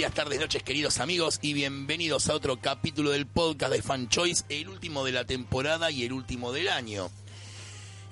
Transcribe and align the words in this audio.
Días, 0.00 0.14
tardes, 0.14 0.40
noches, 0.40 0.62
queridos 0.62 0.98
amigos, 0.98 1.38
y 1.42 1.52
bienvenidos 1.52 2.30
a 2.30 2.34
otro 2.34 2.58
capítulo 2.58 3.10
del 3.10 3.26
podcast 3.26 3.70
de 3.70 3.82
Fan 3.82 4.08
Choice, 4.08 4.44
el 4.48 4.70
último 4.70 5.04
de 5.04 5.12
la 5.12 5.26
temporada 5.26 5.90
y 5.90 6.04
el 6.04 6.14
último 6.14 6.52
del 6.52 6.68
año. 6.68 7.10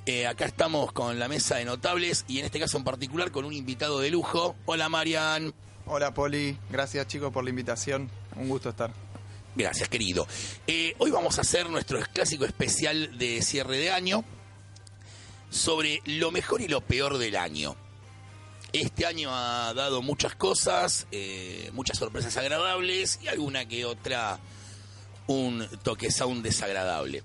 Eh, 0.04 0.26
acá 0.26 0.44
estamos 0.44 0.92
con 0.92 1.18
la 1.18 1.28
mesa 1.28 1.56
de 1.56 1.64
notables 1.64 2.26
y 2.28 2.40
en 2.40 2.44
este 2.44 2.60
caso 2.60 2.76
en 2.76 2.84
particular 2.84 3.30
con 3.30 3.46
un 3.46 3.54
invitado 3.54 4.00
de 4.00 4.10
lujo. 4.10 4.54
Hola, 4.66 4.90
Marian. 4.90 5.54
Hola 5.86 6.12
Poli, 6.12 6.58
gracias 6.68 7.06
chicos 7.06 7.32
por 7.32 7.42
la 7.42 7.48
invitación, 7.48 8.10
un 8.36 8.50
gusto 8.50 8.68
estar. 8.68 8.92
Gracias, 9.56 9.88
querido. 9.88 10.28
Eh, 10.66 10.94
hoy 10.98 11.10
vamos 11.10 11.38
a 11.38 11.40
hacer 11.40 11.70
nuestro 11.70 12.00
clásico 12.12 12.44
especial 12.44 13.16
de 13.16 13.40
cierre 13.40 13.78
de 13.78 13.92
año 13.92 14.24
sobre 15.48 16.02
lo 16.04 16.32
mejor 16.32 16.60
y 16.60 16.68
lo 16.68 16.82
peor 16.82 17.16
del 17.16 17.36
año. 17.36 17.76
Este 18.72 19.06
año 19.06 19.30
ha 19.32 19.72
dado 19.72 20.02
muchas 20.02 20.34
cosas, 20.34 21.06
eh, 21.10 21.70
muchas 21.72 21.96
sorpresas 21.96 22.36
agradables 22.36 23.18
y 23.22 23.28
alguna 23.28 23.66
que 23.66 23.86
otra 23.86 24.38
un 25.26 25.66
toque 25.82 26.10
sound 26.10 26.42
desagradable. 26.42 27.22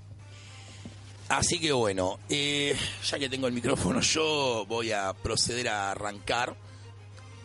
Así 1.28 1.60
que 1.60 1.72
bueno, 1.72 2.20
eh, 2.30 2.78
ya 3.04 3.20
que 3.20 3.30
tengo 3.30 3.48
el 3.48 3.54
micrófono 3.54 4.00
yo 4.02 4.66
voy 4.68 4.92
a 4.92 5.14
proceder 5.14 5.68
a 5.68 5.92
arrancar. 5.92 6.56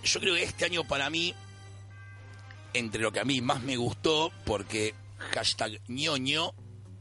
Yo 0.05 0.21
creo 0.21 0.35
que 0.35 0.45
este 0.45 0.65
año 0.65 0.87
para 0.87 1.11
mí, 1.11 1.35
entre 2.75 3.03
lo 3.03 3.11
que 3.11 3.21
a 3.21 3.25
mí 3.25 3.41
más 3.41 3.63
me 3.63 3.77
gustó, 3.77 4.31
porque 4.45 4.95
hashtag 5.33 5.81
ñoño, 5.89 6.53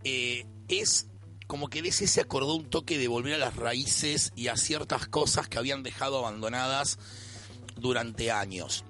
eh, 0.04 0.45
es 0.67 1.08
como 1.48 1.70
que 1.70 1.81
DC 1.81 2.08
se 2.08 2.22
acordó 2.22 2.56
un 2.56 2.70
toque 2.70 2.98
de 2.98 3.08
volver 3.08 3.36
a 3.36 3.38
las 3.38 3.56
raíces 3.56 4.31
y 4.36 4.50
a 4.50 4.58
ciertas 4.58 5.08
cosas 5.08 5.48
que 5.48 5.58
habían 5.58 5.81
dejado 5.81 6.20
abandonadas 6.20 7.00
durante 7.78 8.31
años. 8.31 8.84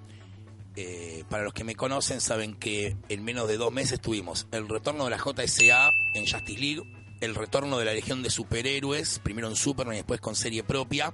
Eh, 0.75 1.23
para 1.30 1.44
los 1.44 1.53
que 1.53 1.64
me 1.64 1.75
conocen 1.75 2.19
saben 2.19 2.55
que 2.55 2.97
en 3.09 3.23
menos 3.23 3.47
de 3.47 3.58
dos 3.58 3.72
meses 3.72 4.02
tuvimos 4.02 4.47
el 4.52 4.67
retorno 4.67 5.05
de 5.05 5.11
la 5.11 5.17
JSA 5.17 5.91
en 6.14 6.27
Justice 6.27 6.59
League, 6.59 6.83
el 7.22 7.36
retorno 7.36 7.80
de 7.80 7.86
la 7.86 7.94
Legión 7.94 8.22
de 8.22 8.30
Superhéroes, 8.30 9.19
primero 9.19 9.47
en 9.47 9.55
Superman 9.55 9.95
y 9.95 9.97
después 9.97 10.19
con 10.19 10.36
serie 10.36 10.64
propia, 10.64 11.14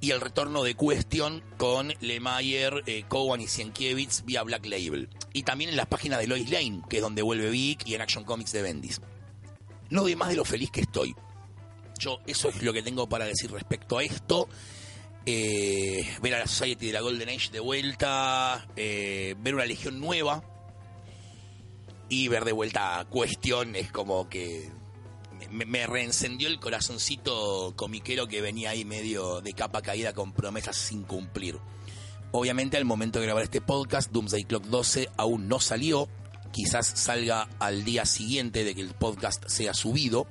y 0.00 0.12
el 0.12 0.20
retorno 0.20 0.62
de 0.62 0.74
Question 0.74 1.42
con 1.56 1.92
Lemire, 2.00 2.82
eh, 2.86 3.04
Cowan 3.08 3.40
y 3.40 3.48
Sienkiewicz 3.48 4.24
vía 4.24 4.42
Black 4.44 4.64
Label. 4.64 5.08
Y 5.32 5.42
también 5.42 5.70
en 5.70 5.76
las 5.76 5.86
páginas 5.86 6.20
de 6.20 6.28
Lois 6.28 6.48
Lane, 6.50 6.82
que 6.88 6.98
es 6.98 7.02
donde 7.02 7.22
vuelve 7.22 7.50
Vic, 7.50 7.86
y 7.86 7.94
en 7.94 8.02
Action 8.02 8.24
Comics 8.24 8.52
de 8.52 8.62
Bendis 8.62 9.00
no 9.90 10.04
de 10.04 10.16
más 10.16 10.28
de 10.28 10.36
lo 10.36 10.44
feliz 10.44 10.70
que 10.70 10.82
estoy. 10.82 11.14
Yo, 11.98 12.20
eso 12.26 12.48
es 12.48 12.62
lo 12.62 12.72
que 12.72 12.82
tengo 12.82 13.08
para 13.08 13.24
decir 13.24 13.50
respecto 13.50 13.98
a 13.98 14.04
esto. 14.04 14.48
Eh, 15.26 16.08
ver 16.22 16.34
a 16.34 16.38
la 16.38 16.46
Society 16.46 16.86
de 16.86 16.92
la 16.92 17.00
Golden 17.00 17.28
Age 17.28 17.50
de 17.50 17.60
vuelta, 17.60 18.66
eh, 18.76 19.34
ver 19.38 19.54
una 19.54 19.66
legión 19.66 20.00
nueva 20.00 20.42
y 22.08 22.28
ver 22.28 22.44
de 22.44 22.52
vuelta 22.52 23.06
cuestiones 23.10 23.92
como 23.92 24.28
que 24.30 24.70
me, 25.50 25.66
me, 25.66 25.86
reencendió 25.86 26.48
el 26.48 26.58
corazoncito 26.58 27.74
comiquero 27.76 28.26
que 28.26 28.40
venía 28.40 28.70
ahí 28.70 28.86
medio 28.86 29.42
de 29.42 29.52
capa 29.52 29.82
caída 29.82 30.14
con 30.14 30.32
promesas 30.32 30.76
sin 30.76 31.02
cumplir. 31.02 31.58
Obviamente 32.32 32.76
al 32.76 32.84
momento 32.84 33.20
de 33.20 33.26
grabar 33.26 33.44
este 33.44 33.60
podcast, 33.60 34.10
Doomsday 34.10 34.44
Clock 34.44 34.64
12 34.64 35.10
aún 35.16 35.48
no 35.48 35.60
salió, 35.60 36.08
quizás 36.52 36.86
salga 36.86 37.48
al 37.58 37.84
día 37.84 38.04
siguiente 38.04 38.64
de 38.64 38.74
que 38.74 38.80
el 38.80 38.94
podcast 38.94 39.46
sea 39.48 39.74
subido. 39.74 40.26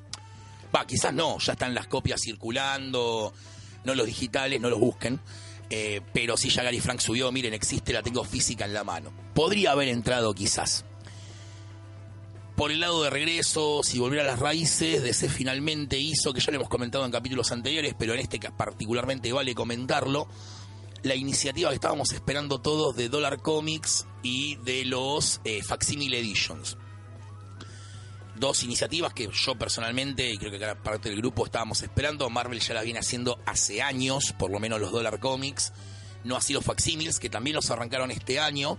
Va, 0.76 0.86
quizás 0.86 1.14
no, 1.14 1.38
ya 1.40 1.54
están 1.54 1.74
las 1.74 1.88
copias 1.88 2.22
circulando, 2.22 3.34
no 3.84 3.96
los 3.96 4.06
digitales, 4.06 4.60
no 4.60 4.70
los 4.70 4.80
busquen. 4.80 5.20
Eh, 5.70 6.02
pero 6.14 6.38
si 6.38 6.50
ya 6.50 6.64
Gary 6.64 6.80
Frank 6.80 7.00
subió, 7.00 7.32
miren, 7.32 7.54
existe, 7.54 7.94
la 7.94 8.02
tengo 8.02 8.24
física 8.24 8.66
en 8.66 8.74
la 8.74 8.84
mano. 8.84 9.12
Podría 9.34 9.72
haber 9.72 9.90
entrado 9.90 10.34
quizás. 10.34 10.86
Por 12.56 12.72
el 12.72 12.80
lado 12.80 13.04
de 13.04 13.12
regreso, 13.12 13.82
si 13.84 14.00
volviera 14.00 14.24
a 14.24 14.28
las 14.28 14.40
raíces, 14.40 15.04
DC 15.04 15.30
finalmente 15.30 16.00
hizo, 16.00 16.34
que 16.34 16.40
ya 16.40 16.52
lo 16.52 16.56
hemos 16.56 16.70
comentado 16.70 17.06
en 17.06 17.12
capítulos 17.12 17.52
anteriores, 17.52 17.94
pero 17.98 18.16
en 18.16 18.20
este 18.20 18.40
particularmente 18.40 19.32
vale 19.32 19.54
comentarlo, 19.54 20.28
la 21.04 21.16
iniciativa 21.16 21.70
que 21.70 21.76
estábamos 21.76 22.12
esperando 22.12 22.60
todos 22.60 22.96
de 22.96 23.10
Dollar 23.10 23.42
Comics 23.42 24.08
y 24.24 24.56
de 24.58 24.86
los 24.86 25.42
eh, 25.44 25.62
Facsimile 25.64 26.20
Editions. 26.20 26.78
Dos 28.36 28.64
iniciativas 28.64 29.14
que 29.14 29.30
yo 29.32 29.56
personalmente, 29.56 30.30
y 30.30 30.38
creo 30.38 30.52
que 30.52 30.60
cada 30.60 30.76
parte 30.76 31.10
del 31.10 31.18
grupo 31.18 31.46
estábamos 31.46 31.82
esperando. 31.82 32.30
Marvel 32.30 32.60
ya 32.60 32.74
las 32.74 32.84
viene 32.84 33.00
haciendo 33.00 33.40
hace 33.46 33.82
años, 33.82 34.34
por 34.38 34.52
lo 34.52 34.60
menos 34.60 34.80
los 34.80 34.92
Dollar 34.92 35.20
Comics. 35.20 35.74
No 36.24 36.36
así 36.36 36.54
los 36.54 36.64
Facsimiles, 36.64 37.20
que 37.20 37.30
también 37.30 37.56
los 37.56 37.72
arrancaron 37.72 38.12
este 38.12 38.40
año. 38.40 38.78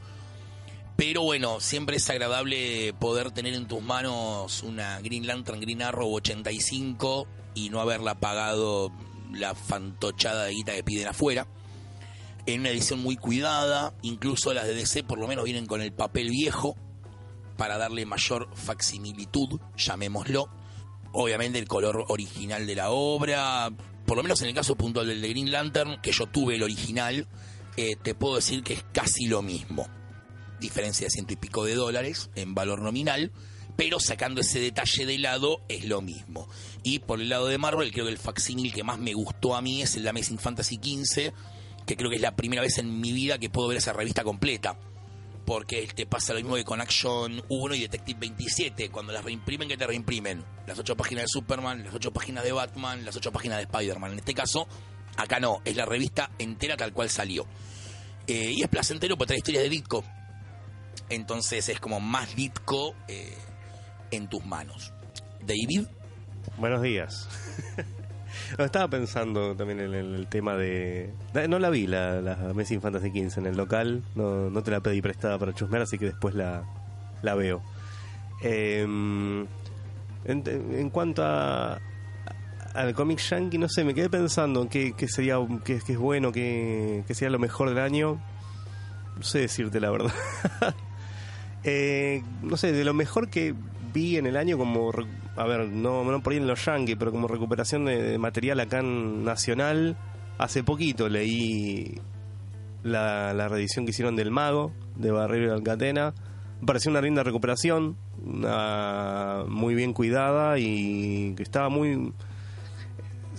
Pero 0.96 1.22
bueno, 1.22 1.60
siempre 1.60 1.96
es 1.96 2.10
agradable 2.10 2.92
poder 2.94 3.30
tener 3.30 3.54
en 3.54 3.66
tus 3.66 3.82
manos 3.82 4.62
una 4.62 5.00
Green 5.00 5.26
Lantern 5.26 5.60
Green 5.60 5.82
Arrow 5.82 6.12
85 6.14 7.26
y 7.54 7.70
no 7.70 7.80
haberla 7.80 8.16
pagado 8.16 8.92
la 9.32 9.54
fantochada 9.54 10.44
de 10.44 10.52
guita 10.52 10.74
que 10.74 10.82
piden 10.82 11.08
afuera 11.08 11.46
en 12.48 12.60
una 12.60 12.70
edición 12.70 13.00
muy 13.00 13.16
cuidada, 13.16 13.92
incluso 14.00 14.54
las 14.54 14.66
de 14.66 14.74
DC 14.74 15.02
por 15.04 15.18
lo 15.18 15.28
menos 15.28 15.44
vienen 15.44 15.66
con 15.66 15.82
el 15.82 15.92
papel 15.92 16.30
viejo 16.30 16.76
para 17.58 17.76
darle 17.76 18.06
mayor 18.06 18.48
facsimilitud, 18.54 19.60
llamémoslo. 19.76 20.48
Obviamente 21.12 21.58
el 21.58 21.68
color 21.68 22.06
original 22.08 22.66
de 22.66 22.74
la 22.74 22.90
obra, 22.90 23.70
por 24.06 24.16
lo 24.16 24.22
menos 24.22 24.40
en 24.40 24.48
el 24.48 24.54
caso 24.54 24.76
puntual 24.76 25.08
del 25.08 25.20
de 25.20 25.28
Green 25.28 25.52
Lantern, 25.52 26.00
que 26.00 26.10
yo 26.10 26.26
tuve 26.26 26.56
el 26.56 26.62
original, 26.62 27.28
eh, 27.76 27.96
te 27.96 28.14
puedo 28.14 28.36
decir 28.36 28.62
que 28.62 28.72
es 28.72 28.84
casi 28.94 29.26
lo 29.26 29.42
mismo. 29.42 29.86
Diferencia 30.58 31.06
de 31.06 31.10
ciento 31.10 31.34
y 31.34 31.36
pico 31.36 31.66
de 31.66 31.74
dólares 31.74 32.30
en 32.34 32.54
valor 32.54 32.80
nominal, 32.80 33.30
pero 33.76 34.00
sacando 34.00 34.40
ese 34.40 34.58
detalle 34.58 35.04
de 35.04 35.18
lado 35.18 35.60
es 35.68 35.84
lo 35.84 36.00
mismo. 36.00 36.48
Y 36.82 37.00
por 37.00 37.20
el 37.20 37.28
lado 37.28 37.46
de 37.48 37.58
Marvel, 37.58 37.92
creo 37.92 38.06
que 38.06 38.12
el 38.12 38.18
facsímil 38.18 38.72
que 38.72 38.84
más 38.84 38.98
me 38.98 39.12
gustó 39.12 39.54
a 39.54 39.60
mí 39.60 39.82
es 39.82 39.96
el 39.96 40.04
de 40.04 40.08
Amazing 40.08 40.38
Fantasy 40.38 40.76
XV, 40.82 41.32
que 41.88 41.96
creo 41.96 42.10
que 42.10 42.16
es 42.16 42.22
la 42.22 42.36
primera 42.36 42.60
vez 42.60 42.76
en 42.78 43.00
mi 43.00 43.12
vida 43.12 43.38
que 43.38 43.48
puedo 43.48 43.68
ver 43.68 43.78
esa 43.78 43.94
revista 43.94 44.22
completa. 44.22 44.78
Porque 45.46 45.88
te 45.94 46.04
pasa 46.04 46.34
lo 46.34 46.40
mismo 46.40 46.56
que 46.56 46.64
con 46.64 46.82
Action 46.82 47.42
1 47.48 47.74
y 47.74 47.80
Detective 47.80 48.20
27. 48.20 48.90
Cuando 48.90 49.14
las 49.14 49.24
reimprimen, 49.24 49.66
que 49.66 49.78
te 49.78 49.86
reimprimen? 49.86 50.44
Las 50.66 50.78
ocho 50.78 50.94
páginas 50.94 51.24
de 51.24 51.28
Superman, 51.28 51.84
las 51.84 51.94
ocho 51.94 52.12
páginas 52.12 52.44
de 52.44 52.52
Batman, 52.52 53.06
las 53.06 53.16
ocho 53.16 53.32
páginas 53.32 53.56
de 53.56 53.64
Spider-Man. 53.64 54.12
En 54.12 54.18
este 54.18 54.34
caso, 54.34 54.68
acá 55.16 55.40
no, 55.40 55.62
es 55.64 55.74
la 55.74 55.86
revista 55.86 56.30
entera 56.38 56.76
tal 56.76 56.92
cual 56.92 57.08
salió. 57.08 57.46
Eh, 58.26 58.52
y 58.54 58.62
es 58.62 58.68
placentero 58.68 59.16
porque 59.16 59.28
trae 59.28 59.38
historias 59.38 59.64
de 59.64 59.70
Ditko. 59.70 60.04
Entonces 61.08 61.70
es 61.70 61.80
como 61.80 61.98
más 62.00 62.36
Ditko 62.36 62.94
eh, 63.08 63.34
en 64.10 64.28
tus 64.28 64.44
manos. 64.44 64.92
David. 65.40 65.86
Buenos 66.58 66.82
días. 66.82 67.26
No, 68.56 68.64
estaba 68.64 68.88
pensando 68.88 69.54
también 69.54 69.80
en 69.80 69.94
el, 69.94 70.26
tema 70.28 70.54
de... 70.54 71.12
No 71.48 71.58
la 71.58 71.70
vi, 71.70 71.86
la, 71.86 72.20
la 72.20 72.34
Amazing 72.50 72.80
Fantasy 72.80 73.10
15 73.10 73.40
en 73.40 73.46
el 73.46 73.56
local. 73.56 74.02
No, 74.14 74.50
no 74.50 74.62
te 74.62 74.70
la 74.70 74.80
pedí 74.80 75.00
prestada 75.00 75.38
para 75.38 75.52
chusmear, 75.52 75.82
así 75.82 75.98
que 75.98 76.06
después 76.06 76.34
la, 76.34 76.64
la 77.22 77.34
veo. 77.34 77.62
Em, 78.42 79.42
en, 80.24 80.42
en, 80.46 80.90
cuanto 80.90 81.24
a 81.24 81.80
al 82.74 82.94
cómic 82.94 83.18
yankee, 83.18 83.58
no 83.58 83.68
sé, 83.68 83.82
me 83.82 83.94
quedé 83.94 84.08
pensando 84.08 84.68
qué, 84.68 84.92
qué 84.96 85.08
sería, 85.08 85.36
qué, 85.64 85.80
qué 85.84 85.92
es 85.92 85.98
bueno, 85.98 86.30
qué, 86.30 87.02
qué 87.06 87.14
sería 87.14 87.30
lo 87.30 87.38
mejor 87.38 87.68
del 87.70 87.78
año. 87.78 88.20
No 89.16 89.22
sé 89.22 89.40
decirte 89.40 89.80
la 89.80 89.90
verdad. 89.90 90.12
eh, 91.64 92.22
no 92.42 92.56
sé, 92.56 92.72
de 92.72 92.84
lo 92.84 92.94
mejor 92.94 93.30
que 93.30 93.54
vi 93.92 94.16
en 94.16 94.26
el 94.26 94.36
año 94.36 94.58
como 94.58 94.90
a 95.36 95.44
ver, 95.44 95.68
no, 95.68 96.04
no 96.04 96.22
por 96.22 96.32
ahí 96.32 96.38
en 96.38 96.46
los 96.46 96.64
Yankees, 96.64 96.96
pero 96.98 97.12
como 97.12 97.28
recuperación 97.28 97.84
de, 97.84 98.18
material 98.18 98.58
acá 98.60 98.80
en 98.80 99.24
Nacional, 99.24 99.96
hace 100.36 100.64
poquito 100.64 101.08
leí 101.08 102.00
la, 102.82 103.32
la 103.34 103.48
reedición 103.48 103.84
que 103.84 103.90
hicieron 103.90 104.16
del 104.16 104.30
Mago, 104.32 104.72
de 104.96 105.12
Barrero 105.12 105.46
y 105.46 105.50
Alcatena. 105.50 106.12
Pareció 106.66 106.90
una 106.90 107.00
linda 107.00 107.22
recuperación, 107.22 107.96
una 108.24 109.44
muy 109.46 109.76
bien 109.76 109.92
cuidada 109.92 110.58
y 110.58 111.34
que 111.36 111.44
estaba 111.44 111.68
muy 111.68 112.12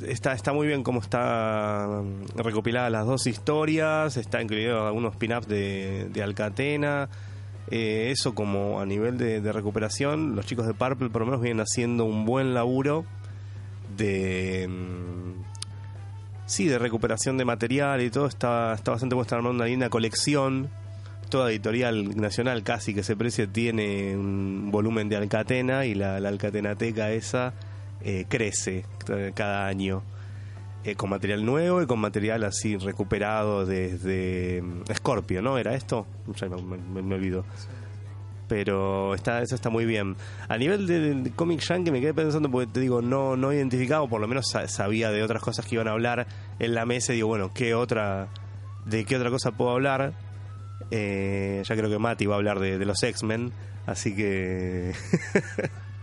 está, 0.07 0.31
está 0.31 0.53
muy 0.53 0.67
bien 0.67 0.83
cómo 0.83 1.01
está 1.01 2.01
recopiladas 2.37 2.89
las 2.93 3.05
dos 3.05 3.27
historias, 3.27 4.15
está 4.15 4.41
incluido 4.41 4.87
algunos 4.87 5.17
pin-ups 5.17 5.49
de 5.49 6.21
Alcatena. 6.23 7.09
Eh, 7.71 8.09
eso 8.11 8.33
como 8.33 8.79
a 8.79 8.85
nivel 8.85 9.17
de, 9.17 9.53
recuperación, 9.53 10.35
los 10.35 10.45
chicos 10.45 10.65
de 10.65 10.73
Purple 10.73 11.09
por 11.09 11.21
lo 11.21 11.27
menos 11.27 11.41
vienen 11.41 11.61
haciendo 11.61 12.05
un 12.05 12.25
buen 12.25 12.53
laburo 12.53 13.05
de... 13.95 14.67
Mm, 14.67 15.43
sí, 16.45 16.65
de 16.65 16.79
recuperación 16.79 17.37
de 17.37 17.45
material 17.45 18.01
y 18.01 18.09
todo, 18.09 18.25
está, 18.25 18.73
está 18.73 18.91
bastante 18.91 19.15
bueno, 19.15 19.27
armando 19.31 19.55
una 19.55 19.65
linda 19.65 19.89
colección. 19.89 20.69
Toda 21.29 21.51
editorial 21.51 22.17
nacional 22.19 22.63
casi 22.63 22.95
que 22.95 23.03
se 23.03 23.15
precie 23.15 23.45
tiene 23.45 24.17
un 24.17 24.69
volumen 24.71 25.09
de 25.09 25.17
Alcatena 25.17 25.85
y 25.85 25.93
la, 25.93 26.19
la 26.19 26.29
Alcatenateca 26.29 27.11
esa 27.11 27.53
eh, 28.01 28.25
crece 28.27 28.85
cada 29.35 29.67
año. 29.67 30.01
Eh, 30.85 30.95
con 30.95 31.09
material 31.09 31.45
nuevo 31.45 31.81
y 31.81 31.87
con 31.87 31.99
material 31.99 32.45
así 32.45 32.77
recuperado 32.77 33.65
desde 33.65 34.61
mm, 34.61 34.83
Scorpio, 34.95 35.41
¿no? 35.41 35.57
¿Era 35.57 35.75
esto? 35.75 36.07
me, 36.61 37.01
me, 37.01 37.15
olvido. 37.15 37.43
Pero 38.47 39.13
está, 39.13 39.41
eso 39.41 39.55
está 39.55 39.69
muy 39.69 39.85
bien. 39.85 40.15
A 40.47 40.57
nivel 40.57 40.87
de, 40.87 41.15
de, 41.15 41.31
Comic 41.31 41.59
Yankee 41.59 41.91
me 41.91 41.99
quedé 41.99 42.13
pensando 42.13 42.49
porque 42.49 42.71
te 42.71 42.79
digo, 42.79 43.01
no, 43.01 43.35
no 43.35 43.51
identificado, 43.51 44.07
por 44.07 44.21
lo 44.21 44.27
menos 44.29 44.55
sabía 44.67 45.11
de 45.11 45.21
otras 45.21 45.43
cosas 45.43 45.65
que 45.65 45.75
iban 45.75 45.89
a 45.89 45.91
hablar 45.91 46.27
en 46.59 46.73
la 46.73 46.85
mesa 46.85 47.11
y 47.11 47.17
digo, 47.17 47.27
bueno, 47.27 47.51
¿qué 47.53 47.75
otra, 47.75 48.29
de 48.85 49.03
qué 49.03 49.17
otra 49.17 49.29
cosa 49.29 49.51
puedo 49.51 49.71
hablar? 49.71 50.13
Eh, 50.91 51.61
ya 51.65 51.75
creo 51.75 51.89
que 51.89 51.99
Mati 51.99 52.25
va 52.25 52.35
a 52.35 52.37
hablar 52.37 52.59
de, 52.59 52.77
de 52.77 52.85
los 52.85 53.03
X-Men, 53.03 53.51
así 53.85 54.15
que 54.15 54.93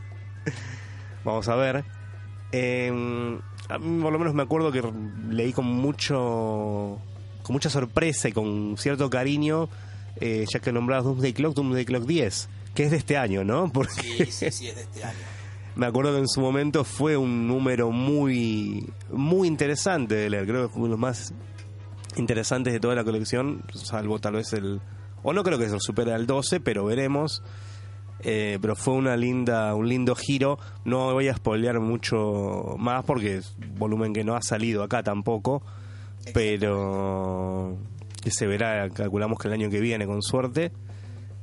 vamos 1.24 1.48
a 1.48 1.56
ver. 1.56 1.95
Eh, 2.52 3.38
a 3.68 3.78
mí 3.78 4.02
por 4.02 4.12
lo 4.12 4.18
menos 4.18 4.34
me 4.34 4.42
acuerdo 4.42 4.70
que 4.70 4.82
leí 5.30 5.52
con 5.52 5.66
mucho 5.66 6.98
con 7.42 7.52
mucha 7.52 7.70
sorpresa 7.70 8.28
y 8.28 8.32
con 8.32 8.76
cierto 8.78 9.10
cariño 9.10 9.68
eh, 10.20 10.46
ya 10.52 10.60
que 10.60 10.72
nombrabas 10.72 11.04
Doomsday 11.04 11.32
Clock, 11.32 11.54
Doomsday 11.54 11.84
Clock 11.84 12.04
10 12.04 12.48
que 12.74 12.84
es 12.84 12.90
de 12.90 12.98
este 12.98 13.16
año, 13.16 13.42
¿no? 13.44 13.70
Porque 13.72 13.92
sí, 13.92 14.26
sí, 14.30 14.50
sí, 14.50 14.68
es 14.68 14.76
de 14.76 14.82
este 14.82 15.04
año. 15.04 15.18
me 15.76 15.86
acuerdo 15.86 16.12
que 16.12 16.18
en 16.18 16.28
su 16.28 16.40
momento 16.40 16.84
fue 16.84 17.16
un 17.16 17.48
número 17.48 17.90
muy 17.90 18.88
muy 19.10 19.48
interesante 19.48 20.14
de 20.14 20.30
leer, 20.30 20.46
creo 20.46 20.66
que 20.66 20.72
fue 20.72 20.78
uno 20.82 20.86
de 20.86 20.90
los 20.90 21.00
más 21.00 21.34
interesantes 22.16 22.72
de 22.72 22.80
toda 22.80 22.94
la 22.94 23.04
colección, 23.04 23.64
salvo 23.74 24.18
tal 24.18 24.34
vez 24.34 24.52
el 24.52 24.80
o 25.22 25.32
no 25.32 25.42
creo 25.42 25.58
que 25.58 25.68
se 25.68 25.80
supere 25.80 26.12
al 26.12 26.24
12, 26.26 26.60
pero 26.60 26.84
veremos. 26.84 27.42
Eh, 28.28 28.58
pero 28.60 28.74
fue 28.74 28.94
una 28.94 29.16
linda, 29.16 29.72
un 29.76 29.88
lindo 29.88 30.16
giro. 30.16 30.58
No 30.84 31.12
voy 31.12 31.28
a 31.28 31.36
spoilear 31.36 31.78
mucho 31.78 32.74
más 32.76 33.04
porque 33.04 33.36
es 33.36 33.54
volumen 33.78 34.12
que 34.12 34.24
no 34.24 34.34
ha 34.34 34.42
salido 34.42 34.82
acá 34.82 35.04
tampoco, 35.04 35.62
pero 36.34 37.76
que 38.20 38.32
se 38.32 38.48
verá, 38.48 38.90
calculamos 38.90 39.38
que 39.38 39.46
el 39.46 39.54
año 39.54 39.70
que 39.70 39.78
viene 39.78 40.06
con 40.06 40.22
suerte. 40.22 40.72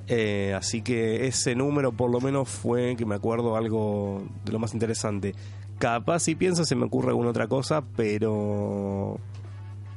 Eh, 0.09 0.53
así 0.57 0.81
que 0.81 1.25
ese 1.25 1.55
número 1.55 1.93
por 1.93 2.11
lo 2.11 2.19
menos 2.19 2.49
fue, 2.49 2.97
que 2.97 3.05
me 3.05 3.15
acuerdo, 3.15 3.55
algo 3.55 4.21
de 4.43 4.51
lo 4.51 4.59
más 4.59 4.73
interesante. 4.73 5.35
Capaz 5.79 6.19
si 6.19 6.35
pienso 6.35 6.65
se 6.65 6.75
me 6.75 6.83
ocurre 6.83 7.11
alguna 7.11 7.29
otra 7.29 7.47
cosa, 7.47 7.81
pero 7.95 9.21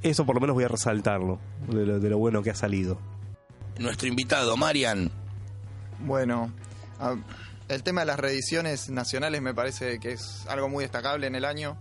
eso 0.04 0.24
por 0.24 0.36
lo 0.36 0.40
menos 0.40 0.54
voy 0.54 0.62
a 0.62 0.68
resaltarlo, 0.68 1.40
de 1.66 1.84
lo, 1.84 1.98
de 1.98 2.10
lo 2.10 2.18
bueno 2.18 2.44
que 2.44 2.50
ha 2.50 2.54
salido. 2.54 2.96
Nuestro 3.80 4.06
invitado, 4.06 4.56
Marian. 4.56 5.10
Bueno, 5.98 6.52
el 7.69 7.82
tema 7.82 8.02
de 8.02 8.06
las 8.06 8.19
reediciones 8.19 8.88
nacionales 8.90 9.43
me 9.43 9.54
parece 9.54 9.98
que 9.98 10.12
es 10.12 10.46
algo 10.48 10.69
muy 10.69 10.84
destacable 10.84 11.26
en 11.26 11.34
el 11.34 11.44
año. 11.44 11.76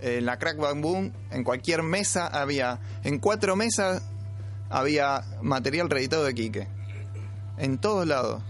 En 0.00 0.26
la 0.26 0.38
Crack 0.38 0.58
Bang 0.58 0.80
Boom, 0.80 1.12
en 1.30 1.44
cualquier 1.44 1.82
mesa 1.82 2.26
había, 2.26 2.78
en 3.02 3.18
cuatro 3.18 3.56
mesas 3.56 4.02
había 4.70 5.24
material 5.42 5.90
reeditado 5.90 6.24
de 6.24 6.34
Quique. 6.34 6.68
En 7.56 7.78
todos 7.78 8.06
lados. 8.06 8.42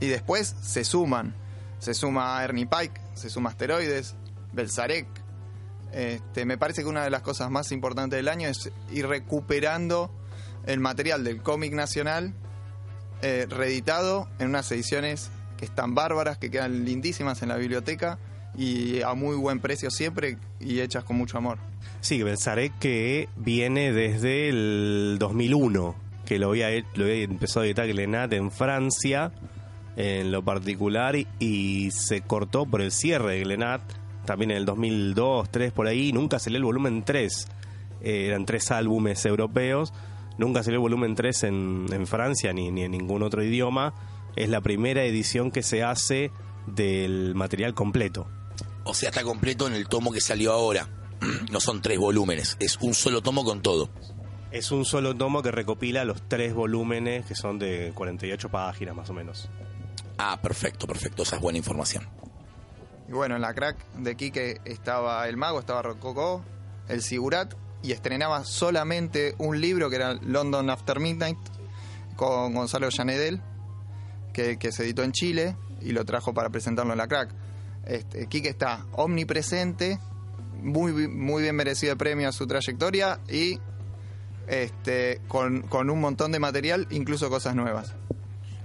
Y 0.00 0.06
después 0.06 0.54
se 0.62 0.84
suman. 0.84 1.34
Se 1.78 1.94
suma 1.94 2.42
Ernie 2.44 2.66
Pike, 2.66 3.00
se 3.14 3.28
suma 3.28 3.50
Asteroides, 3.50 4.14
Belzarek. 4.52 5.06
Este, 5.92 6.44
me 6.44 6.56
parece 6.56 6.82
que 6.82 6.88
una 6.88 7.04
de 7.04 7.10
las 7.10 7.22
cosas 7.22 7.50
más 7.50 7.72
importantes 7.72 8.16
del 8.16 8.28
año 8.28 8.48
es 8.48 8.70
ir 8.90 9.06
recuperando 9.06 10.10
el 10.66 10.80
material 10.80 11.24
del 11.24 11.42
cómic 11.42 11.72
nacional 11.72 12.34
eh, 13.20 13.46
reeditado 13.48 14.28
en 14.38 14.48
unas 14.48 14.70
ediciones 14.72 15.30
están 15.62 15.94
bárbaras, 15.94 16.38
que 16.38 16.50
quedan 16.50 16.84
lindísimas 16.84 17.42
en 17.42 17.48
la 17.48 17.56
biblioteca 17.56 18.18
y 18.56 19.00
a 19.02 19.14
muy 19.14 19.36
buen 19.36 19.60
precio 19.60 19.90
siempre 19.90 20.36
y 20.60 20.80
hechas 20.80 21.04
con 21.04 21.16
mucho 21.16 21.38
amor. 21.38 21.58
Sí, 22.00 22.22
pensaré 22.22 22.72
que 22.80 23.28
viene 23.36 23.92
desde 23.92 24.48
el 24.48 25.16
2001, 25.18 25.94
que 26.26 26.38
lo 26.38 26.50
había, 26.50 26.68
lo 26.94 27.04
había 27.04 27.22
empezado 27.22 27.62
a 27.62 27.66
editar 27.66 27.86
Glenat 27.86 28.32
en 28.32 28.50
Francia, 28.50 29.32
en 29.96 30.32
lo 30.32 30.42
particular, 30.44 31.16
y 31.38 31.90
se 31.92 32.20
cortó 32.22 32.66
por 32.66 32.82
el 32.82 32.90
cierre 32.90 33.36
de 33.36 33.40
Glenat, 33.40 33.82
también 34.24 34.50
en 34.50 34.58
el 34.58 34.64
2002, 34.64 35.50
3 35.50 35.72
por 35.72 35.86
ahí, 35.86 36.12
nunca 36.12 36.38
salió 36.38 36.58
el 36.58 36.64
volumen 36.64 37.02
3, 37.04 37.48
eh, 38.02 38.26
eran 38.26 38.44
tres 38.46 38.70
álbumes 38.70 39.24
europeos, 39.24 39.92
nunca 40.38 40.62
salió 40.62 40.76
el 40.76 40.82
volumen 40.82 41.14
3 41.14 41.42
en, 41.44 41.86
en 41.90 42.06
Francia 42.06 42.52
ni, 42.52 42.70
ni 42.70 42.82
en 42.82 42.92
ningún 42.92 43.22
otro 43.22 43.42
idioma, 43.42 43.94
es 44.36 44.48
la 44.48 44.60
primera 44.60 45.04
edición 45.04 45.50
que 45.50 45.62
se 45.62 45.82
hace 45.82 46.30
del 46.66 47.34
material 47.34 47.74
completo. 47.74 48.28
O 48.84 48.94
sea, 48.94 49.10
está 49.10 49.22
completo 49.22 49.66
en 49.66 49.74
el 49.74 49.88
tomo 49.88 50.12
que 50.12 50.20
salió 50.20 50.52
ahora. 50.52 50.88
No 51.50 51.60
son 51.60 51.82
tres 51.82 51.98
volúmenes, 51.98 52.56
es 52.58 52.78
un 52.80 52.94
solo 52.94 53.22
tomo 53.22 53.44
con 53.44 53.62
todo. 53.62 53.90
Es 54.50 54.70
un 54.70 54.84
solo 54.84 55.14
tomo 55.14 55.40
que 55.40 55.50
recopila 55.50 56.04
los 56.04 56.28
tres 56.28 56.52
volúmenes 56.52 57.24
que 57.24 57.34
son 57.34 57.58
de 57.58 57.92
48 57.94 58.50
páginas 58.50 58.94
más 58.94 59.08
o 59.08 59.14
menos. 59.14 59.48
Ah, 60.18 60.38
perfecto, 60.42 60.86
perfecto, 60.86 61.22
esa 61.22 61.36
es 61.36 61.42
buena 61.42 61.58
información. 61.58 62.06
Y 63.08 63.12
bueno, 63.12 63.36
en 63.36 63.42
la 63.42 63.54
crack 63.54 63.76
de 63.94 64.16
Quique 64.16 64.60
estaba 64.64 65.26
el 65.28 65.36
mago, 65.36 65.60
estaba 65.60 65.82
Rococó, 65.82 66.44
el 66.88 67.02
Sigurat, 67.02 67.54
y 67.82 67.92
estrenaba 67.92 68.44
solamente 68.44 69.34
un 69.38 69.60
libro 69.60 69.90
que 69.90 69.96
era 69.96 70.14
London 70.14 70.70
After 70.70 71.00
Midnight 71.00 71.38
con 72.16 72.54
Gonzalo 72.54 72.88
Llanedel, 72.90 73.40
que, 74.32 74.72
se 74.72 74.84
editó 74.84 75.02
en 75.02 75.12
Chile 75.12 75.56
y 75.80 75.92
lo 75.92 76.04
trajo 76.04 76.34
para 76.34 76.50
presentarlo 76.50 76.92
en 76.92 76.98
la 76.98 77.08
crack. 77.08 77.34
Este, 77.86 78.26
Quique 78.28 78.48
está 78.48 78.86
omnipresente, 78.92 79.98
muy, 80.62 81.08
muy 81.08 81.42
bien 81.42 81.56
merecido 81.56 81.96
premio 81.96 82.28
a 82.28 82.32
su 82.32 82.46
trayectoria 82.46 83.20
y 83.28 83.58
este, 84.46 85.20
con, 85.28 85.62
con 85.62 85.90
un 85.90 86.00
montón 86.00 86.32
de 86.32 86.38
material, 86.38 86.86
incluso 86.90 87.28
cosas 87.28 87.54
nuevas. 87.54 87.94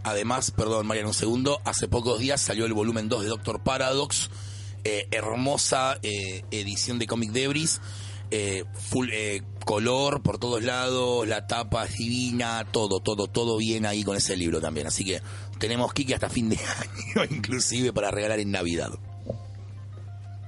Además, 0.03 0.51
perdón, 0.51 0.87
Mariano, 0.87 1.09
un 1.09 1.13
segundo, 1.13 1.59
hace 1.65 1.87
pocos 1.87 2.19
días 2.19 2.39
salió 2.39 2.65
el 2.65 2.73
volumen 2.73 3.09
2 3.09 3.23
de 3.23 3.27
Doctor 3.27 3.59
Paradox, 3.59 4.29
eh, 4.85 5.07
hermosa 5.11 5.99
eh, 6.01 6.45
edición 6.49 6.97
de 6.97 7.07
Comic 7.07 7.31
Debris, 7.31 7.81
eh, 8.31 8.65
full 8.73 9.09
eh, 9.11 9.41
color 9.65 10.21
por 10.21 10.37
todos 10.37 10.63
lados, 10.63 11.27
la 11.27 11.47
tapa 11.47 11.85
es 11.85 11.95
divina, 11.97 12.65
todo, 12.71 12.99
todo, 12.99 13.27
todo 13.27 13.57
bien 13.57 13.85
ahí 13.85 14.03
con 14.03 14.17
ese 14.17 14.35
libro 14.35 14.59
también. 14.59 14.87
Así 14.87 15.05
que 15.05 15.21
tenemos 15.59 15.93
Kiki 15.93 16.13
hasta 16.13 16.29
fin 16.29 16.49
de 16.49 16.57
año, 17.15 17.25
inclusive 17.29 17.93
para 17.93 18.11
regalar 18.11 18.39
en 18.39 18.51
Navidad. 18.51 18.91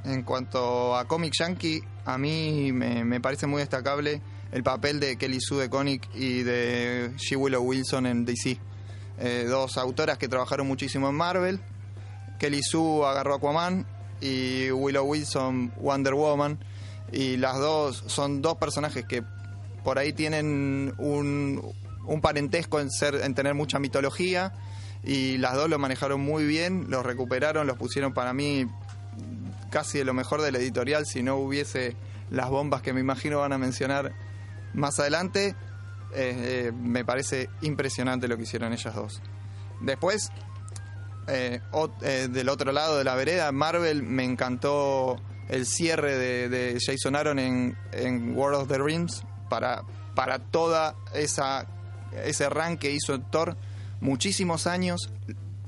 En 0.06 0.24
cuanto 0.24 0.96
a 0.96 1.06
Comic 1.06 1.34
Yankee, 1.38 1.82
a 2.06 2.18
mí 2.18 2.72
me, 2.72 3.20
parece 3.22 3.48
muy 3.48 3.60
destacable 3.60 4.22
el 4.52 4.64
papel 4.64 5.00
de 5.00 5.18
Kelly 5.18 5.40
Sue 5.40 5.64
de 5.64 5.70
Comic 5.70 6.10
y 6.16 6.44
de 6.44 7.12
G. 7.18 7.38
Willow 7.38 7.62
Wilson 7.62 8.08
en 8.08 8.26
DC. 8.26 8.58
Eh, 9.20 9.46
dos 9.48 9.78
autoras 9.78 10.18
que 10.18 10.28
trabajaron 10.28 10.68
muchísimo 10.68 11.10
en 11.10 11.16
Marvel. 11.16 11.60
Kelly 12.40 12.62
Sue 12.64 13.06
agarró 13.06 13.36
Aquaman 13.36 13.86
y 14.22 14.72
Willow 14.72 15.06
Wilson 15.06 15.74
Wonder 15.78 16.14
Woman. 16.14 16.58
Y 17.12 17.38
las 17.38 17.58
dos 17.58 18.04
son 18.08 18.42
dos 18.42 18.58
personajes 18.58 19.06
que 19.06 19.24
por 19.84 19.98
ahí 19.98 20.14
tienen 20.14 20.94
un, 20.98 21.74
un 22.06 22.22
parentesco 22.22 22.80
en, 22.80 22.90
ser, 22.92 23.16
en 23.16 23.34
tener 23.34 23.54
mucha 23.54 23.80
mitología 23.80 24.54
y 25.04 25.38
las 25.38 25.56
dos 25.56 25.70
lo 25.70 25.80
manejaron 25.80 26.22
muy 26.22 26.46
bien, 26.46 26.88
los 26.90 27.06
recuperaron, 27.06 27.68
los 27.68 27.78
pusieron 27.78 28.14
para 28.14 28.34
mí 28.34 28.68
casi 29.70 30.00
de 30.00 30.06
lo 30.06 30.14
mejor 30.14 30.42
del 30.42 30.56
editorial 30.56 31.06
si 31.06 31.24
no 31.24 31.38
hubiese 31.38 31.96
las 32.30 32.50
bombas 32.50 32.82
que 32.82 32.94
me 32.94 33.00
imagino 33.00 33.40
van 33.40 33.54
a 33.54 33.58
mencionar 33.58 34.14
más 34.74 35.00
adelante. 35.00 35.56
Eh, 36.14 36.68
eh, 36.68 36.72
me 36.72 37.06
parece 37.06 37.50
impresionante 37.62 38.28
lo 38.28 38.36
que 38.36 38.44
hicieron 38.44 38.74
ellas 38.74 38.96
dos. 38.96 39.22
Después, 39.82 40.32
eh, 41.28 41.62
del 42.32 42.50
otro 42.50 42.72
lado 42.72 42.98
de 42.98 43.04
la 43.04 43.16
vereda, 43.16 43.52
Marvel 43.52 44.04
me 44.04 44.24
encantó 44.24 45.18
el 45.50 45.66
cierre 45.66 46.18
de, 46.18 46.50
de 46.50 46.80
Jason 46.80 47.16
Aaron 47.16 47.40
en, 47.40 48.38
World 48.38 48.62
of 48.62 48.68
the 48.70 48.78
Rings 48.78 49.24
para, 49.50 49.84
para 50.16 50.40
toda 50.40 50.96
esa 51.14 51.68
ese 52.24 52.50
run 52.50 52.78
que 52.78 52.92
hizo 52.92 53.20
Thor 53.20 53.58
muchísimos 54.00 54.68
años. 54.68 55.12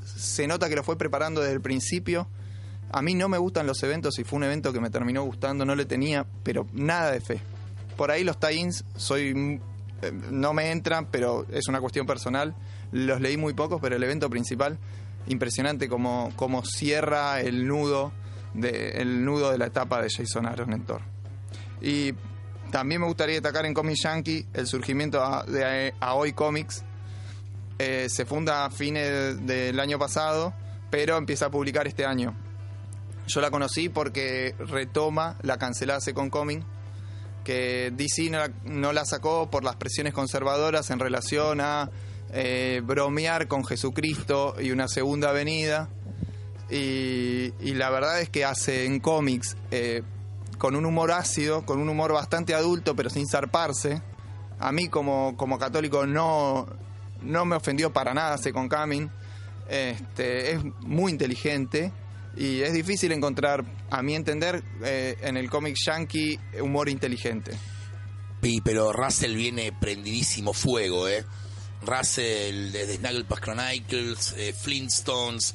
Se 0.03 0.47
nota 0.47 0.69
que 0.69 0.75
lo 0.75 0.83
fue 0.83 0.97
preparando 0.97 1.41
desde 1.41 1.53
el 1.53 1.61
principio. 1.61 2.27
A 2.91 3.01
mí 3.01 3.13
no 3.13 3.29
me 3.29 3.37
gustan 3.37 3.67
los 3.67 3.81
eventos 3.83 4.19
y 4.19 4.23
fue 4.23 4.37
un 4.37 4.43
evento 4.43 4.73
que 4.73 4.79
me 4.79 4.89
terminó 4.89 5.23
gustando, 5.23 5.65
no 5.65 5.75
le 5.75 5.85
tenía, 5.85 6.25
pero 6.43 6.67
nada 6.73 7.11
de 7.11 7.21
fe. 7.21 7.39
Por 7.95 8.11
ahí 8.11 8.23
los 8.23 8.39
tie-ins 8.39 8.83
soy 8.95 9.59
eh, 10.01 10.11
no 10.31 10.53
me 10.53 10.71
entran, 10.71 11.05
pero 11.09 11.45
es 11.51 11.67
una 11.67 11.79
cuestión 11.79 12.05
personal. 12.05 12.55
Los 12.91 13.21
leí 13.21 13.37
muy 13.37 13.53
pocos, 13.53 13.79
pero 13.81 13.95
el 13.95 14.03
evento 14.03 14.29
principal 14.29 14.77
impresionante 15.27 15.87
como, 15.87 16.31
como 16.35 16.65
cierra 16.65 17.41
el 17.41 17.67
nudo 17.67 18.11
de, 18.53 19.01
el 19.01 19.23
nudo 19.23 19.51
de 19.51 19.57
la 19.57 19.67
etapa 19.67 20.01
de 20.01 20.09
Jason 20.09 20.45
Aaron 20.45 20.73
en 20.73 20.83
Thor. 20.83 21.01
Y 21.81 22.13
también 22.71 23.01
me 23.01 23.07
gustaría 23.07 23.35
destacar 23.35 23.65
en 23.65 23.73
Comic 23.73 23.97
Yankee 24.01 24.45
el 24.53 24.67
surgimiento 24.67 25.21
de 25.47 25.93
Aoi 25.99 26.33
Comics. 26.33 26.83
Eh, 27.79 28.07
se 28.09 28.25
funda 28.25 28.65
a 28.65 28.69
fines 28.69 29.45
del 29.45 29.79
año 29.79 29.97
pasado, 29.97 30.53
pero 30.89 31.17
empieza 31.17 31.47
a 31.47 31.51
publicar 31.51 31.87
este 31.87 32.05
año. 32.05 32.35
Yo 33.27 33.41
la 33.41 33.51
conocí 33.51 33.89
porque 33.89 34.55
retoma 34.59 35.37
la 35.41 35.57
cancelada 35.57 35.99
Second 35.99 36.29
Comic, 36.29 36.63
que 37.43 37.91
DC 37.95 38.29
no 38.65 38.93
la, 38.93 39.05
sacó 39.05 39.49
por 39.49 39.63
las 39.63 39.75
presiones 39.75 40.13
conservadoras 40.13 40.89
en 40.91 40.99
relación 40.99 41.59
a 41.61 41.89
eh, 42.33 42.81
bromear 42.83 43.47
con 43.47 43.65
Jesucristo 43.65 44.55
y 44.59 44.71
una 44.71 44.87
segunda 44.87 45.31
venida. 45.31 45.89
Y, 46.71 47.73
la 47.73 47.89
verdad 47.89 48.21
es 48.21 48.29
que 48.29 48.45
hace 48.45 48.85
en 48.85 48.99
cómics 48.99 49.57
eh, 49.71 50.03
con 50.57 50.75
un 50.75 50.85
humor 50.85 51.11
ácido, 51.11 51.65
con 51.65 51.79
un 51.79 51.89
humor 51.89 52.13
bastante 52.13 52.55
adulto, 52.55 52.95
pero 52.95 53.09
sin 53.09 53.27
zarparse. 53.27 54.01
A 54.59 54.71
mí 54.71 54.87
como, 54.87 55.35
como 55.35 55.59
católico 55.59 56.05
no, 56.05 56.67
no 57.21 57.45
me 57.45 57.55
ofendió 57.55 57.91
para 57.91 58.13
nada 58.13 58.37
con 58.53 58.69
Coming. 58.69 59.09
Este, 59.67 60.51
es 60.51 60.63
muy 60.81 61.11
inteligente 61.11 61.91
y 62.35 62.61
es 62.61 62.73
difícil 62.73 63.11
encontrar, 63.11 63.65
a 63.89 64.01
mi 64.01 64.15
entender, 64.15 64.63
eh, 64.83 65.17
en 65.21 65.35
el 65.37 65.49
cómic 65.49 65.75
yankee 65.85 66.39
humor 66.61 66.87
inteligente. 66.87 67.51
Sí, 68.41 68.61
pero 68.63 68.93
Russell 68.93 69.35
viene 69.35 69.71
prendidísimo 69.71 70.53
fuego, 70.53 71.07
¿eh? 71.07 71.25
Russell 71.85 72.71
desde 72.71 72.97
Snagglepuss 72.97 73.39
Chronicles, 73.39 74.33
eh, 74.37 74.53
Flintstones. 74.53 75.53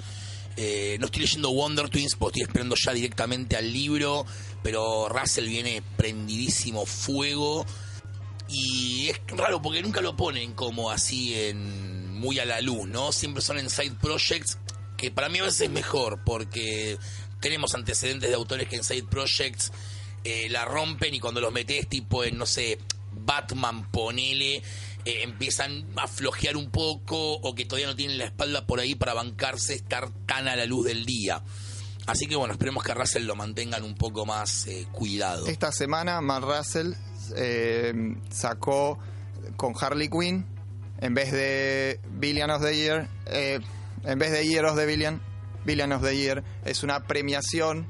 Eh, 0.56 0.96
no 0.98 1.06
estoy 1.06 1.22
leyendo 1.22 1.52
Wonder 1.52 1.88
Twins 1.88 2.16
porque 2.16 2.40
estoy 2.40 2.48
esperando 2.48 2.74
ya 2.76 2.92
directamente 2.92 3.56
al 3.56 3.70
libro, 3.70 4.24
pero 4.62 5.08
Russell 5.08 5.48
viene 5.48 5.82
prendidísimo 5.96 6.86
fuego. 6.86 7.66
Y 8.48 9.08
es 9.08 9.20
raro 9.36 9.60
porque 9.60 9.82
nunca 9.82 10.00
lo 10.00 10.16
ponen 10.16 10.54
como 10.54 10.90
así 10.90 11.34
en 11.34 12.14
muy 12.14 12.38
a 12.38 12.44
la 12.44 12.60
luz, 12.60 12.88
¿no? 12.88 13.12
Siempre 13.12 13.42
son 13.42 13.58
en 13.58 13.68
side 13.68 13.96
projects, 14.00 14.58
que 14.96 15.10
para 15.10 15.28
mí 15.28 15.38
a 15.40 15.44
veces 15.44 15.62
es 15.62 15.70
mejor 15.70 16.22
porque 16.24 16.96
tenemos 17.40 17.74
antecedentes 17.74 18.28
de 18.28 18.34
autores 18.34 18.68
que 18.68 18.76
en 18.76 18.84
side 18.84 19.04
projects 19.04 19.72
eh, 20.24 20.48
la 20.48 20.64
rompen 20.64 21.14
y 21.14 21.20
cuando 21.20 21.40
los 21.40 21.52
metes 21.52 21.88
tipo 21.88 22.24
en, 22.24 22.38
no 22.38 22.46
sé, 22.46 22.78
Batman, 23.12 23.90
ponele, 23.90 24.62
eh, 25.06 25.22
empiezan 25.22 25.86
a 25.94 26.08
flojear 26.08 26.56
un 26.56 26.68
poco 26.68 27.34
o 27.34 27.54
que 27.54 27.64
todavía 27.64 27.86
no 27.86 27.94
tienen 27.94 28.18
la 28.18 28.24
espalda 28.24 28.66
por 28.66 28.80
ahí 28.80 28.96
para 28.96 29.14
bancarse 29.14 29.74
estar 29.74 30.10
tan 30.26 30.48
a 30.48 30.56
la 30.56 30.66
luz 30.66 30.86
del 30.86 31.06
día. 31.06 31.44
Así 32.06 32.26
que 32.26 32.34
bueno, 32.34 32.54
esperemos 32.54 32.82
que 32.82 32.92
Russell 32.92 33.24
lo 33.24 33.36
mantengan 33.36 33.84
un 33.84 33.94
poco 33.94 34.26
más 34.26 34.66
eh, 34.66 34.84
cuidado. 34.90 35.46
Esta 35.46 35.70
semana 35.70 36.20
Matt 36.20 36.42
Russell 36.42 36.94
eh, 37.36 38.16
sacó 38.30 38.98
con 39.56 39.74
Harley 39.80 40.08
Quinn, 40.08 40.44
en 41.00 41.14
vez 41.14 41.30
de 41.30 42.00
Billion 42.10 42.50
of 42.50 42.62
the 42.62 42.76
Year, 42.76 43.08
en 43.26 44.18
vez 44.18 44.32
de 44.32 44.44
Year 44.44 44.64
of 44.64 44.76
the 44.76 44.86
Billion, 44.86 45.22
Billion 45.64 45.92
of 45.92 46.02
the 46.02 46.16
Year, 46.16 46.42
es 46.64 46.82
una 46.82 47.04
premiación 47.04 47.86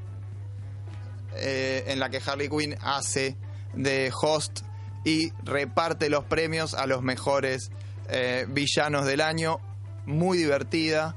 en 1.34 1.98
la 1.98 2.10
que 2.10 2.20
Harley 2.24 2.50
Quinn 2.50 2.76
hace 2.82 3.36
de 3.74 4.12
host 4.12 4.65
y 5.06 5.32
reparte 5.44 6.10
los 6.10 6.24
premios 6.24 6.74
a 6.74 6.84
los 6.86 7.00
mejores 7.00 7.70
eh, 8.08 8.44
villanos 8.48 9.06
del 9.06 9.20
año. 9.20 9.60
Muy 10.04 10.36
divertida, 10.36 11.14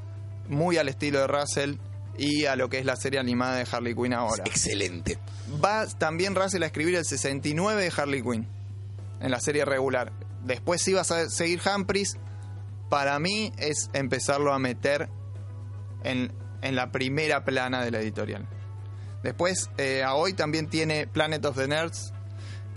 muy 0.48 0.78
al 0.78 0.90
estilo 0.90 1.22
de 1.22 1.28
Russell 1.28 1.76
y 2.16 2.46
a 2.46 2.56
lo 2.56 2.70
que 2.70 2.78
es 2.78 2.86
la 2.86 2.96
serie 2.96 3.20
animada 3.20 3.56
de 3.56 3.66
Harley 3.70 3.96
Quinn 3.96 4.14
ahora. 4.14 4.44
Excelente. 4.46 5.18
Va 5.64 5.88
también 5.88 6.36
Russell 6.36 6.62
a 6.62 6.68
escribir 6.68 6.96
el 6.96 7.06
69 7.06 7.82
de 7.82 7.92
Harley 7.98 8.22
Quinn 8.22 8.48
en 9.22 9.32
la 9.32 9.40
serie 9.40 9.66
regular. 9.66 10.14
Después 10.44 10.84
sí 10.84 10.94
va 10.94 11.02
a 11.02 11.30
seguir 11.30 11.60
Humphries. 11.66 12.18
Para 12.90 13.18
mí 13.18 13.52
es 13.58 13.90
empezarlo 13.94 14.54
a 14.54 14.60
meter 14.60 15.10
en, 16.04 16.32
la 16.62 16.92
primera 16.92 17.44
plana 17.44 17.84
de 17.84 17.90
la 17.90 18.02
editorial. 18.02 18.48
Después, 19.24 19.72
eh, 19.78 20.04
a 20.04 20.14
hoy 20.14 20.34
también 20.34 20.70
tiene 20.70 21.08
Planet 21.08 21.44
of 21.46 21.58
the 21.58 21.68
Nerds, 21.68 22.14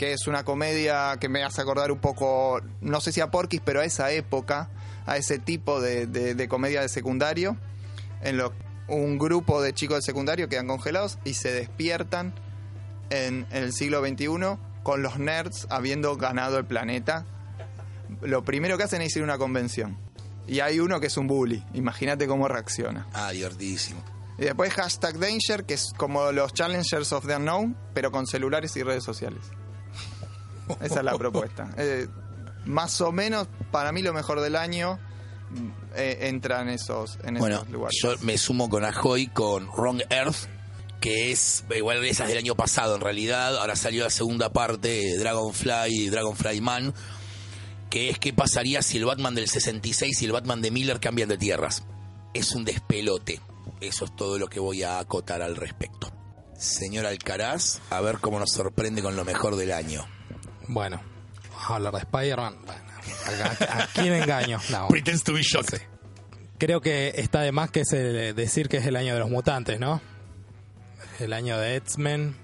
que 0.02 0.14
es 0.14 0.26
una 0.26 0.44
comedia 0.44 1.16
que 1.21 1.28
me 1.28 1.44
hace 1.44 1.62
acordar 1.62 1.92
un 1.92 2.00
poco, 2.00 2.61
no 2.80 3.00
sé 3.00 3.12
si 3.12 3.21
a 3.21 3.30
Porky's, 3.30 3.62
pero 3.64 3.78
a 3.78 3.85
esa 3.85 4.11
época, 4.11 4.68
a 5.06 5.16
ese 5.16 5.38
tipo 5.38 5.80
de, 5.80 6.49
comedia 6.49 6.80
de 6.80 6.88
secundario, 6.88 7.56
en 8.21 8.37
lo 8.37 8.52
un 8.88 9.16
grupo 9.16 9.62
de 9.62 9.73
chicos 9.73 9.99
de 9.99 10.02
secundario 10.02 10.49
quedan 10.49 10.66
congelados 10.66 11.21
y 11.25 11.35
se 11.35 11.52
despiertan 11.52 12.35
en, 13.11 13.47
el 13.52 13.73
siglo 13.73 14.04
XXI 14.04 14.59
con 14.82 15.02
los 15.02 15.21
nerds 15.21 15.68
habiendo 15.71 16.16
ganado 16.16 16.59
el 16.59 16.64
planeta. 16.64 17.25
Lo 18.23 18.42
primero 18.42 18.76
que 18.76 18.82
hacen 18.82 19.02
es 19.02 19.14
ir 19.14 19.23
a 19.23 19.26
una 19.26 19.38
convención. 19.38 19.97
Y 20.49 20.59
hay 20.59 20.80
uno 20.80 20.99
que 20.99 21.06
es 21.06 21.16
un 21.16 21.28
bully. 21.28 21.64
Imagínate 21.75 22.26
cómo 22.26 22.49
reacciona. 22.49 23.06
Ah, 23.12 23.30
divertidísimo. 23.30 24.02
Y 24.37 24.47
después 24.47 24.75
hashtag 24.75 25.21
Danger, 25.21 25.64
que 25.64 25.75
es 25.75 25.92
como 25.97 26.32
los 26.32 26.52
Challengers 26.54 27.12
of 27.12 27.25
the 27.25 27.37
Unknown, 27.37 27.76
pero 27.94 28.11
con 28.11 28.26
celulares 28.26 28.76
y 28.76 28.82
redes 28.82 29.04
sociales. 29.04 29.52
Esa 30.81 30.99
es 30.99 31.04
la 31.04 31.16
propuesta. 31.16 31.71
Eh, 31.76 32.07
más 32.64 33.00
o 33.00 33.11
menos, 33.11 33.49
para 33.73 33.90
mí 33.90 34.02
lo 34.02 34.12
mejor 34.12 34.40
del 34.40 34.54
año 34.54 35.00
eh, 35.97 36.19
entra 36.23 36.62
en 36.62 36.69
esos, 36.69 37.19
en 37.25 37.35
bueno, 37.35 37.64
lugares. 37.71 37.99
Yo 38.00 38.14
me 38.21 38.38
sumo 38.38 38.71
con 38.71 38.85
Ajoy 38.85 39.26
con 39.26 39.69
Wrong 39.69 40.02
Earth, 40.11 40.49
que 41.00 41.33
es 41.33 41.64
igual 41.75 42.00
de 42.00 42.11
esas 42.11 42.28
del 42.28 42.38
año 42.38 42.54
pasado 42.54 42.95
en 42.95 43.00
realidad. 43.00 43.59
Ahora 43.59 43.76
salió 43.76 44.04
la 44.04 44.11
segunda 44.11 44.52
parte, 44.52 45.19
Dragonfly, 45.19 46.09
Dragonfly 46.09 46.61
Man, 46.61 46.95
que 47.90 48.09
es 48.09 48.19
qué 48.19 48.33
pasaría 48.33 48.81
si 48.83 48.99
el 48.99 49.04
Batman 49.04 49.35
del 49.35 49.49
66 49.49 50.23
y 50.23 50.25
el 50.25 50.33
Batman 50.33 50.62
de 50.62 50.71
Miller 50.71 51.00
cambian 51.00 51.28
de 51.28 51.37
tierras. 51.37 51.83
Es 52.33 52.52
un 52.52 52.64
despelote. 52.64 53.40
Eso 53.81 54.04
es 54.04 54.16
todo 54.16 54.38
lo 54.38 54.49
que 54.49 54.61
voy 54.61 54.85
a 54.85 55.00
acotar 55.00 55.42
al 55.42 55.57
respecto. 55.57 56.11
Señor 56.57 57.07
Alcaraz, 57.07 57.81
a 57.90 58.00
ver 58.00 58.19
cómo 58.19 58.38
nos 58.38 58.52
sorprende 58.52 59.02
con 59.02 59.16
lo 59.16 59.25
mejor 59.25 59.57
del 59.57 59.73
año. 59.73 60.07
Bueno, 60.73 61.02
vamos 61.50 61.71
a 61.71 61.75
hablar 61.75 61.93
de 61.93 61.99
Spider-Man. 61.99 62.57
¿a, 63.69 63.87
quién 63.93 64.12
engaño? 64.23 64.59
No. 64.71 64.88
Pretends 64.88 65.23
to 65.23 65.35
be 65.35 65.43
shocked. 65.43 65.83
Creo 66.57 66.81
que 66.81 67.12
está 67.17 67.43
de 67.43 67.52
más 67.52 67.71
que 67.71 67.83
decir 68.35 68.69
que 68.69 68.79
es 68.79 68.87
el 68.87 68.97
año 68.97 69.12
de 69.12 69.21
los 69.21 69.29
mutantes, 69.29 69.79
¿no? 69.79 70.00
El 71.19 71.35
año 71.35 71.59
de 71.59 71.76
X-Men. 71.76 72.37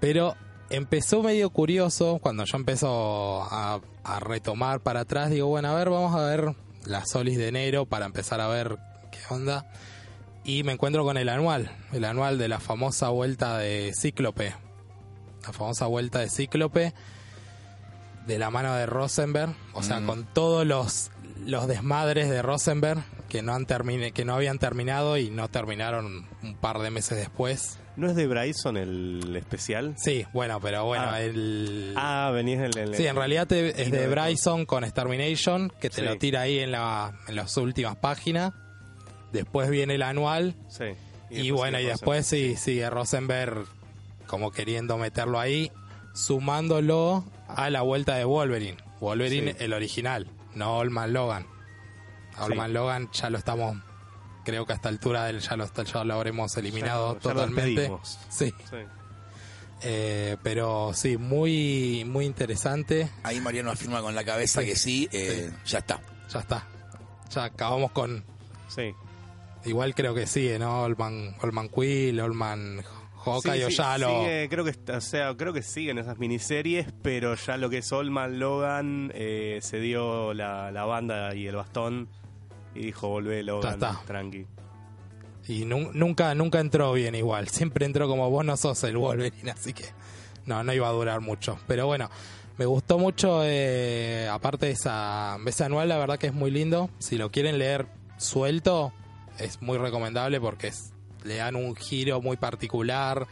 Pero 0.00 0.34
empezó 0.70 1.22
medio 1.22 1.50
curioso 1.50 2.18
cuando 2.20 2.44
yo 2.44 2.56
empezó 2.56 3.42
a, 3.44 3.80
retomar 4.18 4.80
para 4.80 5.00
atrás. 5.00 5.30
Digo, 5.30 5.46
bueno, 5.46 5.68
a 5.68 5.74
ver, 5.74 5.90
vamos 5.90 6.16
a 6.16 6.24
ver 6.24 6.56
las 6.86 7.10
solis 7.10 7.38
de 7.38 7.48
enero 7.48 7.86
para 7.86 8.06
empezar 8.06 8.40
a 8.40 8.48
ver 8.48 8.78
qué 9.12 9.20
onda. 9.32 9.70
Y 10.42 10.64
me 10.64 10.72
encuentro 10.72 11.04
con 11.04 11.18
el 11.18 11.28
anual, 11.28 11.70
el 11.92 12.04
anual 12.04 12.36
de 12.38 12.48
la 12.48 12.58
famosa 12.58 13.10
vuelta 13.10 13.58
de 13.58 13.92
Cíclope, 13.96 14.56
la 15.46 15.52
famosa 15.52 15.86
vuelta 15.86 16.18
de 16.18 16.28
Cíclope 16.28 16.94
de 18.26 18.38
la 18.38 18.50
mano 18.50 18.74
de 18.74 18.86
Rosenberg, 18.86 19.54
o 19.72 19.82
sea, 19.82 20.00
mm. 20.00 20.06
con 20.06 20.24
todos 20.24 20.66
los, 20.66 21.10
los 21.44 21.66
desmadres 21.66 22.30
de 22.30 22.42
Rosenberg 22.42 23.02
que 23.28 23.42
no 23.42 23.54
han 23.54 23.64
termine, 23.64 24.12
que 24.12 24.24
no 24.24 24.34
habían 24.34 24.58
terminado 24.58 25.16
y 25.16 25.30
no 25.30 25.48
terminaron 25.48 26.26
un 26.42 26.54
par 26.54 26.80
de 26.80 26.90
meses 26.90 27.16
después. 27.16 27.78
¿No 27.96 28.08
es 28.08 28.14
de 28.14 28.26
Bryson 28.26 28.76
el 28.76 29.34
especial? 29.36 29.94
Sí, 29.96 30.26
bueno, 30.32 30.60
pero 30.60 30.84
bueno, 30.84 31.06
ah. 31.08 31.20
el... 31.20 31.94
Ah, 31.96 32.30
venís 32.34 32.58
en 32.58 32.78
el... 32.78 32.94
Sí, 32.94 33.06
en 33.06 33.16
realidad 33.16 33.50
es 33.52 33.90
de 33.90 34.06
Bryson 34.06 34.66
con 34.66 34.84
Extermination, 34.84 35.72
que 35.80 35.88
te 35.90 36.02
lo 36.02 36.16
tira 36.16 36.42
ahí 36.42 36.58
en, 36.58 36.72
la, 36.72 37.18
en 37.26 37.36
las 37.36 37.56
últimas 37.56 37.96
páginas. 37.96 38.52
Después 39.32 39.70
viene 39.70 39.94
el 39.94 40.02
anual. 40.02 40.54
Sí. 40.68 40.84
Y, 41.30 41.50
bueno, 41.50 41.80
y 41.80 41.84
después 41.84 42.26
sí, 42.26 42.56
sigue 42.56 42.88
Rosenberg 42.90 43.64
como 44.26 44.50
queriendo 44.50 44.96
meterlo 44.96 45.38
ahí, 45.38 45.70
sumándolo 46.12 47.24
a 47.48 47.70
la 47.70 47.82
vuelta 47.82 48.16
de 48.16 48.24
Wolverine. 48.24 48.76
Wolverine, 49.00 49.56
el 49.58 49.72
original, 49.72 50.28
no 50.54 50.76
Olman 50.78 51.12
Logan. 51.12 51.46
Olman 52.38 52.72
Logan 52.72 53.10
ya 53.12 53.30
lo 53.30 53.38
estamos, 53.38 53.76
creo 54.44 54.64
que 54.66 54.72
a 54.72 54.76
esta 54.76 54.88
altura 54.88 55.24
del, 55.24 55.40
ya, 55.40 55.56
lo, 55.56 55.70
ya 55.72 56.04
lo 56.04 56.14
habremos 56.14 56.56
eliminado 56.56 57.16
totalmente. 57.16 57.90
sí. 58.30 58.52
Eh, 59.84 60.36
pero 60.44 60.92
sí, 60.94 61.16
muy 61.16 62.04
muy 62.06 62.24
interesante. 62.24 63.10
Ahí 63.24 63.40
Mariano 63.40 63.72
afirma 63.72 64.00
con 64.00 64.14
la 64.14 64.24
cabeza 64.24 64.62
que 64.62 64.76
sí, 64.76 65.08
eh, 65.12 65.50
ya 65.66 65.78
está. 65.78 66.00
Ya 66.32 66.38
está. 66.38 66.66
ya 67.30 67.44
acabamos 67.44 67.90
con... 67.90 68.24
Sí. 68.68 68.94
Igual 69.64 69.94
creo 69.94 70.14
que 70.14 70.26
sigue, 70.26 70.58
¿no? 70.58 70.82
Olman, 70.82 71.36
Olman 71.42 71.68
Quill, 71.68 72.20
Olman 72.20 72.82
Hawkeye 73.24 73.58
Sí, 73.58 73.62
o 73.64 73.70
sí, 73.70 73.76
ya 73.76 73.98
lo... 73.98 74.08
sigue, 74.20 74.48
creo 74.50 74.64
que 74.64 74.92
o 74.92 75.00
sea 75.00 75.34
creo 75.36 75.52
que 75.52 75.62
siguen 75.62 75.98
esas 75.98 76.18
miniseries 76.18 76.86
pero 77.02 77.34
ya 77.34 77.56
lo 77.56 77.70
que 77.70 77.78
es 77.78 77.92
Olman 77.92 78.38
Logan 78.38 79.10
eh, 79.14 79.58
se 79.62 79.80
dio 79.80 80.34
la, 80.34 80.70
la 80.72 80.84
banda 80.84 81.34
y 81.34 81.46
el 81.46 81.56
bastón 81.56 82.08
y 82.74 82.80
dijo 82.86 83.08
volvé 83.08 83.42
Logan 83.42 83.74
está. 83.74 84.00
tranqui 84.06 84.46
Y 85.48 85.64
nu- 85.64 85.90
nunca, 85.92 86.34
nunca 86.34 86.60
entró 86.60 86.92
bien 86.92 87.14
igual. 87.14 87.48
Siempre 87.50 87.84
entró 87.86 88.06
como 88.08 88.30
vos 88.30 88.44
no 88.44 88.56
sos 88.56 88.82
el 88.84 88.96
Wolverine, 88.96 89.50
así 89.56 89.72
que 89.72 89.84
no, 90.46 90.62
no 90.64 90.72
iba 90.72 90.88
a 90.88 90.92
durar 90.92 91.20
mucho. 91.20 91.58
Pero 91.66 91.86
bueno, 91.86 92.10
me 92.58 92.64
gustó 92.66 92.96
mucho, 92.98 93.40
eh, 93.44 94.28
aparte 94.30 94.66
de 94.66 94.72
esa, 94.72 95.38
ese 95.46 95.64
anual, 95.64 95.88
la 95.88 95.98
verdad 95.98 96.18
que 96.18 96.28
es 96.28 96.32
muy 96.34 96.50
lindo. 96.50 96.90
Si 97.00 97.16
lo 97.18 97.30
quieren 97.30 97.58
leer 97.58 97.86
suelto, 98.18 98.92
es 99.38 99.60
muy 99.62 99.78
recomendable 99.78 100.40
porque 100.40 100.68
es- 100.68 100.91
le 101.24 101.36
dan 101.36 101.56
un 101.56 101.74
giro 101.76 102.20
muy 102.20 102.36
particular, 102.36 103.26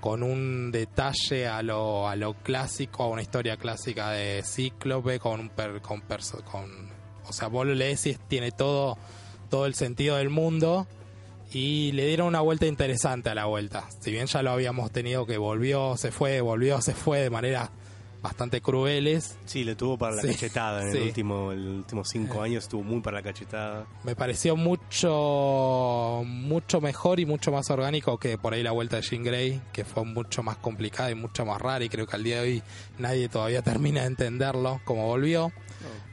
con 0.00 0.22
un 0.22 0.72
detalle 0.72 1.46
a 1.46 1.62
lo, 1.62 2.08
a 2.08 2.16
lo 2.16 2.34
clásico, 2.34 3.04
a 3.04 3.08
una 3.08 3.22
historia 3.22 3.56
clásica 3.56 4.10
de 4.10 4.42
Cíclope, 4.44 5.18
con 5.20 5.38
un 5.40 5.48
per- 5.48 5.80
con, 5.80 6.00
perso- 6.02 6.42
con 6.44 6.90
o 7.24 7.32
sea, 7.32 7.48
vos 7.48 7.64
lo 7.66 7.74
lees 7.74 8.04
y 8.06 8.14
tiene 8.28 8.50
todo, 8.50 8.98
todo 9.48 9.66
el 9.66 9.74
sentido 9.74 10.16
del 10.16 10.28
mundo 10.28 10.86
y 11.52 11.92
le 11.92 12.06
dieron 12.06 12.26
una 12.26 12.40
vuelta 12.40 12.66
interesante 12.66 13.28
a 13.30 13.34
la 13.34 13.44
vuelta. 13.44 13.86
Si 14.00 14.10
bien 14.10 14.26
ya 14.26 14.42
lo 14.42 14.50
habíamos 14.50 14.90
tenido 14.90 15.24
que 15.26 15.38
volvió, 15.38 15.96
se 15.96 16.10
fue, 16.10 16.40
volvió, 16.40 16.80
se 16.80 16.94
fue 16.94 17.20
de 17.20 17.30
manera 17.30 17.70
bastante 18.22 18.60
crueles, 18.60 19.36
sí 19.44 19.64
le 19.64 19.74
tuvo 19.74 19.98
para 19.98 20.14
la 20.16 20.22
Sí, 20.22 20.28
cachetada 20.28 20.82
en 20.84 20.92
sí. 20.92 20.98
el 20.98 21.02
último 21.04 21.52
el 21.52 21.66
último 21.68 22.04
cinco 22.04 22.40
años 22.42 22.64
estuvo 22.64 22.82
muy 22.84 23.00
para 23.00 23.16
la 23.18 23.22
cachetada 23.24 23.86
me 24.04 24.14
pareció 24.14 24.54
mucho 24.56 26.22
mucho 26.24 26.80
mejor 26.80 27.20
y 27.20 27.26
mucho 27.26 27.50
más 27.52 27.68
orgánico 27.70 28.18
que 28.18 28.38
por 28.38 28.54
ahí 28.54 28.62
la 28.62 28.70
vuelta 28.72 28.96
de 28.96 29.02
Jean 29.02 29.24
Grey, 29.24 29.60
que 29.72 29.84
fue 29.84 30.04
mucho 30.04 30.42
más 30.42 30.56
complicada 30.58 31.10
y 31.10 31.14
mucho 31.14 31.44
más 31.44 31.60
rara 31.60 31.84
y 31.84 31.88
creo 31.88 32.06
que 32.06 32.16
al 32.16 32.24
día 32.24 32.36
de 32.36 32.42
hoy 32.48 32.62
nadie 32.98 33.28
todavía 33.28 33.62
termina 33.62 34.02
de 34.02 34.06
entenderlo 34.08 34.80
como 34.84 35.06
volvió. 35.06 35.52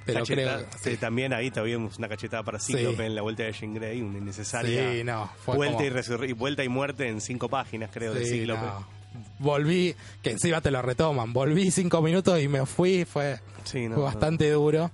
Pero 0.06 0.22
Cacheta- 0.22 0.34
creo 0.34 0.60
sí, 0.82 0.92
sí. 0.92 0.98
también 0.98 1.34
ahí 1.34 1.52
tuvimos 1.52 2.00
una 2.00 2.10
cachetada 2.10 2.42
para 2.42 2.60
Cíclope 2.60 3.06
en 3.06 3.14
la 3.14 3.22
vuelta 3.22 3.44
de 3.44 3.52
Jean 3.54 3.76
Grey 3.76 4.02
una 4.02 4.18
innecesaria 4.18 4.92
Sí, 4.94 5.04
no, 5.04 5.30
vuelta 5.46 5.78
como- 6.08 6.24
y, 6.26 6.34
vuelta 6.34 6.64
y 6.64 6.70
muerte 6.70 7.08
en 7.08 7.22
cinco 7.22 7.48
páginas 7.50 7.92
creo 7.94 8.14
de 8.16 8.26
Cíclope 8.26 8.60
no. 8.62 8.99
Volví, 9.40 9.96
que 10.22 10.32
encima 10.32 10.62
te 10.62 10.72
lo 10.72 10.82
retoman, 10.82 11.34
volví 11.34 11.72
cinco 11.72 12.02
minutos 12.02 12.40
y 12.42 12.48
me 12.48 12.66
fui, 12.66 13.06
fue, 13.06 13.40
Sí, 13.64 13.88
no, 13.88 13.96
fue 13.96 14.04
no. 14.04 14.04
bastante 14.04 14.50
duro. 14.52 14.92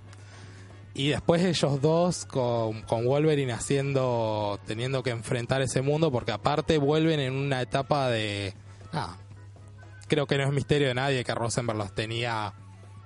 Y 0.93 1.09
después 1.09 1.43
ellos 1.43 1.81
dos 1.81 2.25
con, 2.25 2.83
con 2.83 3.05
Wolverine 3.05 3.51
haciendo, 3.51 4.59
teniendo 4.65 5.03
que 5.03 5.09
enfrentar 5.09 5.61
ese 5.61 5.81
mundo, 5.81 6.09
porque 6.11 6.31
aparte 6.31 6.77
vuelven 6.77 7.19
en 7.19 7.33
una 7.33 7.61
etapa 7.61 8.09
de... 8.09 8.53
ah, 8.93 9.17
creo 10.07 10.25
que 10.25 10.37
no 10.37 10.43
es 10.45 10.53
misterio 10.53 10.87
de 10.87 10.93
nadie 10.93 11.23
que 11.23 11.35
Rosenberg 11.35 11.77
los 11.77 11.93
tenía 11.93 12.53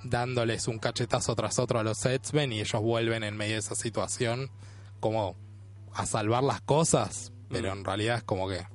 dándoles 0.04 0.68
un 0.68 0.78
cachetazo 0.80 1.36
tras 1.36 1.58
otro 1.60 1.80
a 1.80 1.84
los 1.84 2.06
X-Men 2.06 2.54
y 2.54 2.60
ellos 2.60 2.82
vuelven 2.82 3.24
en 3.24 3.36
medio 3.36 3.54
de 3.54 3.60
esa 3.60 3.76
situación 3.76 4.50
como 5.00 5.36
a 5.94 6.06
salvar 6.06 6.44
las 6.44 6.62
cosas, 6.62 7.32
pero 7.50 7.72
en 7.72 7.84
realidad 7.84 8.18
es 8.18 8.24
como 8.24 8.48
que 8.48 8.66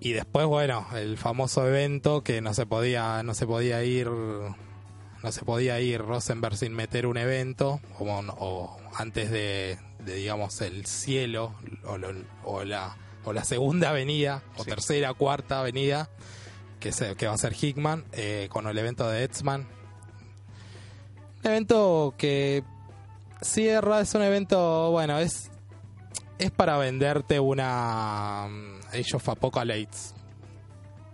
y 0.00 0.12
después 0.12 0.46
bueno 0.46 0.86
el 0.94 1.18
famoso 1.18 1.66
evento 1.66 2.22
que 2.22 2.40
no 2.40 2.54
se 2.54 2.66
podía 2.66 3.22
no 3.22 3.34
se 3.34 3.46
podía 3.46 3.82
ir 3.84 4.08
no 4.08 5.32
se 5.32 5.44
podía 5.44 5.80
ir 5.80 6.00
Rosenberg 6.00 6.56
sin 6.56 6.72
meter 6.72 7.06
un 7.06 7.16
evento 7.16 7.80
o, 7.98 8.04
o 8.38 8.76
antes 8.94 9.30
de, 9.30 9.78
de, 10.04 10.14
digamos 10.14 10.60
el 10.60 10.86
cielo 10.86 11.54
o, 11.84 11.98
lo- 11.98 12.12
o 12.44 12.64
la 12.64 12.96
o 13.24 13.32
la 13.32 13.42
segunda 13.44 13.90
avenida 13.90 14.42
o 14.56 14.62
Sí. 14.64 14.70
tercera 14.70 15.12
cuarta 15.14 15.60
avenida 15.60 16.08
que 16.78 16.92
se, 16.92 17.16
que 17.16 17.26
va 17.26 17.34
a 17.34 17.38
ser 17.38 17.54
Hickman 17.60 18.04
eh, 18.12 18.46
con 18.50 18.68
el 18.68 18.78
evento 18.78 19.08
de 19.08 19.24
Etzman 19.24 19.66
un 21.44 21.50
evento 21.50 22.14
que 22.16 22.62
cierra 23.40 24.00
es 24.00 24.14
un 24.14 24.22
evento 24.22 24.90
bueno 24.92 25.18
es 25.18 25.50
es 26.38 26.52
para 26.52 26.76
venderte 26.78 27.40
una 27.40 28.46
Age 28.88 29.14
of 29.16 29.28
Apocalypse 29.28 30.14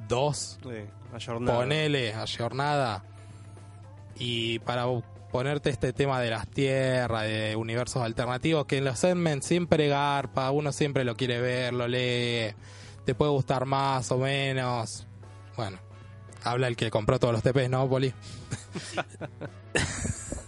2 0.09 0.59
Sí, 0.63 0.69
ayornada. 1.15 1.59
ponele 1.59 2.15
a 2.15 2.25
jornada 2.27 3.05
y 4.17 4.59
para 4.61 4.87
ponerte 5.33 5.71
este 5.71 5.93
tema 5.93 6.21
de 6.21 6.31
las 6.31 6.47
tierras, 6.47 7.25
de 7.25 7.57
universos 7.57 8.03
alternativos, 8.03 8.67
que 8.67 8.79
en 8.79 8.85
los 8.85 8.99
segment 8.99 9.43
siempre 9.43 9.89
garpa, 9.89 10.51
uno 10.53 10.71
siempre 10.73 11.03
lo 11.05 11.17
quiere 11.17 11.41
ver, 11.41 11.73
lo 11.73 11.89
lee, 11.89 12.55
te 13.05 13.15
puede 13.17 13.33
gustar 13.33 13.65
más 13.67 14.13
o 14.13 14.19
menos. 14.19 15.07
Bueno, 15.57 15.79
habla 16.45 16.69
el 16.69 16.77
que 16.77 16.91
compró 16.91 17.19
todos 17.19 17.35
los 17.35 17.43
TPs, 17.43 17.69
¿no, 17.69 17.89
Poli? 17.89 18.15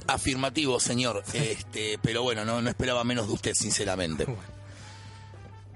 Afirmativo, 0.06 0.78
señor. 0.78 1.24
Este, 1.32 1.98
pero 2.00 2.22
bueno, 2.22 2.44
no, 2.44 2.62
no 2.62 2.68
esperaba 2.70 3.02
menos 3.02 3.26
de 3.26 3.32
usted, 3.34 3.52
sinceramente. 3.54 4.24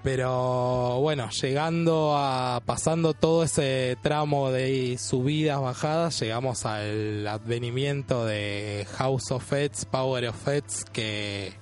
Pero 0.02 0.98
bueno, 1.00 1.28
llegando 1.30 2.14
a 2.16 2.62
pasando 2.64 3.12
todo 3.12 3.42
ese 3.44 3.98
tramo 4.02 4.50
de 4.50 4.96
subidas, 4.98 5.60
bajadas, 5.60 6.18
llegamos 6.20 6.64
al 6.64 7.26
advenimiento 7.26 8.24
de 8.24 8.86
House 8.96 9.30
of 9.30 9.44
Feds, 9.44 9.84
Power 9.84 10.28
of 10.28 10.36
Feds, 10.42 10.84
que 10.92 11.52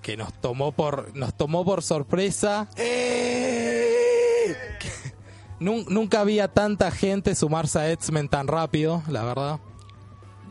que 0.00 0.16
nos 0.16 0.32
tomó 0.40 0.72
por 0.72 1.14
nos 1.14 1.34
tomó 1.36 1.66
por 1.66 1.82
sorpresa. 1.82 2.66
Nun- 5.60 5.84
nunca 5.88 6.20
había 6.20 6.48
tanta 6.48 6.90
gente 6.90 7.34
sumarse 7.34 7.78
a 7.78 7.90
X-Men 7.92 8.28
tan 8.28 8.46
rápido, 8.46 9.02
la 9.08 9.24
verdad. 9.24 9.60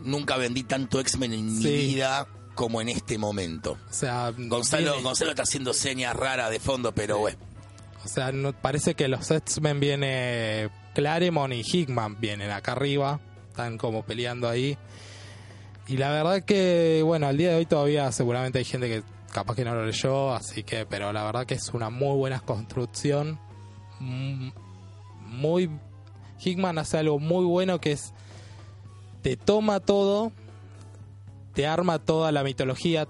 Nunca 0.04 0.38
vendí 0.38 0.64
tanto 0.64 1.00
X-Men 1.00 1.34
en 1.34 1.58
mi 1.58 1.64
vida 1.64 2.28
como 2.58 2.82
en 2.82 2.90
este 2.90 3.18
momento. 3.18 3.78
O 3.90 3.94
sea, 3.94 4.34
Gonzalo, 4.36 4.92
viene- 4.92 5.04
Gonzalo 5.04 5.30
está 5.32 5.44
haciendo 5.44 5.72
señas 5.74 6.14
raras 6.16 6.50
de 6.52 6.60
fondo, 6.60 6.92
pero 6.92 7.20
bueno. 7.20 7.38
O 8.04 8.08
sea, 8.10 8.34
no- 8.34 8.52
parece 8.52 8.96
que 8.96 9.08
los 9.08 9.32
X-Men 9.32 9.80
viene 9.80 10.70
Claremont 10.94 11.54
y 11.54 11.62
Hickman 11.64 12.20
vienen 12.20 12.52
acá 12.52 12.74
arriba, 12.74 13.20
están 13.50 13.78
como 13.78 14.04
peleando 14.04 14.50
ahí. 14.50 14.78
Y 15.88 15.98
la 15.98 16.10
verdad 16.12 16.44
que, 16.44 17.02
bueno, 17.06 17.28
al 17.28 17.38
día 17.38 17.52
de 17.52 17.56
hoy 17.58 17.66
todavía 17.66 18.12
seguramente 18.12 18.60
hay 18.60 18.66
gente 18.66 18.90
que 18.90 19.04
capaz 19.32 19.56
que 19.56 19.64
no 19.64 19.76
lo 19.76 19.86
leyó, 19.86 20.34
así 20.34 20.64
que, 20.64 20.86
pero 20.86 21.14
la 21.14 21.24
verdad 21.24 21.46
que 21.46 21.54
es 21.54 21.70
una 21.70 21.90
muy 21.90 22.18
buena 22.18 22.40
construcción. 22.42 23.40
Mm, 24.00 24.50
Muy. 25.22 25.70
Hickman 26.44 26.78
hace 26.78 26.98
algo 26.98 27.20
muy 27.20 27.46
bueno 27.46 27.80
que 27.80 27.92
es. 27.92 28.14
Te 29.22 29.36
toma 29.38 29.80
todo, 29.80 30.32
te 31.58 31.66
arma 31.66 31.98
toda 31.98 32.32
la 32.32 32.44
mitología, 32.44 33.08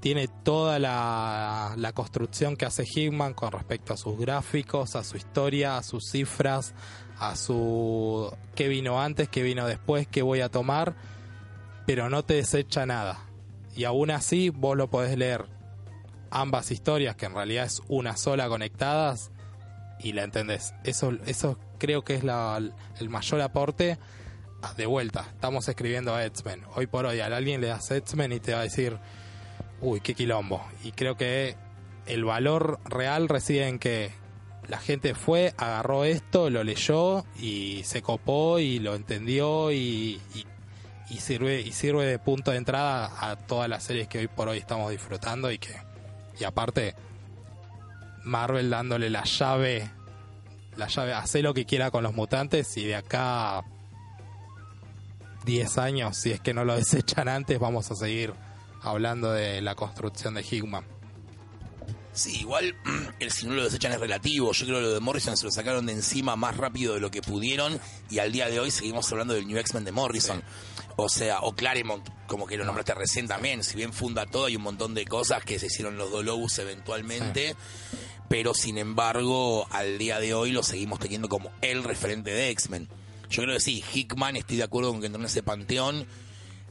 tiene 0.00 0.26
toda 0.26 0.78
la, 0.78 1.92
construcción 1.92 2.56
que 2.56 2.64
hace 2.64 2.84
Hickman 2.86 3.34
con 3.34 3.52
respecto 3.52 3.92
a 3.92 3.98
sus 3.98 4.18
gráficos, 4.18 4.96
a 4.96 5.04
su 5.04 5.18
historia, 5.18 5.76
a 5.76 5.82
sus 5.82 6.08
cifras, 6.10 6.72
a 7.18 7.36
su 7.36 8.34
qué 8.54 8.68
vino 8.68 9.02
antes, 9.02 9.28
qué 9.28 9.42
vino 9.42 9.66
después, 9.66 10.08
qué 10.08 10.22
voy 10.22 10.40
a 10.40 10.48
tomar, 10.48 10.96
pero 11.84 12.08
no 12.08 12.24
te 12.24 12.32
desecha 12.32 12.86
nada. 12.86 13.26
Y 13.76 13.84
aún 13.84 14.10
así 14.10 14.48
vos 14.48 14.78
lo 14.78 14.88
podés 14.88 15.18
leer 15.18 15.44
ambas 16.30 16.70
historias, 16.70 17.16
que 17.16 17.26
en 17.26 17.34
realidad 17.34 17.66
es 17.66 17.82
una 17.86 18.16
sola 18.16 18.48
conectadas, 18.48 19.30
y 19.98 20.14
la 20.14 20.22
entendés. 20.22 20.72
Eso, 20.84 21.12
eso 21.26 21.58
creo 21.76 22.02
que 22.02 22.14
es 22.14 22.24
la- 22.24 22.62
el 22.98 23.10
mayor 23.10 23.42
aporte. 23.42 23.98
Ah, 24.62 24.74
De 24.76 24.84
vuelta, 24.84 25.26
estamos 25.32 25.66
escribiendo 25.68 26.14
a 26.14 26.24
X-Men. 26.26 26.62
Hoy 26.74 26.86
por 26.86 27.06
hoy 27.06 27.20
a 27.20 27.26
alguien 27.26 27.62
le 27.62 27.68
das 27.68 27.90
X-Men 27.90 28.32
y 28.32 28.40
te 28.40 28.52
va 28.52 28.60
a 28.60 28.64
decir, 28.64 28.98
uy, 29.80 30.00
qué 30.00 30.14
quilombo. 30.14 30.62
Y 30.84 30.92
creo 30.92 31.16
que 31.16 31.56
el 32.06 32.24
valor 32.24 32.78
real 32.84 33.28
reside 33.28 33.68
en 33.68 33.78
que 33.78 34.12
la 34.68 34.78
gente 34.78 35.14
fue, 35.14 35.54
agarró 35.56 36.04
esto, 36.04 36.50
lo 36.50 36.62
leyó 36.62 37.24
y 37.38 37.82
se 37.84 38.02
copó 38.02 38.58
y 38.58 38.78
lo 38.80 38.94
entendió 38.94 39.72
y, 39.72 40.20
sirve, 41.18 41.72
sirve 41.72 42.04
de 42.04 42.18
punto 42.18 42.50
de 42.50 42.58
entrada 42.58 43.10
a 43.18 43.36
todas 43.36 43.68
las 43.68 43.82
series 43.82 44.08
que 44.08 44.18
hoy 44.18 44.28
por 44.28 44.48
hoy 44.48 44.58
estamos 44.58 44.90
disfrutando 44.90 45.50
y 45.50 45.58
que, 45.58 45.74
y 46.38 46.44
aparte, 46.44 46.94
Marvel 48.24 48.68
dándole 48.68 49.08
la 49.08 49.24
llave, 49.24 49.90
la 50.76 50.86
llave, 50.86 51.14
hace 51.14 51.42
lo 51.42 51.54
que 51.54 51.64
quiera 51.64 51.90
con 51.90 52.02
los 52.02 52.14
mutantes 52.14 52.76
y 52.76 52.84
de 52.84 52.96
acá 52.96 53.64
10 55.44 55.78
años, 55.78 56.16
si 56.16 56.32
es 56.32 56.40
que 56.40 56.54
no 56.54 56.64
lo 56.64 56.76
desechan 56.76 57.28
antes, 57.28 57.58
vamos 57.58 57.90
a 57.90 57.94
seguir 57.94 58.32
hablando 58.82 59.32
de 59.32 59.60
la 59.60 59.74
construcción 59.74 60.34
de 60.34 60.42
Hickman. 60.42 60.84
Sí, 62.12 62.40
igual 62.40 62.74
el 63.20 63.30
si 63.30 63.46
no 63.46 63.54
lo 63.54 63.64
desechan 63.64 63.92
es 63.92 64.00
relativo. 64.00 64.52
Yo 64.52 64.66
creo 64.66 64.78
que 64.78 64.82
lo 64.82 64.94
de 64.94 65.00
Morrison 65.00 65.36
se 65.36 65.44
lo 65.44 65.50
sacaron 65.50 65.86
de 65.86 65.92
encima 65.92 66.36
más 66.36 66.56
rápido 66.56 66.94
de 66.94 67.00
lo 67.00 67.10
que 67.10 67.22
pudieron 67.22 67.78
y 68.10 68.18
al 68.18 68.32
día 68.32 68.48
de 68.48 68.58
hoy 68.58 68.70
seguimos 68.70 69.10
hablando 69.12 69.34
del 69.34 69.46
New 69.46 69.58
X-Men 69.58 69.84
de 69.84 69.92
Morrison. 69.92 70.42
O 70.96 71.08
sea, 71.08 71.40
o 71.40 71.54
Claremont, 71.54 72.06
como 72.26 72.46
que 72.46 72.56
lo 72.56 72.64
nombraste 72.64 72.94
recién 72.94 73.26
también, 73.26 73.64
si 73.64 73.76
bien 73.76 73.92
funda 73.92 74.26
todo, 74.26 74.46
hay 74.46 74.56
un 74.56 74.62
montón 74.62 74.92
de 74.92 75.06
cosas 75.06 75.44
que 75.44 75.58
se 75.58 75.66
hicieron 75.66 75.96
los 75.96 76.10
Dolobus 76.10 76.58
eventualmente, 76.58 77.56
pero 78.28 78.52
sin 78.54 78.76
embargo, 78.76 79.66
al 79.70 79.96
día 79.96 80.20
de 80.20 80.34
hoy 80.34 80.52
lo 80.52 80.62
seguimos 80.62 80.98
teniendo 80.98 81.28
como 81.28 81.50
el 81.62 81.84
referente 81.84 82.32
de 82.32 82.50
X-Men. 82.50 82.88
Yo 83.30 83.44
creo 83.44 83.54
que 83.54 83.60
sí, 83.60 83.84
Hickman, 83.94 84.34
estoy 84.34 84.56
de 84.56 84.64
acuerdo 84.64 84.90
con 84.90 85.00
que 85.00 85.06
entró 85.06 85.20
en 85.20 85.26
ese 85.26 85.44
panteón. 85.44 86.04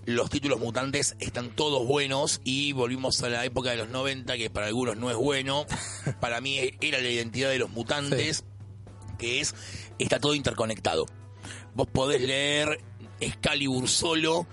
Los 0.06 0.30
títulos 0.30 0.60
mutantes 0.60 1.16
están 1.20 1.56
todos 1.56 1.88
buenos 1.88 2.42
y 2.44 2.74
volvimos 2.74 3.24
a 3.24 3.30
la 3.30 3.46
época 3.46 3.72
de 3.72 3.78
los 3.78 3.90
90, 3.90 4.38
que 4.38 4.50
para 4.50 4.68
algunos 4.68 4.98
no 4.98 5.10
es 5.10 5.16
bueno. 5.16 5.66
Para 6.20 6.42
mí 6.42 6.60
era 6.82 7.00
la 7.00 7.10
identidad 7.10 7.50
de 7.50 7.60
los 7.60 7.70
mutantes, 7.70 8.44
que 9.18 9.40
es, 9.40 9.56
está 10.00 10.20
todo 10.20 10.36
interconectado. 10.36 11.06
Vos 11.76 11.88
podés 11.88 12.22
leer 12.22 12.82
Excalibur 13.22 13.88
solo, 13.88 14.46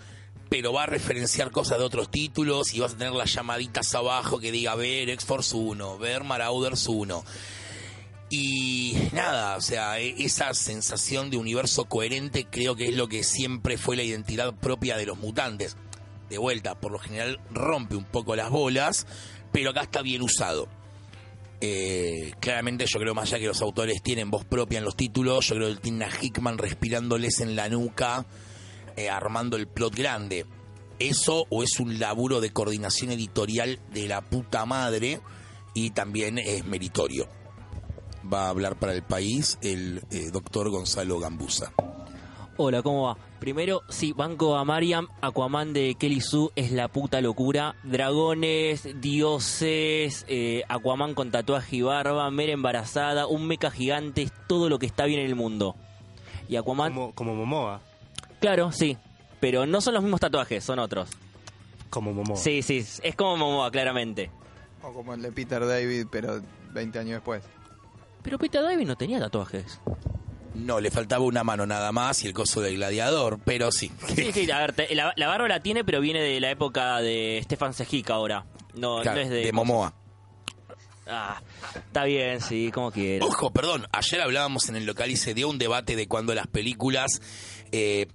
pero 0.48 0.72
va 0.72 0.84
a 0.84 0.86
referenciar 0.86 1.50
cosas 1.50 1.78
de 1.78 1.84
otros 1.84 2.08
títulos 2.08 2.72
y 2.72 2.78
vas 2.78 2.94
a 2.94 2.98
tener 2.98 3.14
las 3.14 3.32
llamaditas 3.34 3.92
abajo 3.96 4.38
que 4.38 4.52
diga 4.52 4.76
ver 4.76 5.10
X-Force 5.10 5.56
1, 5.56 5.98
ver 5.98 6.22
Marauders 6.22 6.86
1. 6.86 7.24
Y 8.28 8.96
nada, 9.12 9.56
o 9.56 9.60
sea, 9.60 10.00
e- 10.00 10.14
esa 10.24 10.52
sensación 10.54 11.30
de 11.30 11.36
universo 11.36 11.84
coherente 11.84 12.46
creo 12.50 12.74
que 12.74 12.88
es 12.88 12.94
lo 12.96 13.08
que 13.08 13.22
siempre 13.22 13.78
fue 13.78 13.96
la 13.96 14.02
identidad 14.02 14.54
propia 14.54 14.96
de 14.96 15.06
los 15.06 15.18
mutantes. 15.18 15.76
De 16.28 16.38
vuelta, 16.38 16.74
por 16.74 16.90
lo 16.90 16.98
general 16.98 17.40
rompe 17.50 17.94
un 17.94 18.04
poco 18.04 18.34
las 18.34 18.50
bolas, 18.50 19.06
pero 19.52 19.70
acá 19.70 19.82
está 19.82 20.02
bien 20.02 20.22
usado. 20.22 20.68
Eh, 21.60 22.34
claramente 22.40 22.84
yo 22.86 22.98
creo 22.98 23.14
más 23.14 23.28
allá 23.28 23.38
que 23.38 23.46
los 23.46 23.62
autores 23.62 24.02
tienen 24.02 24.30
voz 24.30 24.44
propia 24.44 24.78
en 24.78 24.84
los 24.84 24.96
títulos, 24.96 25.46
yo 25.46 25.54
creo 25.54 25.74
que 25.74 25.80
tiene 25.80 26.04
a 26.04 26.10
Hickman 26.20 26.58
respirándoles 26.58 27.40
en 27.40 27.56
la 27.56 27.68
nuca, 27.68 28.26
eh, 28.96 29.08
armando 29.08 29.56
el 29.56 29.68
plot 29.68 29.94
grande. 29.94 30.46
Eso 30.98 31.46
o 31.48 31.62
es 31.62 31.78
un 31.78 31.98
laburo 31.98 32.40
de 32.40 32.50
coordinación 32.50 33.12
editorial 33.12 33.78
de 33.92 34.08
la 34.08 34.22
puta 34.22 34.66
madre 34.66 35.20
y 35.74 35.90
también 35.90 36.38
es 36.38 36.64
meritorio. 36.64 37.28
Va 38.32 38.46
a 38.46 38.48
hablar 38.50 38.76
para 38.76 38.92
el 38.92 39.02
país 39.02 39.58
el 39.62 40.02
eh, 40.10 40.30
doctor 40.32 40.68
Gonzalo 40.70 41.18
Gambusa. 41.20 41.72
Hola, 42.56 42.82
¿cómo 42.82 43.02
va? 43.04 43.16
Primero, 43.38 43.82
sí, 43.90 44.12
banco 44.12 44.56
a 44.56 44.64
Mariam, 44.64 45.08
Aquaman 45.20 45.74
de 45.74 45.94
Kelly 45.98 46.22
Sue 46.22 46.48
es 46.56 46.72
la 46.72 46.88
puta 46.88 47.20
locura. 47.20 47.76
Dragones, 47.84 48.88
dioses, 49.00 50.24
eh, 50.26 50.62
Aquaman 50.68 51.14
con 51.14 51.30
tatuaje 51.30 51.76
y 51.76 51.82
barba, 51.82 52.30
Mera 52.30 52.52
embarazada, 52.52 53.26
un 53.26 53.46
mecha 53.46 53.70
gigante, 53.70 54.22
es 54.22 54.32
todo 54.48 54.68
lo 54.70 54.78
que 54.78 54.86
está 54.86 55.04
bien 55.04 55.20
en 55.20 55.26
el 55.26 55.34
mundo. 55.34 55.76
Y 56.48 56.56
Aquaman, 56.56 56.94
Como, 56.94 57.14
como 57.14 57.34
Momoa. 57.34 57.80
claro, 58.40 58.72
sí, 58.72 58.96
pero 59.38 59.66
no 59.66 59.80
son 59.82 59.94
los 59.94 60.02
mismos 60.02 60.20
tatuajes, 60.20 60.64
son 60.64 60.78
otros. 60.78 61.10
Como 61.90 62.12
Momoa. 62.14 62.36
Sí, 62.38 62.62
sí, 62.62 62.78
es 63.02 63.14
como 63.16 63.36
Momoa, 63.36 63.70
claramente. 63.70 64.30
O 64.82 64.92
como 64.92 65.12
el 65.12 65.20
de 65.22 65.30
Peter 65.30 65.64
David, 65.66 66.06
pero 66.10 66.40
20 66.72 66.98
años 66.98 67.12
después. 67.16 67.42
Pero 68.26 68.38
Peter 68.38 68.60
David 68.62 68.86
no 68.86 68.96
tenía 68.96 69.18
tatuajes. 69.20 69.80
No, 70.54 70.80
le 70.80 70.90
faltaba 70.90 71.24
una 71.24 71.44
mano 71.44 71.64
nada 71.64 71.92
más 71.92 72.24
y 72.24 72.26
el 72.26 72.34
coso 72.34 72.60
del 72.60 72.74
gladiador, 72.76 73.38
pero 73.44 73.70
sí. 73.70 73.92
Sí, 74.14 74.32
sí, 74.32 74.50
a 74.50 74.58
ver, 74.58 74.72
te- 74.72 74.94
la, 74.94 75.12
la 75.16 75.28
barba 75.28 75.46
la 75.48 75.60
tiene, 75.62 75.84
pero 75.84 76.00
viene 76.00 76.20
de 76.20 76.40
la 76.40 76.50
época 76.50 76.98
de 77.00 77.40
Stefan 77.44 77.72
Sejic 77.72 78.10
ahora. 78.10 78.44
No, 78.74 79.00
Claro, 79.02 79.16
no 79.18 79.22
es 79.22 79.30
de... 79.30 79.36
de 79.44 79.52
Momoa. 79.52 79.94
Ah, 81.06 81.40
está 81.74 82.04
bien, 82.04 82.40
sí, 82.40 82.72
como 82.72 82.90
quieras. 82.90 83.28
Ojo, 83.28 83.52
perdón, 83.52 83.86
ayer 83.92 84.20
hablábamos 84.20 84.68
en 84.68 84.74
el 84.76 84.86
local 84.86 85.08
y 85.10 85.16
se 85.16 85.34
dio 85.34 85.48
un 85.48 85.56
debate 85.58 85.94
de 85.94 86.08
cuando 86.08 86.34
las 86.34 86.48
películas, 86.48 87.22
eh, 87.70 88.08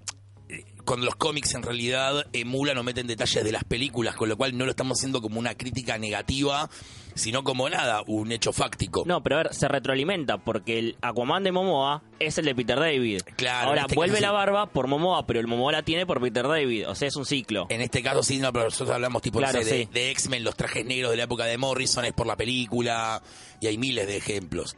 cuando 0.84 1.06
los 1.06 1.16
cómics 1.16 1.54
en 1.54 1.64
realidad 1.64 2.26
emulan 2.34 2.78
o 2.78 2.84
meten 2.84 3.08
detalles 3.08 3.46
de 3.46 3.52
las 3.54 3.64
películas, 3.64 4.16
con 4.18 4.28
lo 4.28 4.36
cual 4.36 4.58
no 4.58 4.66
lo 4.66 4.72
estamos 4.72 5.00
haciendo 5.00 5.22
como 5.22 5.40
una 5.40 5.56
crítica 5.56 5.98
negativa, 5.98 6.70
sino 7.16 7.44
como 7.44 7.70
nada, 7.70 8.04
un 8.08 8.32
hecho 8.32 8.54
fáctico. 8.54 9.04
No, 9.06 9.22
pero 9.22 9.36
a 9.36 9.44
ver, 9.44 9.54
se 9.54 9.68
retroalimenta 9.68 10.38
porque 10.38 10.80
el 10.80 10.98
Aquaman 11.02 11.44
de 11.44 11.52
Momoa 11.52 12.04
es 12.20 12.38
el 12.38 12.46
de 12.46 12.56
Peter 12.56 12.80
David. 12.80 13.22
Claro, 13.36 13.70
Ahora 13.70 13.82
este 13.82 13.96
vuelve 13.96 14.16
caso 14.16 14.26
la 14.26 14.32
barba 14.32 14.66
por 14.68 14.88
Momoa, 14.88 15.26
pero 15.26 15.40
el 15.40 15.48
Momoa 15.48 15.72
la 15.72 15.84
tiene 15.84 16.06
por 16.06 16.22
Peter 16.22 16.48
David. 16.48 16.90
O 16.90 16.96
sea, 16.96 17.08
es 17.08 17.16
un 17.16 17.26
ciclo. 17.26 17.68
En 17.70 17.82
este 17.82 18.02
caso 18.02 18.24
sí, 18.24 18.40
no, 18.40 18.52
pero 18.52 18.66
nosotros 18.66 18.94
hablamos 18.94 19.22
tipo 19.22 19.42
no 19.42 19.52
de, 19.52 19.88
de 19.92 20.12
X-Men, 20.12 20.44
los 20.44 20.56
trajes 20.56 20.86
negros 20.86 21.12
de 21.12 21.18
la 21.18 21.24
época 21.24 21.46
de 21.46 21.58
Morrison 21.58 22.06
es 22.06 22.14
por 22.14 22.28
la 22.28 22.36
película, 22.36 23.22
y 23.60 23.68
hay 23.68 23.78
miles 23.78 24.08
de 24.08 24.18
ejemplos. 24.18 24.78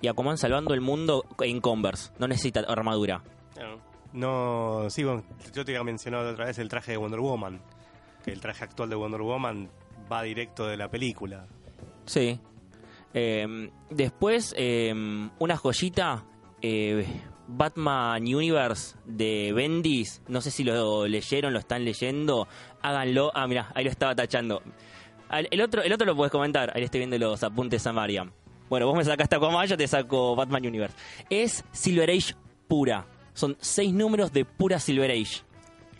Y 0.00 0.08
Aquaman 0.08 0.36
salvando 0.36 0.74
el 0.74 0.80
mundo 0.80 1.24
en 1.40 1.60
Converse. 1.60 2.10
No 2.18 2.26
necesita 2.26 2.60
armadura. 2.60 3.22
No, 4.12 4.90
sí, 4.90 5.04
bueno, 5.04 5.24
yo 5.54 5.64
te 5.64 5.72
había 5.72 5.84
mencionado 5.84 6.30
otra 6.30 6.46
vez 6.46 6.58
el 6.58 6.68
traje 6.68 6.92
de 6.92 6.98
Wonder 6.98 7.20
Woman. 7.20 7.62
Que 8.24 8.32
el 8.32 8.40
traje 8.40 8.64
actual 8.64 8.90
de 8.90 8.96
Wonder 8.96 9.22
Woman 9.22 9.70
va 10.10 10.22
directo 10.22 10.66
de 10.66 10.76
la 10.76 10.90
película. 10.90 11.46
Sí. 12.06 12.38
Eh, 13.14 13.70
después, 13.90 14.54
eh, 14.56 14.92
una 15.38 15.56
joyita. 15.56 16.24
eh, 16.60 17.06
Batman 17.48 18.22
Universe 18.22 18.96
de 19.04 19.52
Bendis. 19.52 20.22
No 20.28 20.40
sé 20.40 20.50
si 20.50 20.64
lo 20.64 21.06
leyeron, 21.06 21.52
lo 21.52 21.58
están 21.58 21.84
leyendo. 21.84 22.46
Háganlo. 22.80 23.30
Ah, 23.34 23.46
mira, 23.46 23.70
ahí 23.74 23.84
lo 23.84 23.90
estaba 23.90 24.14
tachando. 24.14 24.62
El 25.50 25.60
otro, 25.60 25.82
el 25.82 25.92
otro 25.92 26.06
lo 26.06 26.16
puedes 26.16 26.30
comentar. 26.30 26.72
Ahí 26.74 26.84
estoy 26.84 27.00
viendo 27.00 27.18
los 27.18 27.42
apuntes 27.42 27.86
a 27.86 27.92
Mariam. 27.92 28.30
Bueno, 28.70 28.86
vos 28.86 28.96
me 28.96 29.04
sacaste 29.04 29.36
Aquaman, 29.36 29.66
yo 29.66 29.76
te 29.76 29.86
saco 29.86 30.34
Batman 30.36 30.64
Universe. 30.66 30.96
Es 31.28 31.64
Silver 31.72 32.10
Age 32.10 32.34
pura. 32.68 33.06
Son 33.34 33.56
seis 33.60 33.92
números 33.92 34.32
de 34.32 34.44
pura 34.44 34.78
Silver 34.78 35.10
Age. 35.10 35.42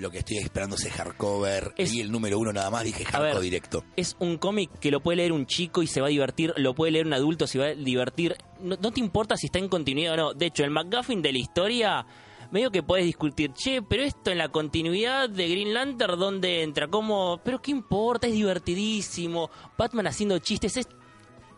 Lo 0.03 0.11
que 0.11 0.19
estoy 0.19 0.39
esperando 0.39 0.75
es 0.75 0.91
hardcover, 0.91 1.75
Es- 1.77 1.93
y 1.95 2.01
el 2.01 2.11
número 2.11 2.37
uno 2.41 2.53
nada 2.53 2.71
más, 2.71 2.83
dije 2.83 3.05
hardcover 3.05 3.35
ver. 3.35 3.43
directo. 3.43 3.85
Es 3.95 4.17
un 4.19 4.37
cómic 4.37 4.69
que 4.81 4.91
lo 4.91 4.99
puede 5.01 5.19
leer 5.19 5.31
un 5.31 5.47
chico 5.47 5.81
y 5.81 5.87
se 5.87 6.01
va 6.01 6.09
a 6.09 6.11
divertir, 6.11 6.53
lo 6.57 6.75
puede 6.75 6.91
leer 6.91 7.07
un 7.07 7.13
adulto 7.13 7.45
y 7.45 7.49
se 7.49 7.59
va 7.61 7.67
a 7.67 7.75
divertir. 7.75 8.37
No, 8.61 8.77
no 8.83 8.91
te 8.91 8.99
importa 8.99 9.37
si 9.37 9.47
está 9.47 9.61
en 9.61 9.69
continuidad 9.69 10.15
o 10.15 10.17
no. 10.17 10.35
De 10.35 10.47
hecho, 10.47 10.65
el 10.65 10.71
McGuffin 10.71 11.23
de 11.23 11.33
la 11.33 11.39
historia, 11.39 12.05
medio 12.51 12.73
que 12.73 12.83
puedes 12.83 13.07
discutir, 13.07 13.53
che, 13.55 13.81
pero 13.81 14.03
esto 14.03 14.33
en 14.33 14.39
la 14.39 14.49
continuidad 14.49 15.31
de 15.31 15.49
Green 15.49 15.73
Lantern, 15.73 16.19
¿dónde 16.19 16.63
entra? 16.65 16.89
¿Cómo? 16.89 17.41
Pero 17.45 17.63
qué 17.63 17.71
importa, 17.71 18.27
es 18.27 18.33
divertidísimo. 18.33 19.51
Batman 19.79 20.09
haciendo 20.09 20.37
chistes, 20.41 20.77
es... 20.79 20.89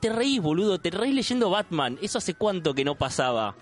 Te 0.00 0.10
reís, 0.10 0.42
boludo, 0.42 0.78
te 0.78 0.90
reís 0.90 1.14
leyendo 1.14 1.48
Batman. 1.48 1.98
Eso 2.02 2.18
hace 2.18 2.34
cuánto 2.34 2.74
que 2.74 2.84
no 2.84 2.94
pasaba. 2.94 3.56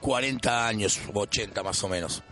40 0.00 0.66
años, 0.66 0.98
80 1.12 1.62
más 1.62 1.84
o 1.84 1.88
menos. 1.90 2.22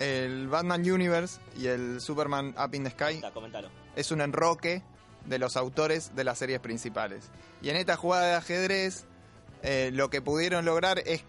El 0.00 0.48
Batman 0.48 0.80
Universe 0.80 1.40
y 1.58 1.66
el 1.66 2.00
Superman 2.00 2.54
Up 2.58 2.74
in 2.74 2.84
the 2.84 2.90
Sky 2.90 3.22
es 3.94 4.10
un 4.10 4.22
enroque 4.22 4.82
de 5.26 5.38
los 5.38 5.58
autores 5.58 6.16
de 6.16 6.24
las 6.24 6.38
series 6.38 6.58
principales. 6.60 7.30
Y 7.60 7.68
en 7.68 7.76
esta 7.76 7.96
jugada 7.96 8.28
de 8.28 8.34
ajedrez, 8.34 9.04
eh, 9.62 9.90
lo 9.92 10.08
que 10.08 10.22
pudieron 10.22 10.64
lograr 10.64 11.00
es, 11.04 11.22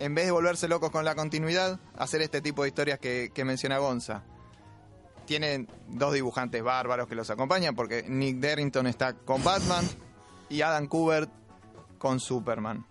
en 0.00 0.14
vez 0.14 0.26
de 0.26 0.32
volverse 0.32 0.68
locos 0.68 0.90
con 0.90 1.06
la 1.06 1.14
continuidad, 1.14 1.80
hacer 1.96 2.20
este 2.20 2.42
tipo 2.42 2.62
de 2.62 2.68
historias 2.68 2.98
que, 2.98 3.30
que 3.34 3.46
menciona 3.46 3.78
Gonza. 3.78 4.22
Tienen 5.24 5.66
dos 5.88 6.12
dibujantes 6.12 6.62
bárbaros 6.62 7.08
que 7.08 7.14
los 7.14 7.30
acompañan, 7.30 7.74
porque 7.74 8.04
Nick 8.06 8.36
Derrington 8.36 8.86
está 8.86 9.14
con 9.14 9.42
Batman 9.42 9.88
y 10.50 10.60
Adam 10.60 10.88
Kubert 10.88 11.30
con 11.96 12.20
Superman. 12.20 12.84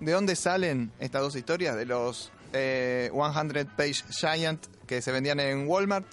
¿De 0.00 0.12
dónde 0.12 0.34
salen 0.34 0.92
estas 0.98 1.20
dos 1.20 1.36
historias? 1.36 1.76
De 1.76 1.84
los 1.84 2.32
eh, 2.52 3.10
100 3.12 3.66
Page 3.76 4.04
Giant 4.10 4.66
que 4.86 5.02
se 5.02 5.12
vendían 5.12 5.40
en 5.40 5.68
Walmart 5.68 6.06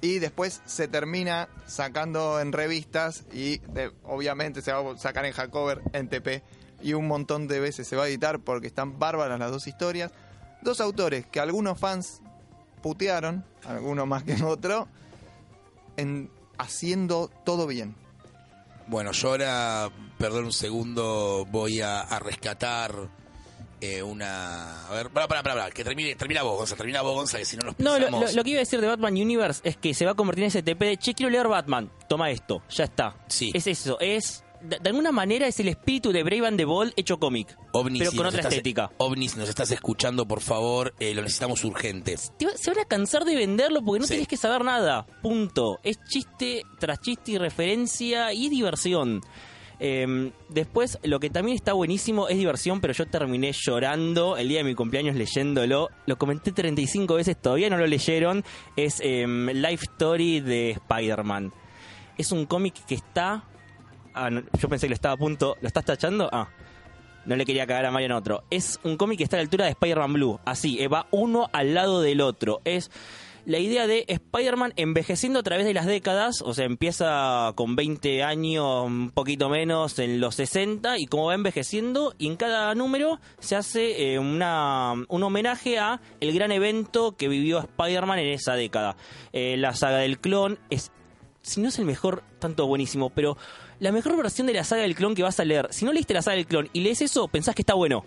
y 0.00 0.18
después 0.18 0.62
se 0.64 0.88
termina 0.88 1.48
sacando 1.66 2.40
en 2.40 2.52
revistas 2.52 3.24
y 3.32 3.58
de- 3.58 3.92
obviamente 4.04 4.62
se 4.62 4.72
va 4.72 4.92
a 4.92 4.98
sacar 4.98 5.24
en 5.26 5.32
hardcover, 5.32 5.80
en 5.92 6.08
TP 6.08 6.42
y 6.82 6.94
un 6.94 7.06
montón 7.06 7.46
de 7.46 7.60
veces 7.60 7.86
se 7.86 7.94
va 7.96 8.04
a 8.04 8.08
editar 8.08 8.40
porque 8.40 8.66
están 8.66 8.98
bárbaras 8.98 9.38
las 9.38 9.50
dos 9.50 9.66
historias. 9.68 10.10
Dos 10.62 10.80
autores 10.80 11.26
que 11.26 11.38
algunos 11.40 11.78
fans 11.78 12.20
putearon, 12.82 13.44
algunos 13.64 14.06
más 14.06 14.24
que 14.24 14.34
otro, 14.42 14.88
en 15.96 16.30
haciendo 16.58 17.30
todo 17.44 17.66
bien. 17.66 17.94
Bueno, 18.88 19.12
yo 19.12 19.28
ahora, 19.30 19.88
perdón 20.18 20.46
un 20.46 20.52
segundo, 20.52 21.46
voy 21.50 21.80
a 21.80 22.04
rescatar 22.18 23.08
eh, 23.82 24.02
una... 24.02 24.86
A 24.88 24.92
ver, 24.94 25.10
para, 25.10 25.26
para, 25.28 25.42
para, 25.42 25.70
que 25.70 25.84
termine, 25.84 26.14
termina 26.14 26.42
vos, 26.42 26.56
Gonza, 26.56 26.76
termina 26.76 27.02
vos, 27.02 27.14
Gonza, 27.14 27.38
que 27.38 27.44
si 27.44 27.56
no 27.56 27.64
nos 27.66 27.78
No, 27.78 27.98
lo, 27.98 28.06
pensamos... 28.06 28.30
lo- 28.30 28.36
lo 28.36 28.44
que 28.44 28.50
iba 28.50 28.58
a 28.58 28.60
decir 28.60 28.80
de 28.80 28.86
Batman 28.86 29.14
Universe 29.14 29.60
es 29.64 29.76
que 29.76 29.92
se 29.94 30.04
va 30.04 30.12
a 30.12 30.14
convertir 30.14 30.44
en 30.44 30.48
ese 30.48 30.62
TP 30.62 30.84
de, 30.84 30.96
che, 30.96 31.14
quiero 31.14 31.30
leer 31.30 31.48
Batman, 31.48 31.90
toma 32.08 32.30
esto, 32.30 32.62
ya 32.70 32.84
está. 32.84 33.16
Sí. 33.28 33.50
Es 33.54 33.66
eso, 33.66 33.98
es 34.00 34.44
de, 34.60 34.78
de 34.78 34.90
alguna 34.90 35.10
manera 35.10 35.48
es 35.48 35.58
el 35.58 35.66
espíritu 35.66 36.12
de 36.12 36.22
Brave 36.22 36.46
and 36.46 36.56
the 36.56 36.64
Bold 36.64 36.92
hecho 36.96 37.18
cómic, 37.18 37.48
pero 37.72 38.12
con 38.12 38.26
otra 38.26 38.38
estás- 38.40 38.52
estética. 38.52 38.92
OVNI, 38.98 39.28
si 39.28 39.38
nos 39.40 39.48
estás 39.48 39.72
escuchando, 39.72 40.26
por 40.28 40.40
favor, 40.40 40.94
eh, 41.00 41.12
lo 41.14 41.22
necesitamos 41.22 41.64
urgente. 41.64 42.16
Se 42.16 42.70
van 42.70 42.78
a 42.78 42.84
cansar 42.84 43.24
de 43.24 43.34
venderlo 43.34 43.82
porque 43.84 43.98
no 43.98 44.06
Sí. 44.06 44.12
tenés 44.14 44.28
que 44.28 44.36
saber 44.36 44.64
nada. 44.64 45.04
Punto. 45.20 45.80
Es 45.82 45.98
chiste 46.08 46.62
tras 46.78 47.00
chiste 47.00 47.32
y 47.32 47.38
referencia 47.38 48.32
y 48.32 48.48
diversión. 48.50 49.20
Eh, 49.84 50.30
después, 50.48 50.96
lo 51.02 51.18
que 51.18 51.28
también 51.28 51.56
está 51.56 51.72
buenísimo 51.72 52.28
es 52.28 52.38
diversión, 52.38 52.80
pero 52.80 52.92
yo 52.92 53.04
terminé 53.06 53.50
llorando 53.52 54.36
el 54.36 54.48
día 54.48 54.58
de 54.58 54.64
mi 54.64 54.76
cumpleaños 54.76 55.16
leyéndolo. 55.16 55.90
Lo 56.06 56.16
comenté 56.18 56.52
35 56.52 57.16
veces, 57.16 57.36
todavía 57.36 57.68
no 57.68 57.76
lo 57.76 57.88
leyeron. 57.88 58.44
Es 58.76 59.00
eh, 59.02 59.26
Life 59.26 59.86
Story 59.90 60.38
de 60.38 60.70
Spider-Man. 60.70 61.52
Es 62.16 62.30
un 62.30 62.46
cómic 62.46 62.74
que 62.86 62.94
está... 62.94 63.42
Ah, 64.14 64.30
yo 64.30 64.68
pensé 64.68 64.86
que 64.86 64.90
lo 64.90 64.94
estaba 64.94 65.14
a 65.14 65.18
punto... 65.18 65.56
¿Lo 65.60 65.66
estás 65.66 65.84
tachando? 65.84 66.28
Ah. 66.30 66.48
No 67.26 67.34
le 67.34 67.44
quería 67.44 67.66
cagar 67.66 67.86
a 67.86 67.90
Mario 67.90 68.06
en 68.06 68.12
otro. 68.12 68.44
Es 68.50 68.78
un 68.84 68.96
cómic 68.96 69.18
que 69.18 69.24
está 69.24 69.36
a 69.36 69.38
la 69.38 69.42
altura 69.42 69.64
de 69.64 69.72
Spider-Man 69.72 70.12
Blue. 70.12 70.38
Así, 70.44 70.80
eh, 70.80 70.86
va 70.86 71.08
uno 71.10 71.50
al 71.52 71.74
lado 71.74 72.02
del 72.02 72.20
otro. 72.20 72.60
Es 72.64 72.88
la 73.44 73.58
idea 73.58 73.86
de 73.86 74.04
Spider-Man 74.08 74.72
envejeciendo 74.76 75.40
a 75.40 75.42
través 75.42 75.66
de 75.66 75.74
las 75.74 75.86
décadas. 75.86 76.42
O 76.42 76.54
sea, 76.54 76.64
empieza 76.64 77.52
con 77.54 77.76
20 77.76 78.22
años, 78.22 78.84
un 78.84 79.10
poquito 79.10 79.48
menos, 79.48 79.98
en 79.98 80.20
los 80.20 80.36
60. 80.36 80.98
Y 80.98 81.06
como 81.06 81.26
va 81.26 81.34
envejeciendo, 81.34 82.14
y 82.18 82.28
en 82.28 82.36
cada 82.36 82.74
número 82.74 83.20
se 83.38 83.56
hace 83.56 84.12
eh, 84.12 84.18
una, 84.18 84.94
un 85.08 85.22
homenaje 85.22 85.78
a 85.78 86.00
el 86.20 86.32
gran 86.34 86.52
evento 86.52 87.16
que 87.16 87.28
vivió 87.28 87.58
Spider-Man 87.58 88.18
en 88.20 88.28
esa 88.28 88.54
década. 88.54 88.96
Eh, 89.32 89.56
la 89.58 89.74
saga 89.74 89.98
del 89.98 90.18
clon 90.18 90.58
es 90.70 90.92
si 91.42 91.60
no 91.60 91.68
es 91.68 91.78
el 91.78 91.84
mejor, 91.84 92.22
tanto 92.38 92.66
buenísimo, 92.66 93.10
pero 93.10 93.36
la 93.80 93.90
mejor 93.90 94.16
versión 94.16 94.46
de 94.46 94.52
la 94.52 94.64
saga 94.64 94.82
del 94.82 94.94
clon 94.94 95.14
que 95.14 95.24
vas 95.24 95.40
a 95.40 95.44
leer, 95.44 95.66
si 95.70 95.84
no 95.84 95.92
leíste 95.92 96.14
la 96.14 96.22
saga 96.22 96.36
del 96.36 96.46
clon 96.46 96.70
y 96.72 96.80
lees 96.80 97.02
eso, 97.02 97.28
pensás 97.28 97.54
que 97.54 97.62
está 97.62 97.74
bueno. 97.74 98.04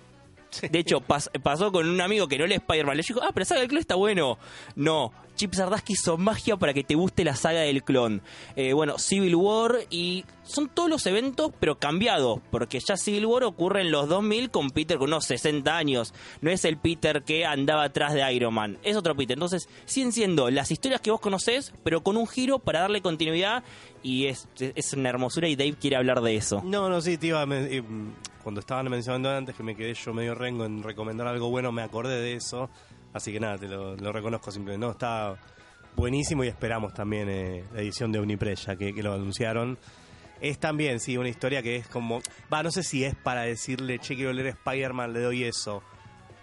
De 0.61 0.79
hecho, 0.79 1.01
pas- 1.01 1.29
pasó 1.41 1.71
con 1.71 1.87
un 1.89 2.01
amigo 2.01 2.27
que 2.27 2.37
no 2.37 2.45
lee 2.47 2.55
Spider-Man. 2.55 2.97
Le 2.97 3.03
dijo, 3.07 3.21
ah, 3.23 3.31
pero 3.33 3.45
saga 3.45 3.61
del 3.61 3.69
clon 3.69 3.79
está 3.81 3.95
bueno. 3.95 4.37
No, 4.75 5.11
Chip 5.35 5.53
Zdarsky 5.53 5.93
hizo 5.93 6.17
magia 6.17 6.57
para 6.57 6.73
que 6.73 6.83
te 6.83 6.95
guste 6.95 7.23
la 7.23 7.35
saga 7.35 7.61
del 7.61 7.83
clon. 7.83 8.21
Eh, 8.55 8.73
bueno, 8.73 8.97
Civil 8.97 9.35
War 9.35 9.75
y 9.89 10.25
son 10.43 10.69
todos 10.69 10.89
los 10.89 11.05
eventos, 11.05 11.51
pero 11.59 11.77
cambiados. 11.77 12.39
Porque 12.51 12.79
ya 12.79 12.97
Civil 12.97 13.25
War 13.25 13.43
ocurre 13.43 13.81
en 13.81 13.91
los 13.91 14.07
2000 14.07 14.49
con 14.49 14.71
Peter 14.71 14.97
con 14.97 15.09
unos 15.09 15.25
60 15.25 15.75
años. 15.75 16.13
No 16.41 16.49
es 16.49 16.65
el 16.65 16.77
Peter 16.77 17.23
que 17.23 17.45
andaba 17.45 17.83
atrás 17.83 18.13
de 18.13 18.33
Iron 18.33 18.53
Man. 18.53 18.77
Es 18.83 18.95
otro 18.95 19.15
Peter. 19.15 19.35
Entonces, 19.35 19.67
siguen 19.85 20.11
siendo 20.11 20.49
las 20.49 20.71
historias 20.71 21.01
que 21.01 21.11
vos 21.11 21.19
conocés, 21.19 21.73
pero 21.83 22.01
con 22.01 22.17
un 22.17 22.27
giro 22.27 22.59
para 22.59 22.81
darle 22.81 23.01
continuidad. 23.01 23.63
Y 24.03 24.27
es, 24.27 24.47
es 24.59 24.93
una 24.93 25.09
hermosura 25.09 25.47
y 25.47 25.55
Dave 25.55 25.75
quiere 25.79 25.97
hablar 25.97 26.21
de 26.21 26.35
eso. 26.35 26.61
No, 26.63 26.89
no, 26.89 27.01
sí, 27.01 27.17
te 27.17 27.27
iba 27.27 27.41
a 27.41 27.47
eh, 27.49 27.83
cuando 28.45 28.59
estaban 28.59 28.87
mencionando 28.91 29.31
antes 29.31 29.55
que 29.55 29.63
me 29.63 29.75
quedé 29.75 29.95
yo 29.95 30.13
medio 30.13 30.35
rengo 30.35 30.65
en 30.65 30.83
recomendar 30.83 31.25
algo 31.25 31.49
bueno, 31.49 31.71
me 31.71 31.81
acordé 31.81 32.21
de 32.21 32.33
eso. 32.35 32.69
Así 33.15 33.31
que 33.31 33.39
nada, 33.39 33.57
te 33.57 33.69
lo, 33.69 33.95
reconozco 34.11 34.51
simplemente. 34.51 34.85
No, 34.85 34.91
está 34.91 35.37
buenísimo 35.95 36.43
y 36.43 36.49
esperamos 36.49 36.93
también 36.93 37.29
eh, 37.29 37.63
la 37.73 37.79
edición 37.79 38.11
de 38.11 38.19
Unipress, 38.19 38.65
ya 38.65 38.75
que, 38.75 38.93
que 38.93 39.01
lo 39.01 39.13
anunciaron. 39.13 39.77
Es 40.41 40.59
también, 40.59 40.99
sí, 40.99 41.17
una 41.17 41.29
historia 41.29 41.63
que 41.63 41.77
es 41.77 41.87
como... 41.87 42.21
Va, 42.53 42.61
no 42.61 42.71
sé 42.71 42.83
si 42.83 43.05
es 43.05 43.15
para 43.15 43.43
decirle, 43.43 43.99
che, 43.99 44.17
quiero 44.17 44.33
leer 44.33 44.47
Spider-Man, 44.47 45.13
le 45.13 45.21
doy 45.21 45.45
eso. 45.45 45.81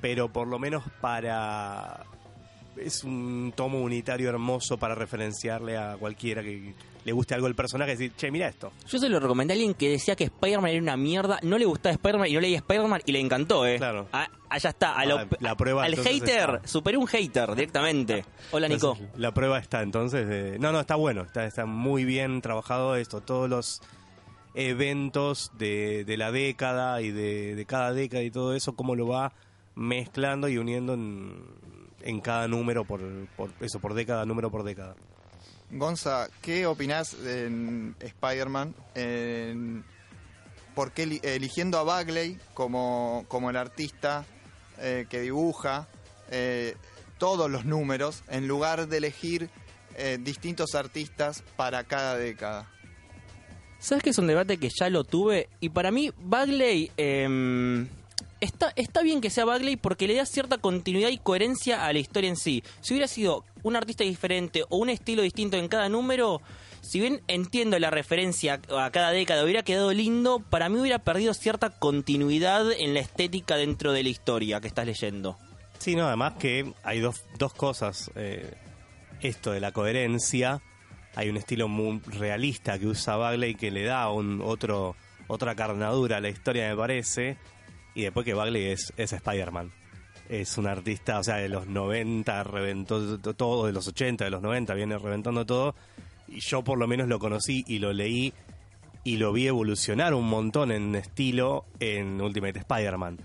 Pero 0.01 0.33
por 0.33 0.49
lo 0.49 0.59
menos 0.59 0.83
para... 1.03 2.07
Es 2.79 3.05
un 3.05 3.53
tomo 3.55 3.83
unitario 3.83 4.31
hermoso 4.31 4.79
para 4.79 4.95
referenciarle 4.95 5.77
a 5.77 5.99
cualquiera 5.99 6.43
que 6.43 6.75
le 7.05 7.13
guste 7.13 7.35
algo 7.35 7.47
el 7.47 7.55
personaje. 7.55 7.93
Decir, 7.93 8.13
che, 8.17 8.31
mira 8.31 8.49
esto. 8.49 8.73
Yo 8.89 8.99
se 8.99 9.09
lo 9.09 9.19
recomendé 9.21 9.53
a 9.53 9.57
alguien 9.57 9.75
que 9.75 9.89
decía 9.91 10.15
que 10.17 10.25
Spider-Man 10.25 10.71
era 10.71 10.83
una 10.83 10.97
mierda, 10.97 11.39
no 11.43 11.59
le 11.59 11.65
gustaba 11.65 11.93
Spider-Man 11.95 12.29
y 12.29 12.35
no 12.35 12.41
leía 12.41 12.57
Spider-Man 12.59 13.03
y 13.07 13.13
le 13.13 13.21
encantó, 13.21 13.67
¿eh? 13.67 13.77
Claro. 13.79 14.07
Ah, 14.13 14.29
allá 14.49 14.71
está. 14.71 14.95
A 14.97 15.05
lo- 15.07 15.19
Ah, 15.19 15.27
la 15.41 15.57
prueba, 15.57 15.85
al 15.85 15.97
hater, 15.97 16.51
está. 16.57 16.69
superé 16.69 16.97
un 16.97 17.07
hater 17.07 17.55
directamente. 17.55 18.25
Hola, 18.53 18.69
Nico. 18.69 18.93
Entonces, 18.99 19.19
la 19.21 19.33
prueba 19.35 19.59
está 19.59 19.83
entonces. 19.83 20.29
de- 20.29 20.59
no, 20.59 20.73
no, 20.73 20.81
está 20.81 20.95
bueno. 20.95 21.23
Está, 21.23 21.45
está 21.47 21.67
muy 21.67 22.05
bien 22.05 22.41
trabajado 22.41 22.97
esto. 22.97 23.21
Todos 23.21 23.49
los 23.51 23.81
eventos 24.55 25.51
de, 25.59 26.05
de 26.05 26.17
la 26.17 26.31
década 26.31 27.01
y 27.03 27.11
de, 27.11 27.55
de 27.55 27.65
cada 27.67 27.93
década 27.93 28.23
y 28.23 28.31
todo 28.31 28.55
eso, 28.55 28.75
cómo 28.75 28.95
lo 28.95 29.07
va 29.07 29.33
mezclando 29.75 30.49
y 30.49 30.59
uniendo 30.59 30.95
en, 30.95 31.43
en 32.03 32.21
cada 32.21 32.47
número 32.49 32.85
por, 32.85 33.01
por 33.37 33.51
eso, 33.61 33.81
por 33.81 33.95
década, 33.95 34.27
número 34.27 34.51
por 34.51 34.63
década. 34.63 34.95
Gonza, 35.73 36.29
¿qué 36.43 36.67
opinás 36.67 37.15
en 37.25 37.97
Spider-Man? 37.99 38.75
¿Por 40.75 40.93
qué 40.93 41.03
eli- 41.05 41.21
eligiendo 41.23 41.79
a 41.79 41.83
Bagley 41.83 42.39
como, 42.55 43.25
como 43.29 43.51
el 43.51 43.57
artista 43.57 44.25
eh, 44.79 45.07
que 45.09 45.21
dibuja 45.21 45.89
eh, 46.31 46.77
todos 47.19 47.51
los 47.51 47.65
números 47.65 48.23
en 48.29 48.49
lugar 48.49 48.89
de 48.89 48.97
elegir 48.99 49.49
eh, 49.97 50.19
distintos 50.21 50.75
artistas 50.75 51.43
para 51.57 51.85
cada 51.85 52.17
década? 52.17 52.69
¿Sabes 53.79 54.05
que 54.05 54.11
es 54.11 54.19
un 54.19 54.27
debate 54.29 54.59
que 54.59 54.69
ya 54.79 54.89
lo 54.91 55.05
tuve? 55.05 55.49
Y 55.61 55.71
para 55.71 55.91
mí, 55.91 56.11
Bagley. 56.19 56.91
eh, 56.97 57.87
está, 58.41 58.73
está 58.77 59.03
bien 59.03 59.21
que 59.21 59.31
sea 59.31 59.45
Bagley 59.45 59.77
porque 59.77 60.07
le 60.07 60.15
da 60.17 60.25
cierta 60.27 60.59
continuidad 60.59 61.09
y 61.11 61.19
coherencia 61.19 61.87
a 61.87 61.93
la 61.93 61.99
historia 61.99 62.31
en 62.31 62.37
sí. 62.37 62.63
Si 62.81 62.95
hubiera 62.95 63.09
sido 63.09 63.45
un 63.63 63.77
artista 63.77 64.05
diferente 64.05 64.65
o 64.69 64.77
un 64.77 64.91
estilo 64.91 65.23
distinto 65.23 65.57
en 65.57 65.69
cada 65.69 65.89
número, 65.89 66.41
si 66.81 67.01
bien 67.01 67.23
entiendo 67.29 67.79
la 67.79 67.91
referencia 67.91 68.61
a 68.77 68.91
cada 68.91 69.11
década, 69.11 69.45
hubiera 69.45 69.63
quedado 69.63 69.93
lindo, 69.93 70.41
para 70.41 70.69
mí 70.69 70.79
hubiera 70.79 70.99
perdido 70.99 71.35
cierta 71.35 71.71
continuidad 71.71 72.73
en 72.73 72.95
la 72.95 73.01
estética 73.01 73.57
dentro 73.57 73.93
de 73.93 74.03
la 74.03 74.09
historia 74.09 74.61
que 74.61 74.69
estás 74.69 74.87
leyendo. 74.87 75.39
Sí, 75.79 75.97
no, 75.97 76.07
además 76.07 76.35
que 76.39 76.73
hay 76.83 77.01
dos, 77.01 77.25
dos 77.39 77.55
cosas. 77.55 78.11
eh, 78.15 78.55
esto 79.21 79.53
de 79.53 79.61
la 79.61 79.73
coherencia, 79.73 80.63
hay 81.15 81.29
un 81.29 81.37
estilo 81.37 81.69
muy 81.69 82.01
realista 82.07 82.79
que 82.79 82.87
usa 82.87 83.17
Bagley 83.17 83.55
que 83.55 83.71
le 83.71 83.85
da 83.85 84.11
un 84.11 84.41
otro 84.43 84.97
otra 85.29 85.55
carnadura 85.55 86.19
a 86.19 86.21
la 86.21 86.29
historia, 86.29 86.69
me 86.69 86.77
parece. 86.77 87.39
Y 87.95 88.03
después 88.03 88.25
que 88.25 88.35
Bagley 88.35 88.67
es, 88.67 88.93
es 88.97 89.13
Spider-Man. 89.13 89.73
Es 90.33 90.57
un 90.57 90.67
artista, 90.67 91.19
o 91.19 91.25
sea, 91.25 91.37
de 91.37 91.49
los 91.49 91.67
90 91.67 92.45
reventó 92.45 93.19
todo, 93.35 93.67
de 93.67 93.73
los 93.73 93.87
80, 93.87 94.25
de 94.25 94.31
los 94.31 94.41
90 94.41 94.73
viene 94.75 94.97
reventando 94.97 95.45
todo. 95.45 95.75
Y 96.29 96.41
yo 96.41 96.65
por 96.65 96.79
lo 96.79 96.87
menos 96.87 97.09
lo 97.09 97.19
conocí 97.19 97.65
y 97.69 97.79
lo 97.79 97.93
leí 97.93 98.33
y 99.05 99.17
lo 99.17 99.33
vi 99.33 99.49
evolucionar 99.49 100.15
un 100.15 100.29
montón 100.29 100.73
en 100.73 100.95
estilo 100.95 101.67
en 101.81 102.21
Ultimate 102.21 102.61
Spider-Man 102.61 103.19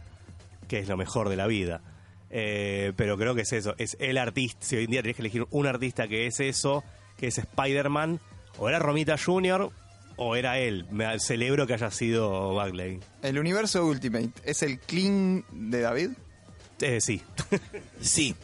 que 0.68 0.80
es 0.80 0.88
lo 0.88 0.98
mejor 0.98 1.30
de 1.30 1.36
la 1.36 1.48
vida. 1.48 1.82
Eh, 2.30 2.94
pero 2.96 3.18
creo 3.18 3.34
que 3.36 3.42
es 3.42 3.54
eso, 3.54 3.74
es 3.78 3.96
el 4.00 4.18
artista. 4.18 4.66
Si 4.66 4.76
hoy 4.76 4.84
en 4.84 4.92
día 4.92 5.02
tenés 5.02 5.16
que 5.16 5.22
elegir 5.22 5.48
un 5.50 5.66
artista 5.66 6.08
que 6.08 6.28
es 6.28 6.40
eso, 6.40 6.84
que 7.18 7.28
es 7.28 7.38
Spider-Man, 7.38 8.20
o 8.58 8.70
era 8.70 8.80
Romita 8.80 9.18
Jr. 9.18 9.72
o 10.18 10.36
era 10.36 10.60
él. 10.60 10.86
Me 10.92 11.20
celebro 11.20 11.66
que 11.68 11.74
haya 11.74 11.92
sido 11.92 12.54
Bagley. 12.54 13.00
¿El 13.22 13.40
universo 13.40 13.86
Ultimate 13.86 14.32
es 14.44 14.62
el 14.62 14.80
clean 14.80 15.46
de 15.52 15.82
David? 15.82 16.10
Eh, 16.82 17.02
sí. 17.02 17.22
Sí, 18.02 18.36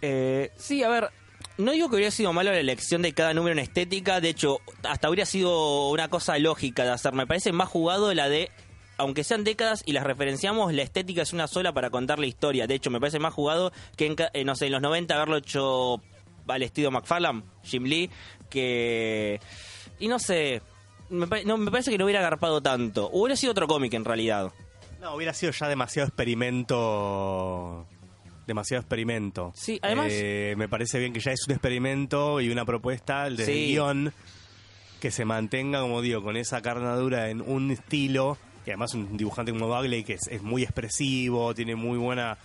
Eh, 0.00 0.50
sí, 0.56 0.82
a 0.82 0.88
ver, 0.88 1.10
no 1.56 1.72
digo 1.72 1.88
que 1.88 1.96
hubiera 1.96 2.10
sido 2.12 2.32
malo 2.32 2.52
la 2.52 2.60
elección 2.60 3.02
de 3.02 3.12
cada 3.12 3.34
número 3.34 3.52
en 3.52 3.58
estética, 3.58 4.20
de 4.20 4.28
hecho, 4.28 4.60
hasta 4.84 5.08
habría 5.08 5.26
sido 5.26 5.88
una 5.88 6.08
cosa 6.08 6.38
lógica 6.38 6.84
de 6.84 6.90
hacer. 6.90 7.12
Me 7.14 7.26
parece 7.26 7.52
más 7.52 7.68
jugado 7.68 8.14
la 8.14 8.28
de, 8.28 8.50
aunque 8.96 9.24
sean 9.24 9.42
décadas 9.42 9.82
y 9.84 9.92
las 9.92 10.04
referenciamos, 10.04 10.72
la 10.72 10.82
estética 10.82 11.22
es 11.22 11.32
una 11.32 11.48
sola 11.48 11.72
para 11.72 11.90
contar 11.90 12.20
la 12.20 12.26
historia. 12.26 12.66
De 12.68 12.74
hecho, 12.74 12.90
me 12.90 13.00
parece 13.00 13.18
más 13.18 13.34
jugado 13.34 13.72
que, 13.96 14.06
en, 14.06 14.16
eh, 14.34 14.44
no 14.44 14.54
sé, 14.54 14.66
en 14.66 14.72
los 14.72 14.82
90 14.82 15.14
haberlo 15.14 15.36
hecho 15.38 16.00
al 16.46 16.62
estilo 16.62 16.90
McFarlane, 16.90 17.42
Jim 17.64 17.84
Lee, 17.84 18.10
que... 18.48 19.40
Y 19.98 20.06
no 20.06 20.20
sé, 20.20 20.62
me, 21.10 21.44
no, 21.44 21.56
me 21.56 21.70
parece 21.70 21.90
que 21.90 21.98
no 21.98 22.04
hubiera 22.04 22.20
agarpado 22.20 22.60
tanto. 22.60 23.10
Hubiera 23.12 23.34
sido 23.34 23.50
otro 23.50 23.66
cómic 23.66 23.94
en 23.94 24.04
realidad. 24.04 24.52
No, 25.00 25.14
hubiera 25.14 25.32
sido 25.32 25.52
ya 25.52 25.68
demasiado 25.68 26.08
experimento. 26.08 27.86
Demasiado 28.46 28.80
experimento. 28.80 29.52
Sí, 29.54 29.78
además- 29.82 30.08
Eh, 30.10 30.54
me 30.56 30.68
parece 30.68 30.98
bien 30.98 31.12
que 31.12 31.20
ya 31.20 31.32
es 31.32 31.46
un 31.46 31.52
experimento 31.52 32.40
y 32.40 32.50
una 32.50 32.64
propuesta 32.64 33.26
el 33.26 33.36
del 33.36 33.46
Sí. 33.46 33.66
guion 33.72 34.12
que 35.00 35.10
se 35.10 35.24
mantenga, 35.24 35.80
como 35.82 36.00
digo, 36.02 36.22
con 36.22 36.36
esa 36.36 36.62
carnadura 36.62 37.30
en 37.30 37.40
un 37.42 37.70
estilo. 37.70 38.38
Que 38.64 38.72
además 38.72 38.92
un 38.94 39.16
dibujante 39.16 39.52
como 39.52 39.68
Bagley, 39.68 40.02
que 40.04 40.14
es, 40.14 40.26
es 40.30 40.42
muy 40.42 40.62
expresivo, 40.62 41.54
tiene 41.54 41.74
muy 41.76 41.96
buena 41.98 42.36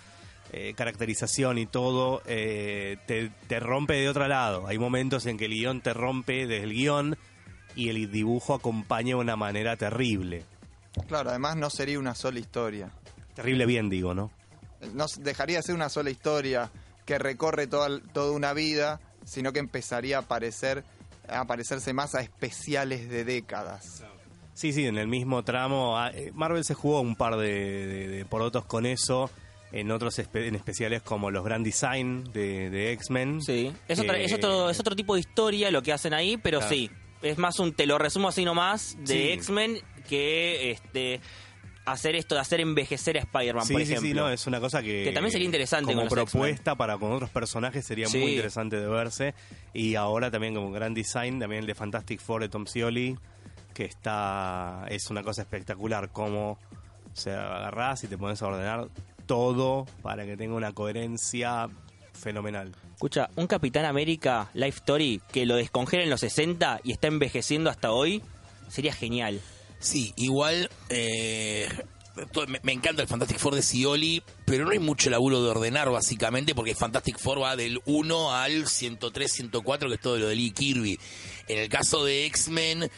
eh, 0.56 0.74
caracterización 0.76 1.58
y 1.58 1.66
todo, 1.66 2.22
eh, 2.28 2.98
te, 3.08 3.32
te 3.48 3.60
rompe 3.60 3.94
de 3.96 4.08
otro 4.08 4.28
lado. 4.28 4.68
Hay 4.68 4.78
momentos 4.78 5.26
en 5.26 5.38
que 5.38 5.46
el 5.46 5.52
guion 5.54 5.82
te 5.82 5.94
rompe 5.94 6.46
desde 6.46 6.64
el 6.64 6.74
guion 6.74 7.18
y 7.76 7.90
el 7.90 8.12
dibujo 8.12 8.54
acompaña 8.54 9.10
de 9.10 9.22
una 9.22 9.36
manera 9.36 9.76
terrible. 9.78 10.44
Claro, 11.08 11.30
además 11.32 11.56
no 11.56 11.70
sería 11.70 12.00
una 12.00 12.16
sola 12.16 12.40
historia. 12.40 12.90
Terrible 13.36 13.66
bien, 13.66 13.90
digo, 13.90 14.14
¿no? 14.14 14.32
No 14.94 15.06
dejaría 15.20 15.58
de 15.58 15.64
ser 15.64 15.76
una 15.76 15.90
sola 15.90 16.10
historia 16.10 16.70
que 17.06 17.18
recorre 17.18 17.68
toda, 17.68 18.00
toda 18.14 18.32
una 18.32 18.54
vida, 18.54 19.00
sino 19.26 19.52
que 19.54 19.60
empezaría 19.60 20.20
a 20.20 20.22
parecer 20.24 20.84
a 21.28 21.46
parecerse 21.46 21.94
más 21.94 22.16
a 22.16 22.22
especiales 22.22 23.10
de 23.10 23.24
décadas. 23.24 24.04
Sí, 24.54 24.74
sí, 24.74 24.86
en 24.86 24.98
el 24.98 25.08
mismo 25.08 25.44
tramo. 25.44 25.98
Ah, 25.98 26.12
eh, 26.14 26.32
Marvel 26.36 26.64
se 26.66 26.74
jugó 26.74 27.00
un 27.02 27.16
par 27.16 27.38
de, 27.38 27.48
de- 27.88 28.08
de 28.10 28.26
porotos 28.26 28.66
con 28.66 28.86
eso. 28.86 29.30
En 29.72 29.90
otros 29.90 30.20
espe- 30.20 30.48
en 30.48 30.54
especiales 30.56 31.02
como 31.02 31.32
los 31.32 31.44
Grand 31.44 31.66
Design 31.66 32.26
de, 32.34 32.70
de 32.70 32.92
X-Men. 32.92 33.42
Sí. 33.42 33.74
Es, 33.88 33.98
otra- 34.00 34.18
es, 34.20 34.32
otro, 34.34 34.70
es 34.70 34.80
otro 34.80 34.96
tipo 34.96 35.16
de 35.16 35.22
historia 35.22 35.72
lo 35.72 35.82
que 35.82 35.92
hacen 35.94 36.14
ahí, 36.14 36.38
pero 36.38 36.60
Claro. 36.60 36.76
sí. 36.76 36.92
Es 37.24 37.38
más 37.40 37.58
un, 37.60 37.74
te 37.74 37.86
lo 37.88 37.98
resumo 37.98 38.28
así 38.28 38.46
nomás, 38.46 38.96
de 39.00 39.08
Sí. 39.08 39.30
X-Men 39.32 39.80
que 40.08 40.72
este 40.72 41.22
hacer 41.86 42.16
esto 42.16 42.36
de 42.36 42.42
hacer 42.42 42.62
envejecer 42.62 43.18
a 43.18 43.22
Spider-Man, 43.22 43.66
Sí, 43.66 43.74
por 43.74 43.82
ejemplo. 43.82 44.08
sí, 44.08 44.14
no, 44.14 44.30
es 44.30 44.48
una 44.48 44.60
cosa 44.62 44.82
que... 44.82 45.04
Que 45.04 45.12
también 45.12 45.32
sería 45.32 45.46
interesante 45.46 45.94
Como 45.94 46.08
con 46.08 46.10
propuesta 46.18 46.76
para 46.76 46.98
con 46.98 47.12
otros 47.12 47.30
personajes 47.30 47.86
sería 47.86 48.08
Sí. 48.08 48.20
muy 48.20 48.32
interesante 48.32 48.80
de 48.80 48.88
verse. 48.88 49.34
Y 49.74 49.96
ahora 49.96 50.32
también 50.32 50.56
como 50.56 50.72
gran 50.72 50.94
design, 50.94 51.40
también 51.40 51.62
el 51.62 51.68
de 51.68 51.76
Fantastic 51.76 52.22
Four 52.22 52.42
de 52.44 52.50
Tom 52.50 52.68
Scioli, 52.68 53.18
que 53.74 53.84
está... 53.86 54.86
Es 54.90 55.10
una 55.10 55.24
cosa 55.24 55.42
espectacular, 55.42 56.10
como 56.10 56.58
se 57.14 57.32
agarrás 57.32 58.04
y 58.06 58.08
te 58.08 58.18
pones 58.18 58.42
a 58.42 58.48
ordenar 58.48 58.88
todo 59.26 59.86
para 60.02 60.26
que 60.26 60.38
tenga 60.38 60.56
una 60.56 60.72
coherencia 60.72 61.68
fenomenal. 62.14 62.72
Escucha, 62.94 63.30
un 63.36 63.48
Capitán 63.48 63.86
América 63.86 64.50
Life 64.54 64.80
Story 64.80 65.22
que 65.32 65.46
lo 65.46 65.56
descongela 65.56 66.04
en 66.04 66.10
los 66.10 66.22
60 66.22 66.82
y 66.84 66.92
está 66.92 67.08
envejeciendo 67.08 67.70
hasta 67.70 67.92
hoy, 67.92 68.22
sería 68.70 68.94
genial. 68.94 69.42
Sí, 69.80 70.14
igual 70.16 70.70
eh, 70.90 71.68
me, 72.48 72.60
me 72.64 72.72
encanta 72.72 73.02
el 73.02 73.08
Fantastic 73.08 73.38
Four 73.38 73.56
de 73.56 73.62
Scioli, 73.62 74.24
pero 74.46 74.66
no 74.66 74.72
hay 74.72 74.80
mucho 74.80 75.10
laburo 75.10 75.44
de 75.44 75.50
ordenar 75.50 75.90
básicamente 75.90 76.54
porque 76.54 76.76
Fantastic 76.76 77.18
Four 77.18 77.42
va 77.42 77.56
del 77.56 77.82
1 77.86 78.34
al 78.34 78.68
103, 78.68 79.32
104, 79.32 79.90
que 79.90 79.96
es 79.96 80.02
todo 80.02 80.18
lo 80.18 80.28
de 80.28 80.36
Lee 80.36 80.52
Kirby. 80.52 81.00
En 81.48 81.58
el 81.60 81.70
caso 81.70 82.06
de 82.06 82.26
X-Men 82.28 82.90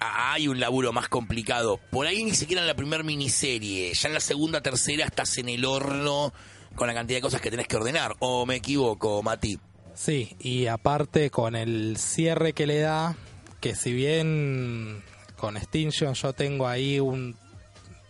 ah, 0.00 0.32
hay 0.32 0.48
un 0.48 0.60
laburo 0.60 0.92
más 0.92 1.08
complicado. 1.08 1.80
Por 1.90 2.06
ahí 2.06 2.22
ni 2.24 2.34
siquiera 2.34 2.62
en 2.62 2.68
la 2.68 2.76
primera 2.76 3.02
miniserie, 3.02 3.92
ya 3.92 4.08
en 4.08 4.14
la 4.14 4.20
segunda, 4.20 4.62
tercera 4.62 5.06
estás 5.06 5.38
en 5.38 5.48
el 5.48 5.64
horno 5.64 6.32
con 6.74 6.86
la 6.86 6.94
cantidad 6.94 7.18
de 7.18 7.22
cosas 7.22 7.40
que 7.40 7.50
tenés 7.50 7.68
que 7.68 7.76
ordenar. 7.76 8.14
¿O 8.18 8.46
me 8.46 8.56
equivoco, 8.56 9.22
Mati? 9.22 9.58
Sí, 9.94 10.36
y 10.38 10.66
aparte 10.66 11.30
con 11.30 11.54
el 11.54 11.96
cierre 11.98 12.54
que 12.54 12.66
le 12.66 12.80
da, 12.80 13.16
que 13.60 13.74
si 13.74 13.92
bien 13.92 15.02
con 15.36 15.56
Extinction 15.56 16.14
yo 16.14 16.32
tengo 16.32 16.66
ahí 16.66 16.98
un 16.98 17.36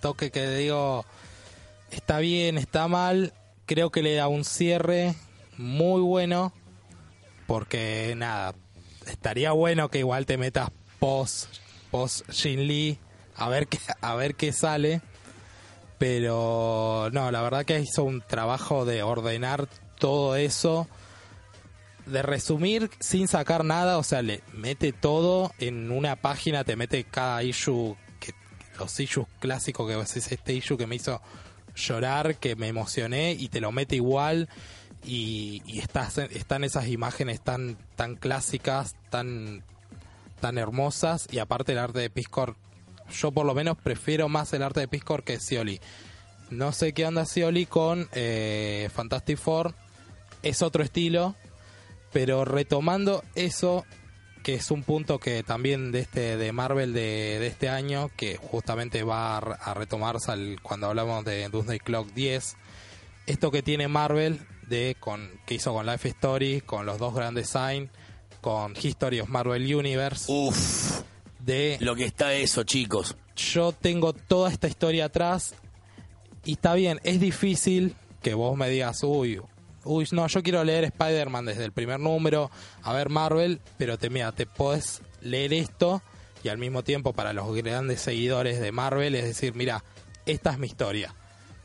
toque 0.00 0.30
que 0.30 0.48
digo, 0.50 1.04
está 1.90 2.18
bien, 2.18 2.56
está 2.56 2.88
mal, 2.88 3.32
creo 3.66 3.90
que 3.90 4.02
le 4.02 4.14
da 4.14 4.28
un 4.28 4.44
cierre 4.44 5.14
muy 5.56 6.00
bueno, 6.00 6.52
porque 7.46 8.14
nada, 8.16 8.54
estaría 9.06 9.52
bueno 9.52 9.88
que 9.88 9.98
igual 9.98 10.26
te 10.26 10.38
metas 10.38 10.70
post, 10.98 11.48
post 11.90 12.30
Jin 12.30 12.66
Lee, 12.66 12.98
a 13.34 13.48
ver 13.48 13.66
qué, 13.66 13.78
a 14.00 14.14
ver 14.14 14.34
qué 14.34 14.52
sale. 14.52 15.00
Pero 16.02 17.10
no, 17.12 17.30
la 17.30 17.42
verdad 17.42 17.64
que 17.64 17.78
hizo 17.78 18.02
un 18.02 18.22
trabajo 18.22 18.84
de 18.84 19.04
ordenar 19.04 19.68
todo 20.00 20.34
eso 20.34 20.88
de 22.06 22.22
resumir 22.22 22.90
sin 22.98 23.28
sacar 23.28 23.64
nada, 23.64 23.98
o 23.98 24.02
sea, 24.02 24.20
le 24.20 24.42
mete 24.52 24.92
todo 24.92 25.52
en 25.60 25.92
una 25.92 26.16
página, 26.16 26.64
te 26.64 26.74
mete 26.74 27.04
cada 27.04 27.44
issue, 27.44 27.96
que, 28.18 28.34
los 28.80 28.98
issues 28.98 29.28
clásicos 29.38 29.86
que 29.86 30.00
es 30.00 30.32
este 30.32 30.52
issue 30.52 30.76
que 30.76 30.88
me 30.88 30.96
hizo 30.96 31.22
llorar, 31.76 32.34
que 32.34 32.56
me 32.56 32.66
emocioné 32.66 33.36
y 33.38 33.48
te 33.48 33.60
lo 33.60 33.70
mete 33.70 33.94
igual 33.94 34.48
y, 35.04 35.62
están 35.78 36.64
esas 36.64 36.88
imágenes 36.88 37.40
tan, 37.42 37.78
tan 37.94 38.16
clásicas, 38.16 38.96
tan, 39.08 39.62
tan 40.40 40.58
hermosas 40.58 41.28
y 41.30 41.38
aparte 41.38 41.70
el 41.70 41.78
arte 41.78 42.00
de 42.00 42.10
Piscor, 42.10 42.56
yo 43.12 43.30
por 43.32 43.46
lo 43.46 43.54
menos 43.54 43.76
prefiero 43.78 44.28
más 44.28 44.52
el 44.52 44.62
arte 44.62 44.80
de 44.80 44.88
Piscor 44.88 45.24
que 45.24 45.38
Scioli. 45.38 45.80
No 46.50 46.72
sé 46.72 46.92
qué 46.92 47.06
onda 47.06 47.24
Scioli 47.24 47.66
con 47.66 48.08
eh, 48.12 48.90
Fantastic 48.94 49.38
Four, 49.38 49.74
es 50.42 50.60
otro 50.62 50.82
estilo, 50.82 51.34
pero 52.12 52.44
retomando 52.44 53.22
eso, 53.34 53.86
que 54.42 54.54
es 54.54 54.70
un 54.70 54.82
punto 54.82 55.18
que 55.18 55.42
también 55.42 55.92
de 55.92 56.00
este 56.00 56.36
de 56.36 56.52
Marvel 56.52 56.92
de, 56.92 57.38
de 57.38 57.46
este 57.46 57.68
año, 57.68 58.10
que 58.16 58.36
justamente 58.36 59.02
va 59.02 59.36
a, 59.36 59.40
re- 59.40 59.54
a 59.60 59.72
retomarse 59.74 60.30
al- 60.32 60.58
cuando 60.62 60.88
hablamos 60.88 61.24
de 61.24 61.48
Doomsday 61.48 61.78
Clock 61.78 62.12
10, 62.12 62.56
esto 63.26 63.50
que 63.50 63.62
tiene 63.62 63.88
Marvel 63.88 64.40
de 64.68 64.96
con 65.00 65.30
que 65.46 65.54
hizo 65.54 65.72
con 65.72 65.86
Life 65.86 66.08
Story, 66.08 66.60
con 66.60 66.84
los 66.86 66.98
dos 66.98 67.14
Grand 67.14 67.36
Design, 67.36 67.88
con 68.40 68.74
History 68.80 69.20
of 69.20 69.28
Marvel 69.28 69.74
Universe, 69.74 70.24
Uf, 70.28 71.02
de 71.44 71.76
lo 71.80 71.94
que 71.94 72.04
está 72.04 72.34
eso, 72.34 72.62
chicos. 72.64 73.16
yo 73.36 73.72
tengo 73.72 74.12
toda 74.12 74.50
esta 74.50 74.68
historia 74.68 75.06
atrás 75.06 75.54
y 76.44 76.52
está 76.52 76.74
bien, 76.74 77.00
es 77.04 77.20
difícil 77.20 77.94
que 78.22 78.34
vos 78.34 78.56
me 78.56 78.68
digas, 78.68 79.02
uy, 79.02 79.40
uy, 79.84 80.08
no, 80.12 80.26
yo 80.26 80.42
quiero 80.42 80.62
leer 80.64 80.84
Spider-Man 80.84 81.46
desde 81.46 81.64
el 81.64 81.72
primer 81.72 82.00
número, 82.00 82.50
a 82.82 82.92
ver 82.92 83.08
Marvel, 83.08 83.60
pero 83.78 83.98
te 83.98 84.10
mira, 84.10 84.32
te 84.32 84.46
podés 84.46 85.02
leer 85.20 85.52
esto 85.52 86.02
y 86.44 86.48
al 86.48 86.58
mismo 86.58 86.82
tiempo 86.82 87.12
para 87.12 87.32
los 87.32 87.54
grandes 87.54 88.00
seguidores 88.00 88.60
de 88.60 88.72
Marvel 88.72 89.14
es 89.14 89.24
decir, 89.24 89.54
mira, 89.54 89.84
esta 90.26 90.52
es 90.52 90.58
mi 90.58 90.66
historia. 90.66 91.14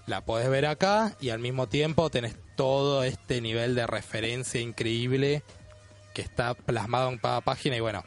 La 0.06 0.22
podés 0.22 0.50
ver 0.50 0.66
acá 0.66 1.16
y 1.20 1.30
al 1.30 1.40
mismo 1.40 1.68
tiempo 1.68 2.10
tenés 2.10 2.36
todo 2.56 3.04
este 3.04 3.42
nivel 3.42 3.76
de 3.76 3.86
referencia 3.86 4.62
increíble 4.62 5.44
que 6.13 6.22
está 6.22 6.54
plasmado 6.54 7.10
en 7.10 7.18
cada 7.18 7.42
página 7.42 7.76
y 7.76 7.82
bueno, 7.82 8.04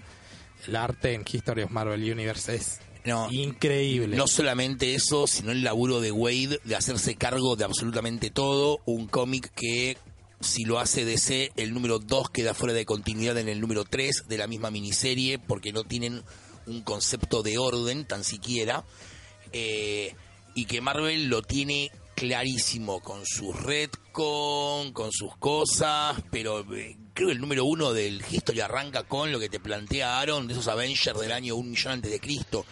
el 0.66 0.76
arte 0.76 1.14
en 1.14 1.24
History 1.30 1.62
of 1.62 1.70
Marvel 1.70 2.00
Universe 2.00 2.54
es 2.54 2.80
No, 3.04 3.30
increíble. 3.30 4.16
No 4.16 4.26
solamente 4.26 4.94
eso, 4.94 5.26
sino 5.26 5.52
el 5.52 5.64
laburo 5.64 6.00
de 6.00 6.12
Wade 6.12 6.60
de 6.64 6.76
hacerse 6.76 7.14
cargo 7.14 7.56
de 7.56 7.64
absolutamente 7.64 8.30
todo. 8.30 8.80
Un 8.84 9.06
cómic 9.06 9.52
que, 9.54 9.96
si 10.40 10.64
lo 10.64 10.78
hace 10.78 11.04
DC, 11.04 11.52
el 11.56 11.72
número 11.72 11.98
2 11.98 12.30
queda 12.30 12.54
fuera 12.54 12.74
de 12.74 12.84
continuidad 12.84 13.38
en 13.38 13.48
el 13.48 13.60
número 13.60 13.84
3 13.84 14.24
de 14.28 14.38
la 14.38 14.46
misma 14.46 14.70
miniserie, 14.70 15.38
porque 15.38 15.72
no 15.72 15.84
tienen 15.84 16.22
un 16.66 16.82
concepto 16.82 17.42
de 17.42 17.58
orden 17.58 18.04
tan 18.04 18.24
siquiera. 18.24 18.84
Eh, 19.52 20.14
y 20.54 20.66
que 20.66 20.80
Marvel 20.80 21.28
lo 21.28 21.42
tiene 21.42 21.90
clarísimo 22.14 23.00
con 23.00 23.24
su 23.24 23.52
retcon, 23.52 24.92
con 24.92 25.10
sus 25.10 25.36
cosas, 25.36 26.16
pero 26.30 26.60
eh, 26.74 26.96
creo 27.14 27.28
que 27.28 27.34
el 27.34 27.40
número 27.40 27.64
uno 27.64 27.92
del 27.92 28.22
History 28.28 28.60
arranca 28.60 29.04
con 29.04 29.32
lo 29.32 29.38
que 29.38 29.48
te 29.48 29.60
plantea 29.60 30.18
Aaron 30.20 30.46
de 30.46 30.54
esos 30.54 30.68
Avengers 30.68 31.18
del 31.18 31.32
año 31.32 31.56
un 31.56 31.70
millón 31.70 31.94
antes 31.94 32.10
de 32.10 32.20
Cristo. 32.20 32.64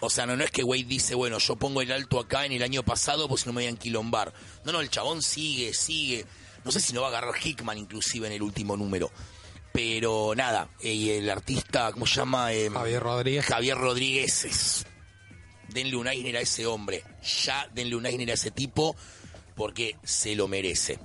O 0.00 0.10
sea, 0.10 0.26
no, 0.26 0.36
no 0.36 0.42
es 0.42 0.50
que 0.50 0.64
Wade 0.64 0.84
dice, 0.84 1.14
bueno, 1.14 1.38
yo 1.38 1.54
pongo 1.54 1.80
el 1.80 1.92
alto 1.92 2.18
acá 2.18 2.44
en 2.44 2.52
el 2.52 2.62
año 2.62 2.82
pasado, 2.82 3.28
pues 3.28 3.42
si 3.42 3.46
no 3.46 3.52
me 3.52 3.62
voy 3.62 3.66
a 3.66 3.70
enquilombar. 3.70 4.32
No, 4.64 4.72
no, 4.72 4.80
el 4.80 4.90
chabón 4.90 5.22
sigue, 5.22 5.72
sigue. 5.72 6.26
No 6.64 6.72
sé 6.72 6.80
si 6.80 6.92
no 6.92 7.02
va 7.02 7.06
a 7.06 7.10
agarrar 7.10 7.34
Hickman 7.40 7.78
inclusive 7.78 8.26
en 8.26 8.32
el 8.32 8.42
último 8.42 8.76
número. 8.76 9.12
Pero 9.72 10.34
nada, 10.34 10.68
eh, 10.80 10.92
y 10.92 11.10
el 11.10 11.30
artista, 11.30 11.92
¿cómo 11.92 12.06
se 12.06 12.16
llama? 12.16 12.52
Eh, 12.52 12.68
Javier 12.68 13.02
Rodríguez. 13.02 13.46
Javier 13.46 13.78
Rodríguez 13.78 14.44
es... 14.44 14.86
Denle 15.68 15.96
un 15.96 16.06
Eisner 16.06 16.36
a 16.36 16.40
ese 16.40 16.66
hombre. 16.66 17.04
Ya 17.44 17.68
denle 17.72 17.96
un 17.96 18.04
Eisner 18.04 18.30
a 18.32 18.34
ese 18.34 18.50
tipo 18.50 18.94
porque 19.54 19.96
se 20.02 20.34
lo 20.34 20.48
merece. 20.48 20.98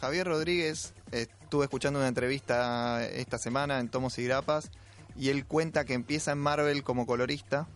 Javier 0.00 0.26
Rodríguez, 0.26 0.92
eh, 1.12 1.28
estuve 1.54 1.66
escuchando 1.66 2.00
una 2.00 2.08
entrevista 2.08 3.06
esta 3.06 3.38
semana 3.38 3.78
en 3.78 3.88
Tomos 3.88 4.18
y 4.18 4.24
Grapas 4.24 4.72
y 5.16 5.28
él 5.28 5.46
cuenta 5.46 5.84
que 5.84 5.94
empieza 5.94 6.32
en 6.32 6.38
Marvel 6.38 6.82
como 6.82 7.06
colorista. 7.06 7.68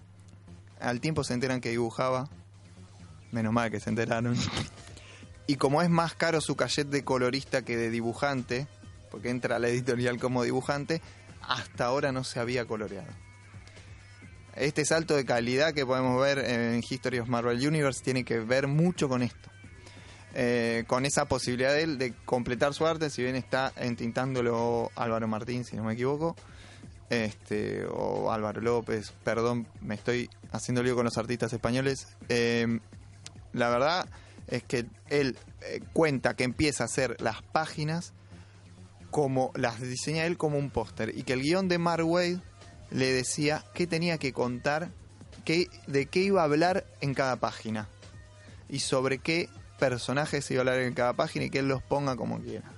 Al 0.80 1.00
tiempo 1.00 1.22
se 1.22 1.34
enteran 1.34 1.60
que 1.60 1.70
dibujaba. 1.70 2.28
Menos 3.30 3.52
mal 3.52 3.70
que 3.70 3.78
se 3.78 3.90
enteraron. 3.90 4.36
Y 5.46 5.54
como 5.54 5.80
es 5.80 5.90
más 5.90 6.14
caro 6.14 6.40
su 6.40 6.56
cachet 6.56 6.88
de 6.88 7.04
colorista 7.04 7.62
que 7.62 7.76
de 7.76 7.88
dibujante, 7.90 8.66
porque 9.12 9.30
entra 9.30 9.54
a 9.54 9.58
la 9.60 9.68
editorial 9.68 10.18
como 10.18 10.42
dibujante, 10.42 11.00
hasta 11.40 11.84
ahora 11.84 12.10
no 12.10 12.24
se 12.24 12.40
había 12.40 12.64
coloreado. 12.64 13.06
Este 14.56 14.84
salto 14.84 15.14
de 15.14 15.24
calidad 15.24 15.72
que 15.72 15.86
podemos 15.86 16.20
ver 16.20 16.40
en 16.40 16.82
History 16.82 17.20
of 17.20 17.28
Marvel 17.28 17.64
Universe 17.64 18.02
tiene 18.02 18.24
que 18.24 18.40
ver 18.40 18.66
mucho 18.66 19.08
con 19.08 19.22
esto 19.22 19.48
eh, 20.40 20.84
con 20.86 21.04
esa 21.04 21.24
posibilidad 21.24 21.72
de 21.72 21.82
él 21.82 21.98
de 21.98 22.14
completar 22.24 22.72
su 22.72 22.86
arte, 22.86 23.10
si 23.10 23.24
bien 23.24 23.34
está 23.34 23.72
entintándolo 23.74 24.92
Álvaro 24.94 25.26
Martín, 25.26 25.64
si 25.64 25.74
no 25.74 25.82
me 25.82 25.94
equivoco, 25.94 26.36
este, 27.10 27.84
o 27.86 28.30
Álvaro 28.30 28.60
López, 28.60 29.12
perdón, 29.24 29.66
me 29.80 29.96
estoy 29.96 30.30
haciendo 30.52 30.84
lío 30.84 30.94
con 30.94 31.04
los 31.04 31.18
artistas 31.18 31.52
españoles. 31.52 32.06
Eh, 32.28 32.78
la 33.52 33.68
verdad 33.68 34.08
es 34.46 34.62
que 34.62 34.86
él 35.08 35.36
eh, 35.62 35.80
cuenta 35.92 36.34
que 36.34 36.44
empieza 36.44 36.84
a 36.84 36.86
hacer 36.86 37.20
las 37.20 37.42
páginas 37.42 38.12
como 39.10 39.50
las 39.56 39.80
diseña 39.80 40.24
él 40.24 40.36
como 40.36 40.56
un 40.56 40.70
póster 40.70 41.18
y 41.18 41.24
que 41.24 41.32
el 41.32 41.42
guion 41.42 41.66
de 41.66 41.78
Mark 41.78 42.06
Wade 42.06 42.40
le 42.92 43.12
decía 43.12 43.64
qué 43.74 43.88
tenía 43.88 44.18
que 44.18 44.32
contar, 44.32 44.90
de 45.44 46.06
qué 46.06 46.20
iba 46.20 46.42
a 46.42 46.44
hablar 46.44 46.86
en 47.00 47.12
cada 47.14 47.34
página 47.34 47.88
y 48.68 48.78
sobre 48.80 49.18
qué 49.18 49.48
personajes 49.78 50.50
a 50.50 50.58
hablar 50.58 50.80
en 50.80 50.94
cada 50.94 51.14
página 51.14 51.46
y 51.46 51.50
que 51.50 51.60
él 51.60 51.68
los 51.68 51.82
ponga 51.82 52.16
como 52.16 52.40
quiera. 52.40 52.70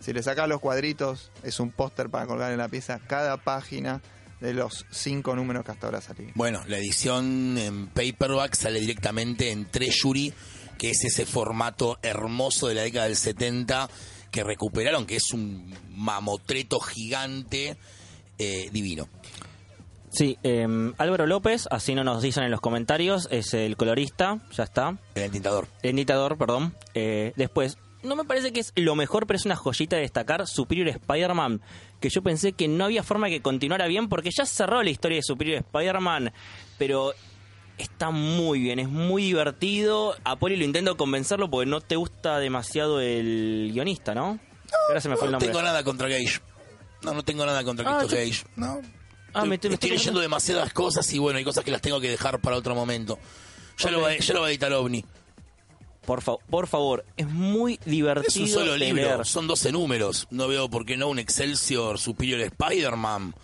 Si 0.00 0.12
le 0.12 0.22
saca 0.22 0.46
los 0.46 0.60
cuadritos, 0.60 1.30
es 1.42 1.60
un 1.60 1.70
póster 1.70 2.10
para 2.10 2.26
colgar 2.26 2.52
en 2.52 2.58
la 2.58 2.68
pieza. 2.68 3.00
Cada 3.06 3.38
página 3.38 4.02
de 4.40 4.52
los 4.52 4.84
cinco 4.90 5.34
números 5.34 5.64
que 5.64 5.70
hasta 5.70 5.86
ahora 5.86 6.02
salieron. 6.02 6.32
Bueno, 6.34 6.62
la 6.66 6.76
edición 6.76 7.56
en 7.56 7.86
paperback 7.86 8.54
sale 8.54 8.80
directamente 8.80 9.50
en 9.50 9.70
Treasury, 9.70 10.34
que 10.76 10.90
es 10.90 11.04
ese 11.04 11.24
formato 11.24 11.98
hermoso 12.02 12.68
de 12.68 12.74
la 12.74 12.82
década 12.82 13.06
del 13.06 13.16
70 13.16 13.88
que 14.30 14.44
recuperaron, 14.44 15.06
que 15.06 15.16
es 15.16 15.32
un 15.32 15.72
mamotreto 15.90 16.80
gigante 16.80 17.78
eh, 18.36 18.68
divino. 18.72 19.08
Sí, 20.14 20.38
eh, 20.44 20.66
Álvaro 20.98 21.26
López, 21.26 21.66
así 21.70 21.94
no 21.94 22.04
nos 22.04 22.22
dicen 22.22 22.44
en 22.44 22.50
los 22.52 22.60
comentarios, 22.60 23.26
es 23.32 23.52
el 23.52 23.76
colorista, 23.76 24.38
ya 24.52 24.62
está. 24.62 24.96
El 25.16 25.30
tintador. 25.30 25.66
El 25.82 25.96
editador, 25.98 26.38
perdón. 26.38 26.74
Eh, 26.94 27.32
después, 27.36 27.78
no 28.04 28.14
me 28.14 28.24
parece 28.24 28.52
que 28.52 28.60
es 28.60 28.72
lo 28.76 28.94
mejor, 28.94 29.26
pero 29.26 29.36
es 29.38 29.44
una 29.44 29.56
joyita 29.56 29.96
de 29.96 30.02
destacar 30.02 30.46
Superior 30.46 30.86
Spider-Man, 30.88 31.60
que 32.00 32.10
yo 32.10 32.22
pensé 32.22 32.52
que 32.52 32.68
no 32.68 32.84
había 32.84 33.02
forma 33.02 33.26
de 33.26 33.32
que 33.32 33.42
continuara 33.42 33.86
bien, 33.88 34.08
porque 34.08 34.30
ya 34.30 34.46
cerró 34.46 34.82
la 34.84 34.90
historia 34.90 35.16
de 35.16 35.22
Superior 35.22 35.58
Spider-Man, 35.58 36.32
pero 36.78 37.12
está 37.76 38.10
muy 38.10 38.60
bien, 38.60 38.78
es 38.78 38.88
muy 38.88 39.24
divertido. 39.24 40.14
A 40.22 40.36
Poli 40.36 40.56
lo 40.56 40.64
intento 40.64 40.96
convencerlo 40.96 41.50
porque 41.50 41.68
no 41.68 41.80
te 41.80 41.96
gusta 41.96 42.38
demasiado 42.38 43.00
el 43.00 43.70
guionista, 43.72 44.14
¿no? 44.14 44.38
Ahora 44.88 45.00
se 45.00 45.08
me 45.08 45.16
fue 45.16 45.26
el 45.26 45.32
No 45.32 45.38
nombre. 45.38 45.48
tengo 45.48 45.62
nada 45.62 45.82
contra 45.82 46.06
Gage. 46.08 46.40
No, 47.02 47.14
no 47.14 47.22
tengo 47.24 47.44
nada 47.44 47.64
contra 47.64 47.98
Ah, 47.98 48.02
yo- 48.02 48.08
Gage. 48.08 48.44
No. 48.54 48.80
Ah, 49.34 49.44
me- 49.44 49.56
estoy, 49.56 49.70
me 49.70 49.74
estoy 49.74 49.88
estoy- 49.90 49.98
leyendo 49.98 50.20
demasiadas 50.20 50.72
cosas 50.72 51.12
y 51.12 51.18
bueno, 51.18 51.38
hay 51.38 51.44
cosas 51.44 51.64
que 51.64 51.70
las 51.70 51.80
tengo 51.82 52.00
que 52.00 52.08
dejar 52.10 52.40
para 52.40 52.56
otro 52.56 52.74
momento. 52.74 53.18
Ya, 53.78 53.90
lo, 53.90 54.00
va, 54.00 54.16
ya 54.16 54.34
lo 54.34 54.40
va 54.42 54.46
a 54.46 54.50
editar 54.50 54.72
OVNI. 54.72 55.04
Por, 56.06 56.20
fa- 56.22 56.36
por 56.50 56.66
favor, 56.66 57.04
es 57.16 57.26
muy 57.26 57.80
divertido 57.86 58.28
Es 58.28 58.36
un 58.36 58.48
solo 58.48 58.76
libro, 58.76 59.02
leer. 59.02 59.26
son 59.26 59.46
12 59.46 59.72
números. 59.72 60.26
No 60.30 60.46
veo 60.48 60.68
por 60.68 60.84
qué 60.86 60.96
no 60.96 61.08
un 61.08 61.18
Excelsior 61.18 61.98
Superior 61.98 62.40
Spider-Man. 62.40 63.34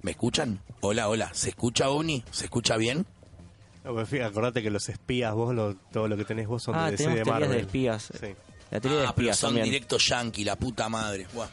¿Me 0.00 0.10
escuchan? 0.12 0.60
Hola, 0.80 1.08
hola. 1.08 1.30
¿Se 1.34 1.50
escucha 1.50 1.88
OVNI? 1.90 2.24
¿Se 2.30 2.46
escucha 2.46 2.76
bien? 2.76 3.06
No, 3.84 3.94
fíjate, 4.06 4.24
acordate 4.24 4.62
que 4.62 4.70
los 4.70 4.88
espías, 4.88 5.34
vos, 5.34 5.54
lo- 5.54 5.74
todo 5.92 6.08
lo 6.08 6.16
que 6.16 6.24
tenés 6.24 6.48
vos 6.48 6.62
son 6.62 6.74
Ah, 6.74 6.86
de 6.86 6.92
DC 6.92 7.04
tenemos 7.04 7.24
de 7.26 7.30
Marvel. 7.30 7.50
de 7.50 7.58
espías. 7.60 8.08
Sí. 8.18 8.26
La 8.70 8.80
teoría 8.80 9.00
de 9.00 9.06
Ah, 9.06 9.12
pero 9.14 9.26
espías 9.28 9.38
son 9.38 9.48
también. 9.50 9.64
directo 9.66 9.98
yankee, 9.98 10.44
la 10.44 10.56
puta 10.56 10.88
madre. 10.88 11.26
Buah. 11.34 11.48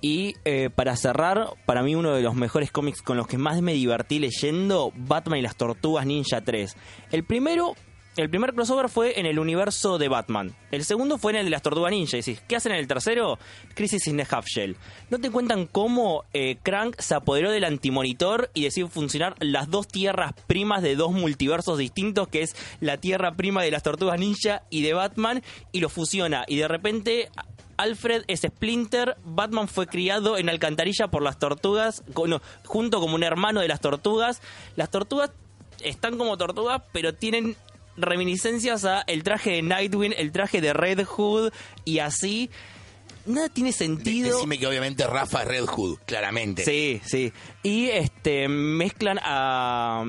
Y 0.00 0.36
eh, 0.44 0.70
para 0.74 0.96
cerrar, 0.96 1.50
para 1.66 1.82
mí 1.82 1.94
uno 1.94 2.14
de 2.14 2.22
los 2.22 2.34
mejores 2.34 2.70
cómics 2.70 3.02
con 3.02 3.16
los 3.16 3.26
que 3.26 3.38
más 3.38 3.60
me 3.60 3.74
divertí 3.74 4.18
leyendo, 4.18 4.92
Batman 4.96 5.38
y 5.38 5.42
las 5.42 5.56
Tortugas 5.56 6.06
Ninja 6.06 6.40
3. 6.40 6.74
El 7.12 7.24
primero, 7.24 7.74
el 8.16 8.30
primer 8.30 8.54
crossover 8.54 8.88
fue 8.88 9.20
en 9.20 9.26
el 9.26 9.38
universo 9.38 9.98
de 9.98 10.08
Batman. 10.08 10.56
El 10.70 10.84
segundo 10.84 11.18
fue 11.18 11.32
en 11.32 11.38
el 11.38 11.44
de 11.44 11.50
las 11.50 11.60
Tortugas 11.60 11.90
Ninja. 11.90 12.16
Y 12.16 12.20
decís, 12.20 12.42
¿qué 12.48 12.56
hacen 12.56 12.72
en 12.72 12.78
el 12.78 12.86
tercero? 12.86 13.38
Crisis 13.74 14.06
in 14.06 14.16
the 14.16 14.26
Half 14.28 14.46
Shell. 14.46 14.76
¿No 15.10 15.18
te 15.18 15.30
cuentan 15.30 15.66
cómo 15.66 16.24
eh, 16.32 16.56
Crank 16.62 16.98
se 16.98 17.14
apoderó 17.14 17.50
del 17.50 17.64
antimonitor 17.64 18.50
y 18.54 18.62
decidió 18.62 18.88
funcionar 18.88 19.36
las 19.38 19.70
dos 19.70 19.86
tierras 19.86 20.32
primas 20.46 20.82
de 20.82 20.96
dos 20.96 21.12
multiversos 21.12 21.76
distintos, 21.76 22.28
que 22.28 22.40
es 22.40 22.56
la 22.80 22.96
tierra 22.96 23.34
prima 23.34 23.62
de 23.62 23.70
las 23.70 23.82
Tortugas 23.82 24.18
Ninja 24.18 24.62
y 24.70 24.80
de 24.80 24.94
Batman, 24.94 25.42
y 25.72 25.80
lo 25.80 25.90
fusiona? 25.90 26.44
Y 26.48 26.56
de 26.56 26.68
repente 26.68 27.28
Alfred 27.80 28.24
es 28.26 28.42
Splinter, 28.42 29.16
Batman 29.24 29.66
fue 29.66 29.86
criado 29.86 30.36
en 30.36 30.50
Alcantarilla 30.50 31.08
por 31.08 31.22
las 31.22 31.38
tortugas, 31.38 32.04
no, 32.26 32.42
junto 32.66 33.00
como 33.00 33.14
un 33.14 33.22
hermano 33.22 33.60
de 33.60 33.68
las 33.68 33.80
tortugas. 33.80 34.42
Las 34.76 34.90
tortugas 34.90 35.30
están 35.82 36.18
como 36.18 36.36
tortugas, 36.36 36.82
pero 36.92 37.14
tienen 37.14 37.56
reminiscencias 37.96 38.84
a 38.84 39.00
el 39.06 39.22
traje 39.22 39.52
de 39.52 39.62
Nightwing, 39.62 40.12
el 40.18 40.30
traje 40.30 40.60
de 40.60 40.74
Red 40.74 41.06
Hood 41.06 41.52
y 41.86 42.00
así. 42.00 42.50
Nada 43.24 43.48
tiene 43.48 43.72
sentido. 43.72 44.36
Decime 44.36 44.58
que 44.58 44.66
obviamente 44.66 45.06
Rafa 45.06 45.40
es 45.40 45.48
Red 45.48 45.64
Hood, 45.64 46.00
claramente. 46.04 46.66
Sí, 46.66 47.00
sí. 47.06 47.32
Y 47.62 47.86
este 47.86 48.46
mezclan 48.48 49.18
a 49.22 50.04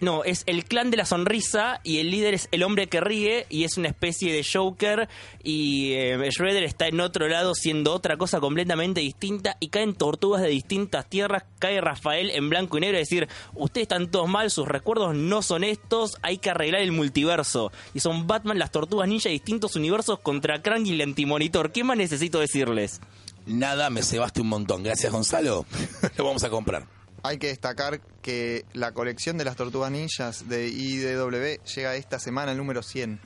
no, 0.00 0.24
es 0.24 0.44
el 0.46 0.64
clan 0.64 0.90
de 0.90 0.96
la 0.96 1.04
sonrisa 1.04 1.80
y 1.82 1.98
el 1.98 2.10
líder 2.10 2.34
es 2.34 2.48
el 2.52 2.62
hombre 2.62 2.86
que 2.86 3.00
ríe 3.00 3.46
y 3.48 3.64
es 3.64 3.76
una 3.76 3.88
especie 3.88 4.32
de 4.32 4.44
Joker 4.44 5.08
y 5.42 5.92
eh, 5.94 6.30
Shredder 6.30 6.62
está 6.62 6.86
en 6.86 7.00
otro 7.00 7.28
lado 7.28 7.54
siendo 7.54 7.92
otra 7.92 8.16
cosa 8.16 8.38
completamente 8.40 9.00
distinta 9.00 9.56
y 9.60 9.68
caen 9.68 9.94
tortugas 9.94 10.42
de 10.42 10.48
distintas 10.48 11.06
tierras, 11.06 11.44
cae 11.58 11.80
Rafael 11.80 12.30
en 12.30 12.48
blanco 12.48 12.78
y 12.78 12.82
negro 12.82 12.96
y 12.96 13.00
decir, 13.00 13.28
ustedes 13.54 13.86
están 13.86 14.10
todos 14.10 14.28
mal, 14.28 14.50
sus 14.50 14.68
recuerdos 14.68 15.16
no 15.16 15.42
son 15.42 15.64
estos, 15.64 16.18
hay 16.22 16.38
que 16.38 16.50
arreglar 16.50 16.82
el 16.82 16.92
multiverso. 16.92 17.72
Y 17.94 18.00
son 18.00 18.26
Batman, 18.26 18.58
las 18.58 18.70
tortugas 18.70 19.08
ninja, 19.08 19.28
distintos 19.28 19.76
universos 19.76 20.20
contra 20.20 20.62
Krang 20.62 20.86
y 20.86 20.92
el 20.92 21.00
antimonitor. 21.00 21.72
¿Qué 21.72 21.84
más 21.84 21.96
necesito 21.96 22.38
decirles? 22.40 23.00
Nada, 23.46 23.90
me 23.90 24.02
cebaste 24.02 24.42
un 24.42 24.48
montón. 24.48 24.82
Gracias, 24.82 25.12
Gonzalo. 25.12 25.64
Lo 26.16 26.24
vamos 26.24 26.44
a 26.44 26.50
comprar. 26.50 26.97
Hay 27.28 27.36
que 27.36 27.48
destacar 27.48 28.00
que 28.22 28.64
la 28.72 28.92
colección 28.92 29.36
de 29.36 29.44
las 29.44 29.54
tortugas 29.54 29.90
ninjas 29.90 30.48
de 30.48 30.66
IDW 30.68 31.62
llega 31.62 31.94
esta 31.94 32.18
semana 32.18 32.52
el 32.52 32.56
número 32.56 32.82
100. 32.82 33.20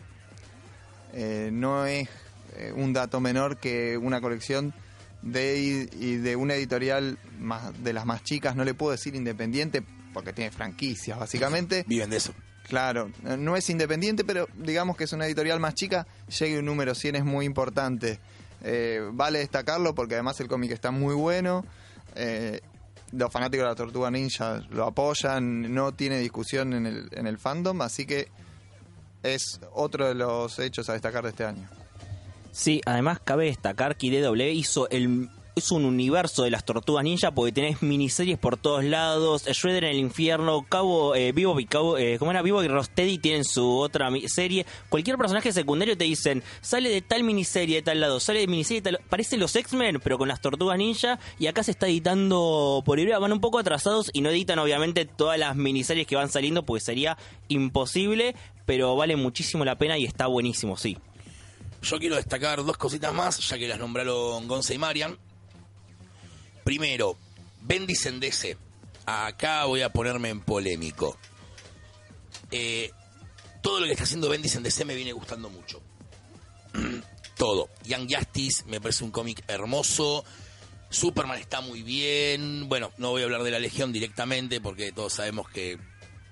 Eh, 1.13 1.51
no 1.53 1.87
es 1.87 2.09
eh, 2.57 2.73
un 2.75 2.93
dato 2.93 3.21
menor 3.21 3.59
que 3.59 3.97
una 3.97 4.21
colección 4.21 4.75
de, 5.23 5.89
y 5.93 6.17
de 6.17 6.35
una 6.35 6.55
editorial 6.55 7.17
más, 7.39 7.81
de 7.85 7.93
las 7.93 8.05
más 8.05 8.25
chicas, 8.25 8.57
no 8.57 8.65
le 8.65 8.75
puedo 8.75 8.91
decir 8.91 9.15
independiente 9.15 9.85
porque 10.13 10.33
tiene 10.33 10.51
franquicias 10.51 11.17
básicamente. 11.17 11.85
Viven 11.87 12.11
de 12.11 12.17
eso. 12.17 12.35
Claro, 12.67 13.09
no 13.23 13.57
es 13.57 13.71
independiente, 13.71 14.25
pero 14.25 14.49
digamos 14.57 14.97
que 14.97 15.05
es 15.05 15.13
una 15.13 15.27
editorial 15.27 15.61
más 15.61 15.75
chica, 15.75 16.09
llegue 16.41 16.59
un 16.59 16.65
número 16.65 16.97
100 16.97 17.15
es 17.15 17.25
muy 17.25 17.47
importante. 17.47 18.19
Eh, 18.65 19.01
vale 19.13 19.39
destacarlo 19.39 19.95
porque 19.95 20.15
además 20.15 20.41
el 20.41 20.49
cómic 20.49 20.73
está 20.73 20.91
muy 20.91 21.15
bueno. 21.15 21.65
eh, 22.17 22.63
los 23.13 23.31
fanáticos 23.31 23.65
de 23.65 23.69
la 23.69 23.75
Tortuga 23.75 24.11
Ninja 24.11 24.63
lo 24.71 24.87
apoyan, 24.87 25.73
no 25.73 25.93
tiene 25.93 26.19
discusión 26.19 26.73
en 26.73 26.87
el, 26.87 27.09
en 27.13 27.27
el 27.27 27.39
fandom, 27.39 27.81
así 27.83 28.07
que 28.07 28.29
es 29.23 29.61
otro 29.73 30.09
de 30.09 30.15
los 30.15 30.59
hechos 30.59 30.89
a 30.89 30.95
destacar 30.95 31.23
de 31.23 31.31
este 31.31 31.45
año. 31.45 31.69
Sí, 32.51 32.81
además 32.85 33.21
cabe 33.23 33.47
destacar 33.47 33.97
que 33.97 34.09
IDW 34.09 34.53
hizo 34.53 34.89
el 34.91 35.31
hizo 35.55 35.75
un 35.75 35.85
universo 35.85 36.45
de 36.45 36.51
las 36.51 36.65
tortugas 36.65 37.05
ninja 37.05 37.31
porque 37.31 37.53
tenés 37.53 37.83
miniseries 37.83 38.39
por 38.39 38.57
todos 38.57 38.85
lados, 38.85 39.45
Shredder 39.45 39.85
en 39.85 39.91
el 39.91 39.99
infierno, 39.99 40.65
Cabo 40.69 41.15
eh, 41.15 41.33
Vivo 41.33 41.59
y 41.61 41.67
Cabo, 41.67 41.99
eh, 41.99 42.19
¿cómo 42.19 42.31
era? 42.31 42.43
Vivo 42.43 42.63
y 42.63 42.69
Rosteady 42.69 43.19
tienen 43.19 43.45
su 43.45 43.79
otra 43.79 44.11
serie. 44.27 44.67
Cualquier 44.89 45.19
personaje 45.19 45.53
secundario 45.53 45.97
te 45.97 46.05
dicen, 46.05 46.43
sale 46.61 46.89
de 46.89 47.03
tal 47.03 47.23
miniserie 47.23 47.77
de 47.77 47.83
tal 47.83 48.01
lado, 48.01 48.21
sale 48.21 48.41
de 48.41 48.47
miniserie 48.47 48.81
de 48.81 48.93
tal 48.93 49.01
parece 49.09 49.37
los 49.37 49.55
X-Men, 49.55 50.01
pero 50.03 50.19
con 50.19 50.29
las 50.29 50.41
tortugas 50.41 50.79
ninja 50.79 51.19
y 51.39 51.47
acá 51.47 51.63
se 51.63 51.73
está 51.73 51.87
editando 51.87 52.83
por 52.85 52.99
Ibrea, 52.99 53.19
van 53.19 53.33
un 53.33 53.41
poco 53.41 53.59
atrasados 53.59 54.11
y 54.13 54.23
no 54.23 54.31
editan 54.31 54.59
obviamente 54.59 55.05
todas 55.05 55.39
las 55.39 55.57
miniseries 55.57 56.07
que 56.07 56.17
van 56.17 56.31
saliendo 56.31 56.65
porque 56.65 56.85
sería 56.85 57.19
imposible, 57.49 58.35
pero 58.65 58.97
vale 58.97 59.17
muchísimo 59.17 59.65
la 59.65 59.77
pena 59.77 59.99
y 59.99 60.05
está 60.05 60.27
buenísimo, 60.27 60.77
sí. 60.77 60.97
Yo 61.83 61.99
quiero 61.99 62.17
destacar 62.17 62.65
dos 62.65 62.77
cositas 62.77 63.13
más, 63.13 63.39
ya 63.49 63.59
que 63.59 63.67
las 63.67 63.79
nombraron 63.79 64.47
Gonza 64.47 64.73
y 64.73 64.79
Marian. 64.79 65.19
Primero, 66.65 67.17
Bendis 67.63 68.07
en 68.07 68.21
DC. 68.21 68.57
Acá 69.07 69.65
voy 69.65 69.83
a 69.83 69.93
ponerme 69.93 70.29
en 70.29 70.41
polémico. 70.41 71.19
Eh, 72.51 72.91
todo 73.63 73.81
lo 73.81 73.87
que 73.87 73.93
está 73.93 74.05
haciendo 74.05 74.29
Bendis 74.29 74.57
en 74.57 74.63
DC 74.63 74.85
me 74.85 74.95
viene 74.95 75.13
gustando 75.13 75.51
mucho. 75.51 75.81
todo. 77.37 77.69
Young 77.85 78.09
Justice 78.09 78.65
me 78.67 78.81
parece 78.81 79.05
un 79.05 79.11
cómic 79.11 79.43
hermoso. 79.49 80.25
Superman 80.91 81.39
está 81.39 81.61
muy 81.61 81.83
bien. 81.83 82.69
Bueno, 82.69 82.93
no 82.99 83.11
voy 83.11 83.23
a 83.23 83.25
hablar 83.25 83.43
de 83.43 83.51
la 83.51 83.59
Legión 83.59 83.93
directamente 83.93 84.61
porque 84.61 84.93
todos 84.93 85.15
sabemos 85.15 85.49
que 85.49 85.79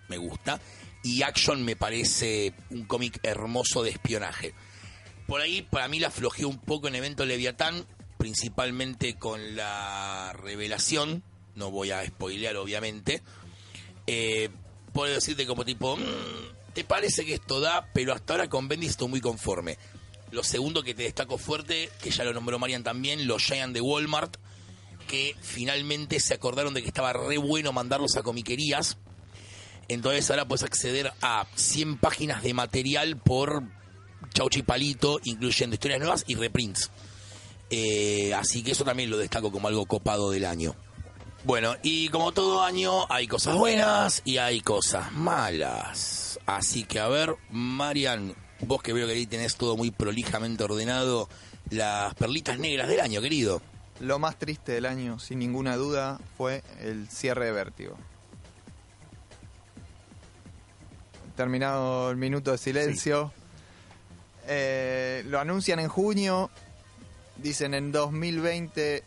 me 0.09 0.19
gusta. 0.19 0.61
Y 1.03 1.23
Action 1.23 1.65
me 1.65 1.77
parece 1.77 2.53
un 2.71 2.85
cómic 2.85 3.19
hermoso 3.23 3.83
de 3.83 3.91
espionaje. 3.91 4.55
Por 5.27 5.41
ahí, 5.41 5.63
para 5.63 5.89
mí, 5.89 5.99
la 5.99 6.11
flojeó 6.11 6.49
un 6.49 6.59
poco 6.59 6.89
en 6.89 6.97
evento 6.97 7.25
Leviatán, 7.25 7.87
principalmente 8.21 9.15
con 9.15 9.57
la 9.57 10.35
revelación. 10.35 11.23
No 11.55 11.71
voy 11.71 11.91
a 11.91 12.07
spoilear, 12.07 12.55
obviamente. 12.57 13.23
Eh, 14.07 14.51
puedo 14.93 15.15
decirte 15.15 15.47
como 15.47 15.65
tipo, 15.65 15.97
"Mm, 15.97 16.03
¿te 16.75 16.85
parece 16.85 17.25
que 17.25 17.33
esto 17.33 17.61
da? 17.61 17.89
Pero 17.95 18.13
hasta 18.13 18.35
ahora 18.35 18.51
con 18.51 18.69
Bendis 18.69 18.91
estoy 18.91 19.09
muy 19.09 19.23
conforme. 19.23 19.79
Lo 20.33 20.45
segundo 20.45 20.83
que 20.83 20.93
te 20.95 21.05
destaco 21.05 21.39
fuerte, 21.39 21.89
que 22.03 22.11
ya 22.11 22.23
lo 22.25 22.35
nombró 22.35 22.59
Marian 22.59 22.85
también, 22.85 23.27
los 23.27 23.43
Giant 23.43 23.73
de 23.73 23.81
Walmart, 23.81 24.37
que 25.09 25.35
finalmente 25.41 26.21
se 26.21 26.35
acordaron 26.35 26.75
de 26.75 26.83
que 26.83 26.89
estaba 26.89 27.15
re 27.15 27.39
bueno 27.39 27.73
mandarlos 27.73 28.19
a 28.19 28.23
comiquerías. 28.23 28.99
Entonces 29.89 30.31
ahora 30.31 30.47
puedes 30.47 30.63
acceder 30.63 31.11
a 31.23 31.47
100 31.55 31.97
páginas 31.97 32.43
de 32.43 32.53
material 32.53 33.17
por 33.17 33.63
Chauchi 34.35 34.61
Palito, 34.63 35.21
incluyendo 35.25 35.73
historias 35.73 36.01
nuevas 36.01 36.25
y 36.29 36.35
reprints. 36.35 36.91
Eh, 37.71 38.35
así 38.35 38.63
que 38.63 38.73
eso 38.73 38.85
también 38.85 39.11
lo 39.11 39.17
destaco 39.17 39.53
como 39.53 39.69
algo 39.69 39.87
copado 39.87 40.31
del 40.31 40.45
año. 40.45 40.75
Bueno, 41.45 41.75
y 41.83 42.09
como 42.09 42.33
todo 42.33 42.63
año 42.63 43.11
hay 43.11 43.27
cosas 43.27 43.57
buenas 43.57 44.21
y 44.25 44.37
hay 44.37 44.61
cosas 44.61 45.13
malas. 45.13 46.39
Así 46.45 46.85
que 46.85 47.01
a 47.01 47.09
ver, 47.09 47.35
Marian, 47.51 48.35
vos 48.61 48.83
que 48.83 48.93
veo 48.93 49.07
que 49.07 49.15
ahí 49.15 49.27
tenés 49.27 49.57
todo 49.57 49.77
muy 49.77 49.91
prolijamente 49.91 50.65
ordenado, 50.65 51.29
las 51.71 52.15
perlitas 52.15 52.59
negras 52.59 52.89
del 52.89 53.01
año, 53.01 53.23
querido. 53.23 53.63
lo 54.01 54.19
más 54.19 54.39
triste 54.39 54.73
del 54.73 54.87
año, 54.87 55.19
sin 55.19 55.39
ninguna 55.39 55.77
duda, 55.77 56.19
fue 56.37 56.63
el 56.81 57.09
cierre 57.09 57.47
de 57.47 57.53
Vértigo. 57.53 57.97
Terminado 61.37 62.11
el 62.11 62.17
minuto 62.17 62.51
de 62.51 62.59
silencio. 62.59 63.33
Eh, 64.47 65.23
lo 65.27 65.39
anuncian 65.39 65.79
en 65.79 65.89
junio. 65.89 66.51
Dicen 67.43 67.73
en 67.73 67.91
2020 67.91 69.03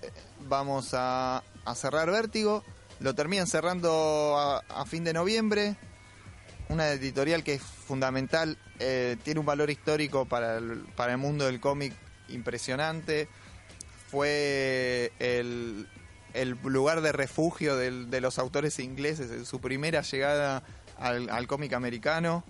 vamos 0.48 0.90
a, 0.94 1.44
cerrar 1.76 2.10
Vértigo. 2.10 2.64
Lo 3.00 3.14
terminan 3.14 3.46
cerrando 3.46 4.36
a, 4.68 4.86
fin 4.86 5.04
de 5.04 5.14
noviembre. 5.14 5.76
Una 6.70 6.90
editorial 6.90 7.44
que 7.44 7.56
es 7.56 7.62
fundamental, 7.62 8.58
eh, 8.80 9.18
tiene 9.24 9.40
un 9.40 9.46
valor 9.46 9.70
histórico 9.70 10.26
para 10.26 10.58
el, 10.58 11.18
mundo 11.18 11.46
del 11.46 11.60
cómic 11.60 11.94
impresionante. 12.30 13.28
Fue 14.10 15.12
el, 15.20 15.88
lugar 16.64 17.02
de 17.02 17.12
refugio 17.12 17.76
de 17.76 18.22
los 18.22 18.40
autores 18.40 18.80
ingleses 18.80 19.30
en 19.30 19.46
su 19.46 19.62
primera 19.62 20.02
llegada 20.02 20.64
al, 20.98 21.30
al 21.30 21.46
cómic 21.46 21.74
americano, 21.74 22.44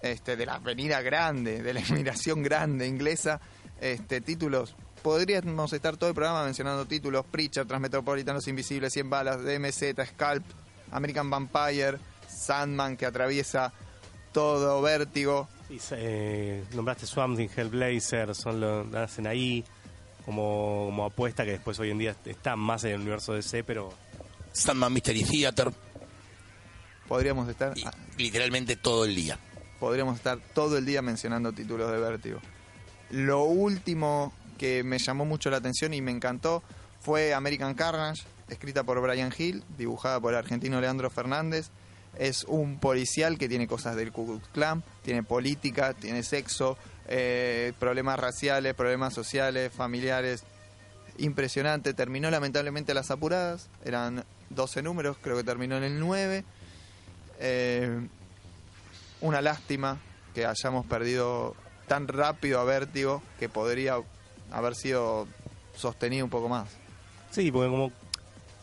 este, 0.00 0.36
de 0.36 0.46
la 0.46 0.54
avenida 0.54 1.00
grande, 1.00 1.62
de 1.62 1.74
la 1.74 1.80
inmigración 1.88 2.42
grande 2.42 2.88
inglesa. 2.88 3.40
Este, 3.80 4.20
títulos, 4.20 4.76
podríamos 5.02 5.72
estar 5.72 5.96
todo 5.96 6.08
el 6.08 6.14
programa 6.14 6.44
mencionando 6.44 6.86
títulos, 6.86 7.24
Preacher, 7.26 7.66
Transmetropolitanos 7.66 8.46
Invisibles, 8.48 8.92
100 8.92 9.10
balas, 9.10 9.44
DMZ, 9.44 10.06
Scalp, 10.06 10.44
American 10.90 11.30
Vampire, 11.30 11.98
Sandman 12.28 12.96
que 12.96 13.06
atraviesa 13.06 13.72
todo, 14.32 14.80
Vértigo. 14.80 15.48
Sí, 15.68 15.78
eh, 15.92 16.64
nombraste 16.74 17.06
Swamp 17.06 17.36
Thing, 17.36 17.48
Hellblazer, 17.54 18.34
son 18.34 18.60
lo 18.60 18.98
hacen 18.98 19.26
ahí 19.26 19.64
como, 20.24 20.86
como 20.86 21.04
apuesta 21.06 21.44
que 21.44 21.52
después 21.52 21.78
hoy 21.80 21.90
en 21.90 21.98
día 21.98 22.16
está 22.24 22.56
más 22.56 22.84
en 22.84 22.92
el 22.92 23.00
universo 23.00 23.32
DC, 23.32 23.64
pero 23.64 23.92
Sandman 24.52 24.92
Mystery 24.92 25.24
Theater, 25.24 25.72
Podríamos 27.08 27.48
estar, 27.48 27.74
y 27.76 27.84
literalmente 28.22 28.76
todo 28.76 29.04
el 29.04 29.14
día. 29.14 29.38
podríamos 29.78 30.16
estar 30.16 30.38
todo 30.54 30.78
el 30.78 30.86
día 30.86 31.02
mencionando 31.02 31.52
títulos 31.52 31.90
de 31.90 31.98
Vértigo. 31.98 32.40
Lo 33.10 33.42
último 33.44 34.32
que 34.62 34.84
me 34.84 35.00
llamó 35.00 35.24
mucho 35.24 35.50
la 35.50 35.56
atención 35.56 35.92
y 35.92 36.00
me 36.00 36.12
encantó 36.12 36.62
fue 37.00 37.34
American 37.34 37.74
Carnage, 37.74 38.22
escrita 38.48 38.84
por 38.84 39.00
Brian 39.00 39.34
Hill, 39.36 39.64
dibujada 39.76 40.20
por 40.20 40.34
el 40.34 40.38
argentino 40.38 40.80
Leandro 40.80 41.10
Fernández. 41.10 41.70
Es 42.16 42.44
un 42.44 42.78
policial 42.78 43.38
que 43.38 43.48
tiene 43.48 43.66
cosas 43.66 43.96
del 43.96 44.12
Ku 44.12 44.24
Klux 44.24 44.46
Klan, 44.50 44.84
tiene 45.02 45.24
política, 45.24 45.94
tiene 45.94 46.22
sexo, 46.22 46.78
eh, 47.08 47.72
problemas 47.80 48.20
raciales, 48.20 48.74
problemas 48.74 49.12
sociales, 49.12 49.72
familiares. 49.72 50.44
Impresionante. 51.18 51.92
Terminó 51.92 52.30
lamentablemente 52.30 52.94
las 52.94 53.10
apuradas. 53.10 53.68
Eran 53.84 54.24
12 54.50 54.80
números, 54.82 55.16
creo 55.20 55.36
que 55.36 55.42
terminó 55.42 55.76
en 55.76 55.82
el 55.82 55.98
9. 55.98 56.44
Eh, 57.40 58.06
una 59.22 59.40
lástima 59.40 59.98
que 60.36 60.46
hayamos 60.46 60.86
perdido 60.86 61.56
tan 61.88 62.06
rápido 62.06 62.60
a 62.60 62.64
Vértigo 62.64 63.24
que 63.40 63.48
podría 63.48 63.98
haber 64.52 64.74
sido 64.74 65.26
sostenido 65.74 66.24
un 66.24 66.30
poco 66.30 66.48
más. 66.48 66.68
sí, 67.30 67.50
porque 67.50 67.70
como 67.70 67.92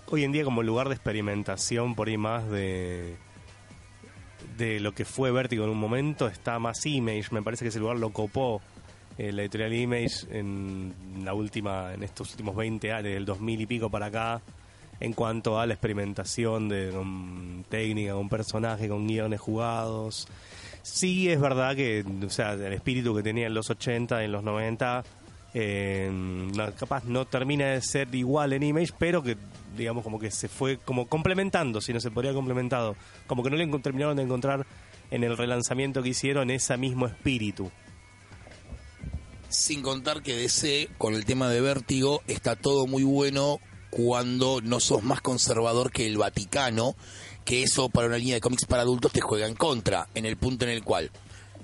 hoy 0.07 0.23
en 0.23 0.31
día 0.31 0.43
como 0.43 0.63
lugar 0.63 0.87
de 0.89 0.95
experimentación 0.95 1.95
por 1.95 2.07
ahí 2.07 2.17
más 2.17 2.49
de 2.49 3.17
de 4.57 4.79
lo 4.79 4.93
que 4.93 5.05
fue 5.05 5.31
Vértigo 5.31 5.63
en 5.63 5.69
un 5.69 5.79
momento 5.79 6.27
está 6.27 6.59
más 6.59 6.85
Image, 6.85 7.27
me 7.31 7.41
parece 7.41 7.65
que 7.65 7.69
ese 7.69 7.79
lugar 7.79 7.97
lo 7.97 8.11
copó 8.11 8.61
eh, 9.17 9.31
la 9.31 9.41
editorial 9.41 9.73
Image 9.73 10.27
en 10.31 10.93
la 11.23 11.33
última 11.33 11.93
en 11.93 12.03
estos 12.03 12.31
últimos 12.31 12.55
20 12.55 12.91
años, 12.91 13.03
del 13.03 13.25
2000 13.25 13.61
y 13.61 13.65
pico 13.65 13.89
para 13.89 14.07
acá 14.07 14.41
en 14.99 15.13
cuanto 15.13 15.59
a 15.59 15.65
la 15.65 15.73
experimentación 15.73 16.67
de 16.69 16.91
con 16.91 17.65
técnica, 17.69 18.13
con 18.13 18.29
personaje, 18.29 18.89
con 18.89 19.07
guiones 19.07 19.39
jugados. 19.39 20.27
Sí, 20.81 21.29
es 21.29 21.39
verdad 21.39 21.75
que, 21.75 22.03
o 22.25 22.29
sea, 22.29 22.53
el 22.53 22.73
espíritu 22.73 23.15
que 23.15 23.23
tenía 23.23 23.47
en 23.47 23.53
los 23.53 23.69
80, 23.69 24.23
en 24.23 24.31
los 24.31 24.43
90, 24.43 25.03
capaz 26.77 27.03
no 27.05 27.25
termina 27.25 27.67
de 27.67 27.81
ser 27.81 28.13
igual 28.13 28.53
en 28.53 28.63
Image, 28.63 28.93
pero 28.97 29.23
que, 29.23 29.37
digamos, 29.75 30.03
como 30.03 30.19
que 30.19 30.31
se 30.31 30.47
fue 30.47 30.77
como 30.77 31.07
complementando, 31.07 31.81
si 31.81 31.93
no 31.93 31.99
se 31.99 32.11
podría 32.11 32.33
complementado. 32.33 32.95
Como 33.27 33.43
que 33.43 33.49
no 33.49 33.57
le 33.57 33.67
terminaron 33.79 34.17
de 34.17 34.23
encontrar 34.23 34.65
en 35.11 35.23
el 35.23 35.37
relanzamiento 35.37 36.03
que 36.03 36.09
hicieron 36.09 36.51
ese 36.51 36.77
mismo 36.77 37.07
espíritu. 37.07 37.71
Sin 39.49 39.81
contar 39.81 40.21
que 40.21 40.35
DC, 40.35 40.89
con 40.99 41.15
el 41.15 41.25
tema 41.25 41.49
de 41.49 41.61
Vértigo, 41.61 42.21
está 42.27 42.55
todo 42.55 42.85
muy 42.85 43.03
bueno 43.03 43.59
cuando 43.89 44.61
no 44.61 44.79
sos 44.79 45.01
más 45.01 45.21
conservador 45.21 45.91
que 45.91 46.05
el 46.05 46.19
Vaticano, 46.19 46.95
que 47.43 47.63
eso 47.63 47.89
para 47.89 48.05
una 48.05 48.19
línea 48.19 48.35
de 48.35 48.41
cómics 48.41 48.65
para 48.65 48.83
adultos 48.83 49.11
te 49.11 49.21
juega 49.21 49.47
en 49.47 49.55
contra, 49.55 50.07
en 50.13 50.27
el 50.27 50.37
punto 50.37 50.65
en 50.65 50.71
el 50.71 50.83
cual 50.83 51.09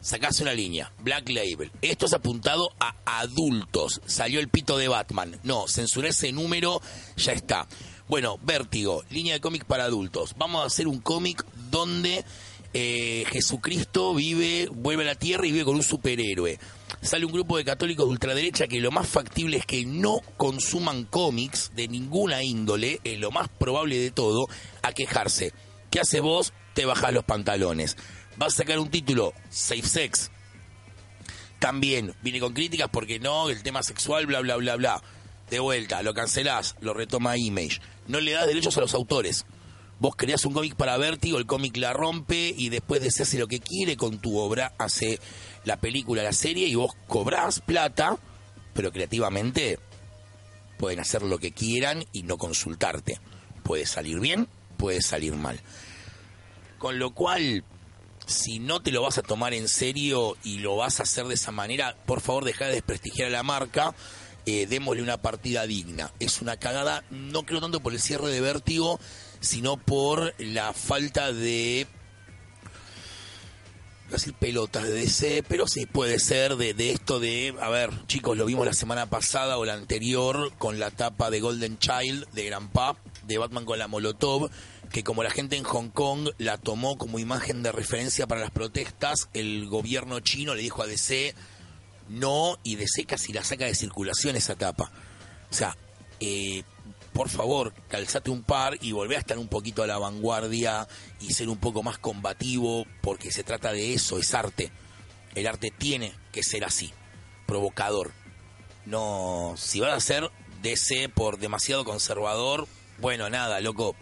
sacás 0.05 0.39
una 0.39 0.53
línea, 0.53 0.93
Black 0.99 1.29
Label, 1.29 1.71
esto 1.81 2.05
es 2.05 2.13
apuntado 2.13 2.69
a 2.79 2.95
adultos, 3.21 4.01
salió 4.05 4.39
el 4.39 4.49
pito 4.49 4.77
de 4.77 4.87
Batman, 4.87 5.39
no, 5.41 5.67
censuré 5.67 6.09
ese 6.09 6.31
número, 6.31 6.79
ya 7.17 7.33
está. 7.33 7.67
Bueno, 8.07 8.37
Vértigo, 8.43 9.03
línea 9.09 9.33
de 9.33 9.41
cómics 9.41 9.65
para 9.65 9.85
adultos, 9.85 10.35
vamos 10.37 10.61
a 10.61 10.67
hacer 10.67 10.87
un 10.87 10.99
cómic 10.99 11.43
donde 11.71 12.23
eh, 12.75 13.25
Jesucristo 13.31 14.13
vive, 14.13 14.69
vuelve 14.71 15.01
a 15.01 15.07
la 15.07 15.15
tierra 15.15 15.47
y 15.47 15.51
vive 15.51 15.65
con 15.65 15.75
un 15.75 15.81
superhéroe. 15.81 16.59
Sale 17.01 17.25
un 17.25 17.31
grupo 17.31 17.57
de 17.57 17.65
católicos 17.65 18.05
de 18.05 18.11
ultraderecha 18.11 18.67
que 18.67 18.81
lo 18.81 18.91
más 18.91 19.07
factible 19.07 19.57
es 19.57 19.65
que 19.65 19.87
no 19.87 20.21
consuman 20.37 21.05
cómics 21.05 21.71
de 21.75 21.87
ninguna 21.87 22.43
índole, 22.43 22.99
es 23.03 23.19
lo 23.19 23.31
más 23.31 23.49
probable 23.49 23.97
de 23.97 24.11
todo, 24.11 24.45
a 24.83 24.91
quejarse. 24.91 25.51
¿Qué 25.89 25.99
haces 25.99 26.21
vos? 26.21 26.53
Te 26.75 26.85
bajás 26.85 27.11
los 27.11 27.23
pantalones. 27.23 27.97
Vas 28.37 28.53
a 28.53 28.57
sacar 28.57 28.79
un 28.79 28.89
título, 28.89 29.33
Safe 29.49 29.81
Sex. 29.87 30.31
También 31.59 32.13
viene 32.21 32.39
con 32.39 32.53
críticas 32.53 32.89
porque 32.91 33.19
no, 33.19 33.49
el 33.49 33.63
tema 33.63 33.81
sexual, 33.81 34.25
bla, 34.25 34.41
bla, 34.41 34.57
bla, 34.57 34.75
bla. 34.75 35.01
De 35.49 35.59
vuelta, 35.59 36.03
lo 36.03 36.13
cancelás, 36.13 36.75
lo 36.81 36.93
retoma 36.93 37.37
Image. 37.37 37.79
No 38.07 38.19
le 38.19 38.31
das 38.31 38.47
derechos 38.47 38.77
a 38.77 38.81
los 38.81 38.93
autores. 38.93 39.45
Vos 39.99 40.15
creás 40.17 40.43
un 40.45 40.53
cómic 40.53 40.75
para 40.75 40.97
Vértigo, 40.97 41.37
el 41.37 41.45
cómic 41.45 41.77
la 41.77 41.93
rompe 41.93 42.53
y 42.57 42.69
después 42.69 43.01
de 43.01 43.07
hace 43.07 43.39
lo 43.39 43.47
que 43.47 43.61
quiere 43.61 43.95
con 43.95 44.19
tu 44.19 44.37
obra, 44.37 44.73
hace 44.77 45.19
la 45.63 45.77
película, 45.77 46.21
la 46.21 46.33
serie 46.33 46.67
y 46.67 46.75
vos 46.75 46.93
cobrás 47.07 47.61
plata, 47.61 48.17
pero 48.73 48.91
creativamente 48.91 49.79
pueden 50.77 50.99
hacer 50.99 51.21
lo 51.21 51.37
que 51.37 51.53
quieran 51.53 52.05
y 52.11 52.23
no 52.23 52.37
consultarte. 52.37 53.21
Puede 53.63 53.85
salir 53.85 54.19
bien, 54.19 54.49
puede 54.75 55.01
salir 55.01 55.33
mal. 55.33 55.61
Con 56.77 56.99
lo 56.99 57.13
cual, 57.13 57.63
si 58.27 58.59
no 58.59 58.81
te 58.81 58.91
lo 58.91 59.01
vas 59.01 59.17
a 59.17 59.23
tomar 59.23 59.53
en 59.53 59.67
serio 59.67 60.37
y 60.43 60.59
lo 60.59 60.75
vas 60.75 60.99
a 60.99 61.03
hacer 61.03 61.25
de 61.25 61.35
esa 61.35 61.51
manera, 61.51 61.95
por 62.05 62.21
favor 62.21 62.45
deja 62.45 62.65
de 62.65 62.73
desprestigiar 62.73 63.27
a 63.27 63.31
la 63.31 63.43
marca, 63.43 63.95
eh, 64.45 64.67
démosle 64.67 65.01
una 65.01 65.21
partida 65.21 65.65
digna. 65.65 66.11
Es 66.19 66.41
una 66.41 66.57
cagada, 66.57 67.03
no 67.09 67.43
creo 67.43 67.61
tanto 67.61 67.79
por 67.79 67.93
el 67.93 67.99
cierre 67.99 68.29
de 68.29 68.41
vértigo, 68.41 68.99
sino 69.39 69.77
por 69.77 70.33
la 70.39 70.73
falta 70.73 71.31
de 71.31 71.87
decir 74.09 74.33
pelotas 74.33 74.83
de 74.83 74.93
DC, 74.93 75.43
pero 75.47 75.67
sí 75.67 75.85
puede 75.85 76.19
ser 76.19 76.57
de, 76.57 76.73
de 76.73 76.91
esto 76.91 77.19
de, 77.19 77.55
a 77.59 77.69
ver, 77.69 77.89
chicos, 78.07 78.37
lo 78.37 78.45
vimos 78.45 78.65
la 78.65 78.73
semana 78.73 79.09
pasada 79.09 79.57
o 79.57 79.65
la 79.65 79.73
anterior 79.73 80.53
con 80.57 80.79
la 80.79 80.91
tapa 80.91 81.29
de 81.29 81.41
Golden 81.41 81.77
Child 81.79 82.27
de 82.31 82.45
Grandpa, 82.45 82.95
de 83.23 83.37
Batman 83.37 83.65
con 83.65 83.79
la 83.79 83.87
Molotov, 83.87 84.49
que 84.91 85.03
como 85.03 85.23
la 85.23 85.29
gente 85.29 85.55
en 85.55 85.63
Hong 85.63 85.89
Kong 85.89 86.29
la 86.37 86.57
tomó 86.57 86.97
como 86.97 87.19
imagen 87.19 87.63
de 87.63 87.71
referencia 87.71 88.27
para 88.27 88.41
las 88.41 88.51
protestas, 88.51 89.29
el 89.33 89.67
gobierno 89.67 90.19
chino 90.19 90.55
le 90.55 90.61
dijo 90.61 90.83
a 90.83 90.87
DC 90.87 91.35
no, 92.07 92.57
y 92.63 92.75
DC 92.75 93.05
casi 93.05 93.33
la 93.33 93.43
saca 93.43 93.65
de 93.65 93.75
circulación 93.75 94.35
esa 94.35 94.55
tapa. 94.55 94.91
O 95.49 95.53
sea, 95.53 95.75
eh, 96.19 96.63
por 97.13 97.29
favor, 97.29 97.73
calzate 97.87 98.29
un 98.29 98.43
par 98.43 98.77
y 98.81 98.91
volvé 98.91 99.15
a 99.15 99.19
estar 99.19 99.37
un 99.37 99.47
poquito 99.47 99.83
a 99.83 99.87
la 99.87 99.97
vanguardia 99.97 100.87
y 101.19 101.33
ser 101.33 101.49
un 101.49 101.57
poco 101.57 101.81
más 101.81 101.97
combativo, 101.97 102.85
porque 103.01 103.31
se 103.31 103.43
trata 103.43 103.71
de 103.71 103.93
eso, 103.93 104.19
es 104.19 104.33
arte. 104.33 104.71
El 105.33 105.47
arte 105.47 105.71
tiene 105.71 106.13
que 106.31 106.43
ser 106.43 106.63
así, 106.63 106.93
provocador. 107.45 108.11
No, 108.85 109.55
si 109.57 109.79
vas 109.79 109.93
a 109.93 109.99
ser 109.99 110.29
DC 110.61 111.09
por 111.09 111.39
demasiado 111.39 111.85
conservador, 111.85 112.67
bueno, 112.99 113.29
nada, 113.29 113.59
loco, 113.61 113.95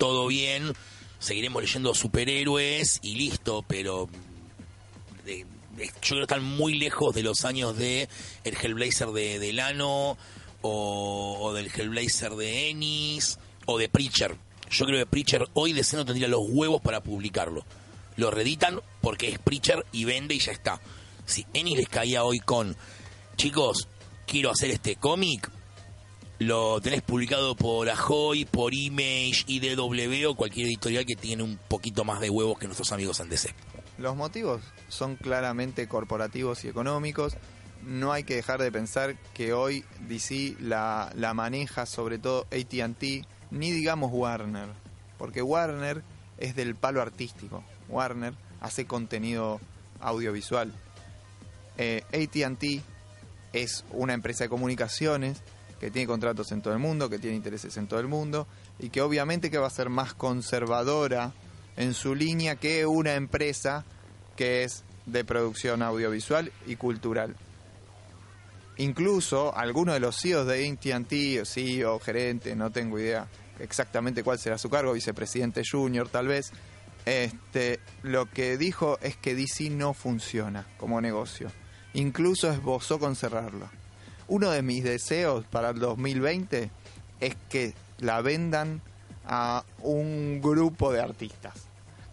todo 0.00 0.26
bien, 0.26 0.72
seguiremos 1.18 1.62
leyendo 1.62 1.94
superhéroes 1.94 2.98
y 3.02 3.16
listo, 3.16 3.62
pero 3.68 4.08
de- 5.26 5.44
de- 5.76 5.86
yo 5.86 5.92
creo 6.00 6.16
que 6.20 6.22
están 6.22 6.42
muy 6.42 6.78
lejos 6.78 7.14
de 7.14 7.22
los 7.22 7.44
años 7.44 7.76
de 7.76 8.08
el 8.44 8.56
Hellblazer 8.56 9.08
de 9.10 9.38
Delano 9.38 10.16
o, 10.62 11.36
o 11.40 11.52
del 11.52 11.66
Hellblazer 11.70 12.32
de 12.32 12.70
Ennis 12.70 13.38
o 13.66 13.76
de 13.78 13.88
Preacher. 13.90 14.36
Yo 14.70 14.86
creo 14.86 14.98
que 15.00 15.06
Preacher 15.06 15.46
hoy 15.54 15.74
DC 15.74 15.96
no 15.96 16.04
tendría 16.06 16.28
los 16.28 16.40
huevos 16.48 16.80
para 16.80 17.02
publicarlo. 17.02 17.64
Lo 18.16 18.30
reeditan 18.30 18.80
porque 19.02 19.28
es 19.28 19.38
Preacher 19.38 19.84
y 19.92 20.04
vende 20.06 20.34
y 20.34 20.38
ya 20.38 20.52
está. 20.52 20.80
Si 21.26 21.44
Ennis 21.52 21.76
les 21.76 21.88
caía 21.88 22.24
hoy 22.24 22.40
con, 22.40 22.74
chicos, 23.36 23.86
quiero 24.26 24.50
hacer 24.50 24.70
este 24.70 24.96
cómic, 24.96 25.50
lo 26.40 26.80
tenés 26.80 27.02
publicado 27.02 27.54
por 27.54 27.90
Ahoy, 27.90 28.46
por 28.46 28.72
Image, 28.72 29.44
IDW 29.46 30.30
o 30.30 30.34
cualquier 30.34 30.68
editorial 30.68 31.04
que 31.04 31.14
tiene 31.14 31.42
un 31.42 31.58
poquito 31.68 32.02
más 32.02 32.18
de 32.18 32.30
huevos 32.30 32.58
que 32.58 32.66
nuestros 32.66 32.92
amigos 32.92 33.20
en 33.20 33.28
DC. 33.28 33.54
Los 33.98 34.16
motivos 34.16 34.62
son 34.88 35.16
claramente 35.16 35.86
corporativos 35.86 36.64
y 36.64 36.68
económicos. 36.68 37.36
No 37.84 38.12
hay 38.12 38.24
que 38.24 38.36
dejar 38.36 38.58
de 38.62 38.72
pensar 38.72 39.16
que 39.34 39.52
hoy 39.52 39.84
DC 40.08 40.56
la, 40.60 41.12
la 41.14 41.34
maneja 41.34 41.84
sobre 41.84 42.18
todo 42.18 42.46
ATT, 42.50 43.02
ni 43.50 43.70
digamos 43.70 44.10
Warner, 44.10 44.68
porque 45.18 45.42
Warner 45.42 46.02
es 46.38 46.56
del 46.56 46.74
palo 46.74 47.02
artístico. 47.02 47.62
Warner 47.90 48.32
hace 48.62 48.86
contenido 48.86 49.60
audiovisual. 50.00 50.72
Eh, 51.76 52.02
ATT 52.14 52.82
es 53.52 53.84
una 53.90 54.14
empresa 54.14 54.44
de 54.44 54.48
comunicaciones 54.48 55.42
que 55.80 55.90
tiene 55.90 56.06
contratos 56.06 56.52
en 56.52 56.60
todo 56.60 56.74
el 56.74 56.78
mundo, 56.78 57.08
que 57.08 57.18
tiene 57.18 57.36
intereses 57.36 57.76
en 57.78 57.88
todo 57.88 57.98
el 57.98 58.06
mundo 58.06 58.46
y 58.78 58.90
que 58.90 59.00
obviamente 59.00 59.50
que 59.50 59.58
va 59.58 59.66
a 59.66 59.70
ser 59.70 59.88
más 59.88 60.12
conservadora 60.12 61.32
en 61.76 61.94
su 61.94 62.14
línea 62.14 62.56
que 62.56 62.84
una 62.84 63.14
empresa 63.14 63.86
que 64.36 64.62
es 64.62 64.84
de 65.06 65.24
producción 65.24 65.82
audiovisual 65.82 66.52
y 66.66 66.76
cultural. 66.76 67.34
Incluso 68.76 69.56
algunos 69.56 69.94
de 69.94 70.00
los 70.00 70.16
CEOs 70.20 70.46
de 70.46 70.68
AT&T, 70.68 71.40
o 71.40 71.44
CEO, 71.44 71.98
gerente, 71.98 72.54
no 72.54 72.70
tengo 72.70 72.98
idea 72.98 73.26
exactamente 73.58 74.22
cuál 74.22 74.38
será 74.38 74.58
su 74.58 74.70
cargo, 74.70 74.92
vicepresidente 74.92 75.62
junior 75.70 76.08
tal 76.08 76.28
vez, 76.28 76.52
este, 77.06 77.80
lo 78.02 78.26
que 78.26 78.56
dijo 78.56 78.98
es 79.00 79.16
que 79.16 79.34
DC 79.34 79.70
no 79.70 79.94
funciona 79.94 80.66
como 80.76 81.00
negocio. 81.00 81.50
Incluso 81.94 82.50
esbozó 82.50 82.98
con 82.98 83.16
cerrarlo. 83.16 83.68
Uno 84.30 84.52
de 84.52 84.62
mis 84.62 84.84
deseos 84.84 85.44
para 85.44 85.70
el 85.70 85.80
2020 85.80 86.70
es 87.18 87.36
que 87.48 87.74
la 87.98 88.22
vendan 88.22 88.80
a 89.26 89.64
un 89.82 90.40
grupo 90.40 90.92
de 90.92 91.00
artistas. 91.00 91.54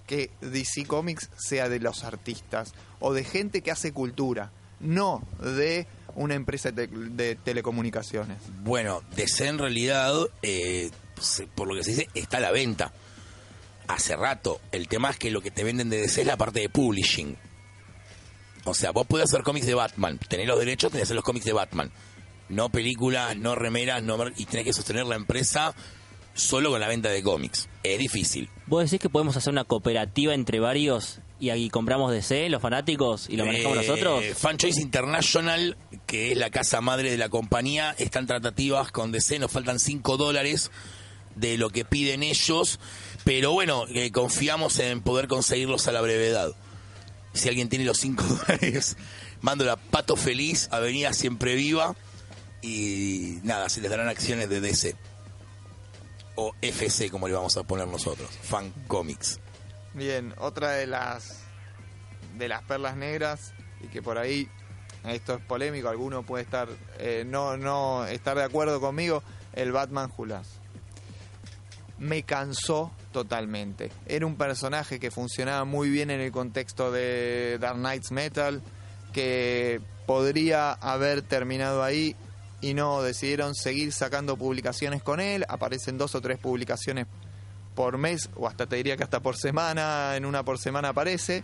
Que 0.08 0.32
DC 0.42 0.88
Comics 0.88 1.30
sea 1.38 1.70
de 1.70 1.80
los 1.80 2.04
artistas 2.04 2.74
o 3.00 3.14
de 3.14 3.24
gente 3.24 3.62
que 3.62 3.70
hace 3.70 3.94
cultura, 3.94 4.50
no 4.80 5.22
de 5.40 5.86
una 6.16 6.34
empresa 6.34 6.72
de, 6.72 7.38
telecomunicaciones. 7.44 8.40
Bueno, 8.64 9.04
DC 9.16 9.48
en 9.48 9.60
realidad, 9.60 10.16
eh, 10.42 10.90
por 11.54 11.68
lo 11.68 11.76
que 11.76 11.84
se 11.84 11.92
dice, 11.92 12.08
está 12.16 12.38
a 12.38 12.42
la 12.42 12.52
venta. 12.52 12.92
Hace 13.88 14.16
rato. 14.16 14.60
El 14.72 14.88
tema 14.88 15.12
es 15.12 15.18
que 15.18 15.30
lo 15.30 15.42
que 15.42 15.52
te 15.52 15.64
venden 15.64 15.92
de 15.92 16.02
DC 16.02 16.22
es 16.22 16.28
la 16.28 16.36
parte 16.36 16.62
de 16.62 16.70
publishing. 16.70 17.38
O 18.68 18.74
sea, 18.74 18.92
vos 18.92 19.08
podés 19.08 19.26
hacer 19.26 19.44
cómics 19.44 19.66
de 19.66 19.74
Batman. 19.74 20.20
Tenés 20.28 20.48
los 20.48 20.60
derechos, 20.60 20.92
tenés 20.92 21.02
que 21.02 21.08
hacer 21.08 21.16
los 21.16 21.26
cómics 21.26 21.46
de 21.46 21.54
Batman. 21.54 21.92
No 22.50 22.70
películas, 22.70 23.36
no 23.38 23.56
remeras, 23.56 24.04
no 24.04 24.18
y 24.36 24.46
tenés 24.46 24.66
que 24.66 24.74
sostener 24.74 25.06
la 25.06 25.16
empresa 25.16 25.74
solo 26.34 26.70
con 26.70 26.80
la 26.80 26.88
venta 26.88 27.10
de 27.10 27.24
cómics. 27.24 27.68
Es 27.84 27.98
difícil. 27.98 28.50
¿Vos 28.68 28.84
decís 28.84 29.00
que 29.02 29.10
podemos 29.10 29.36
hacer 29.38 29.52
una 29.52 29.64
cooperativa 29.64 30.34
entre 30.34 30.60
varios 30.60 31.20
y 31.40 31.50
ahí 31.50 31.70
compramos 31.70 32.12
DC, 32.12 32.50
los 32.50 32.62
fanáticos, 32.62 33.30
y 33.30 33.38
lo 33.38 33.46
manejamos 33.46 33.78
Eh, 33.78 33.82
nosotros? 33.88 34.24
Fanchoice 34.36 34.82
International, 34.82 35.78
que 36.06 36.32
es 36.32 36.38
la 36.38 36.50
casa 36.50 36.82
madre 36.82 37.12
de 37.12 37.18
la 37.18 37.30
compañía, 37.30 37.96
están 37.98 38.26
tratativas 38.28 38.92
con 38.92 39.12
DC, 39.12 39.40
nos 39.40 39.52
faltan 39.52 39.80
5 39.80 40.18
dólares 40.18 40.72
de 41.36 41.58
lo 41.58 41.70
que 41.70 41.86
piden 41.86 42.24
ellos, 42.24 42.80
pero 43.24 43.52
bueno, 43.52 43.86
eh, 43.90 44.12
confiamos 44.12 44.80
en 44.80 45.02
poder 45.02 45.28
conseguirlos 45.28 45.88
a 45.88 45.92
la 45.92 46.02
brevedad. 46.02 46.54
Si 47.38 47.50
alguien 47.50 47.70
tiene 47.70 47.86
los 47.86 47.98
5 47.98 48.24
dólares, 48.48 48.98
mando 49.42 49.72
a 49.72 49.78
Pato 49.78 50.16
Feliz, 50.16 50.70
Avenida 50.72 51.14
Siempre 51.14 51.56
Viva, 51.56 51.96
y 52.62 53.40
nada, 53.44 53.70
se 53.70 53.82
les 53.82 53.90
darán 53.90 54.08
acciones 54.08 54.50
de 54.50 54.62
DC. 54.62 54.96
O 56.36 56.54
FC, 56.62 57.10
como 57.10 57.28
le 57.28 57.34
vamos 57.34 57.58
a 57.58 57.64
poner 57.64 57.88
nosotros, 57.88 58.30
Fan 58.44 58.72
Comics. 58.88 59.40
Bien, 59.94 60.34
otra 60.38 60.72
de 60.72 60.86
las 60.86 61.44
de 62.38 62.48
las 62.48 62.62
perlas 62.64 62.96
negras 62.96 63.54
y 63.82 63.88
que 63.88 64.04
por 64.04 64.20
ahí 64.20 64.48
esto 65.06 65.36
es 65.36 65.42
polémico, 65.42 65.90
alguno 65.90 66.22
puede 66.24 66.44
estar 66.44 66.70
eh, 67.00 67.24
no 67.26 67.58
no 67.58 68.06
estar 68.06 68.38
de 68.38 68.44
acuerdo 68.44 68.80
conmigo, 68.80 69.24
el 69.54 69.72
Batman 69.72 70.10
Julas. 70.10 70.48
Me 71.98 72.22
cansó 72.22 72.92
totalmente. 73.18 73.90
Era 74.06 74.28
un 74.28 74.36
personaje 74.36 75.00
que 75.00 75.10
funcionaba 75.10 75.66
muy 75.66 75.90
bien 75.90 76.12
en 76.12 76.22
el 76.22 76.32
contexto 76.32 76.92
de 76.92 77.58
Dark 77.60 77.78
Knights 77.80 78.12
Metal, 78.12 78.62
que 79.12 79.82
podría 80.06 80.74
haber 80.74 81.24
terminado 81.24 81.82
ahí 81.82 82.16
y 82.62 82.76
no 82.76 83.02
decidieron 83.02 83.56
seguir 83.56 83.92
sacando 83.92 84.38
publicaciones 84.38 85.02
con 85.02 85.20
él. 85.20 85.46
Aparecen 85.50 85.98
dos 85.98 86.14
o 86.14 86.22
tres 86.22 86.38
publicaciones 86.38 87.08
por 87.74 87.98
mes, 87.98 88.30
o 88.36 88.48
hasta 88.48 88.68
te 88.68 88.76
diría 88.76 88.98
que 88.98 89.04
hasta 89.04 89.20
por 89.20 89.36
semana, 89.36 90.16
en 90.16 90.24
una 90.24 90.44
por 90.44 90.60
semana 90.60 90.90
aparece, 90.90 91.44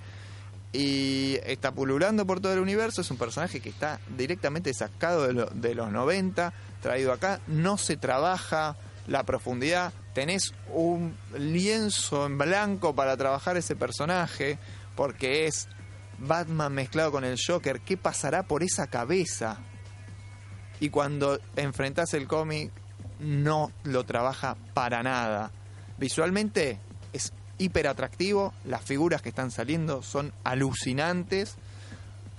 y 0.74 1.40
está 1.44 1.72
pululando 1.72 2.28
por 2.28 2.40
todo 2.40 2.54
el 2.54 2.60
universo, 2.60 3.02
es 3.02 3.10
un 3.10 3.18
personaje 3.18 3.62
que 3.62 3.70
está 3.70 4.00
directamente 4.16 4.76
sacado 4.76 5.28
de, 5.28 5.48
de 5.56 5.74
los 5.74 5.92
90, 5.92 6.54
traído 6.84 7.14
acá, 7.14 7.40
no 7.48 7.80
se 7.80 7.98
trabaja 7.98 8.76
la 9.08 9.24
profundidad, 9.24 9.92
tenés 10.14 10.54
un 10.74 11.16
lienzo 11.38 12.26
en 12.26 12.38
blanco 12.38 12.96
para 12.96 13.18
trabajar 13.18 13.58
ese 13.58 13.76
personaje, 13.76 14.58
porque 14.96 15.48
es 15.48 15.68
Batman 16.20 16.74
mezclado 16.74 17.12
con 17.12 17.24
el 17.24 17.38
Joker, 17.46 17.82
¿qué 17.82 17.98
pasará 17.98 18.44
por 18.44 18.64
esa 18.64 18.88
cabeza? 18.88 19.58
Y 20.80 20.90
cuando 20.90 21.40
enfrentás 21.56 22.14
el 22.14 22.28
cómic, 22.28 22.72
no 23.20 23.72
lo 23.84 24.04
trabaja 24.04 24.58
para 24.74 25.02
nada. 25.04 25.52
Visualmente 25.98 26.80
es 27.14 27.34
hiper 27.58 27.88
atractivo, 27.88 28.54
las 28.66 28.84
figuras 28.84 29.22
que 29.22 29.30
están 29.30 29.52
saliendo 29.52 30.04
son 30.04 30.34
alucinantes, 30.44 31.56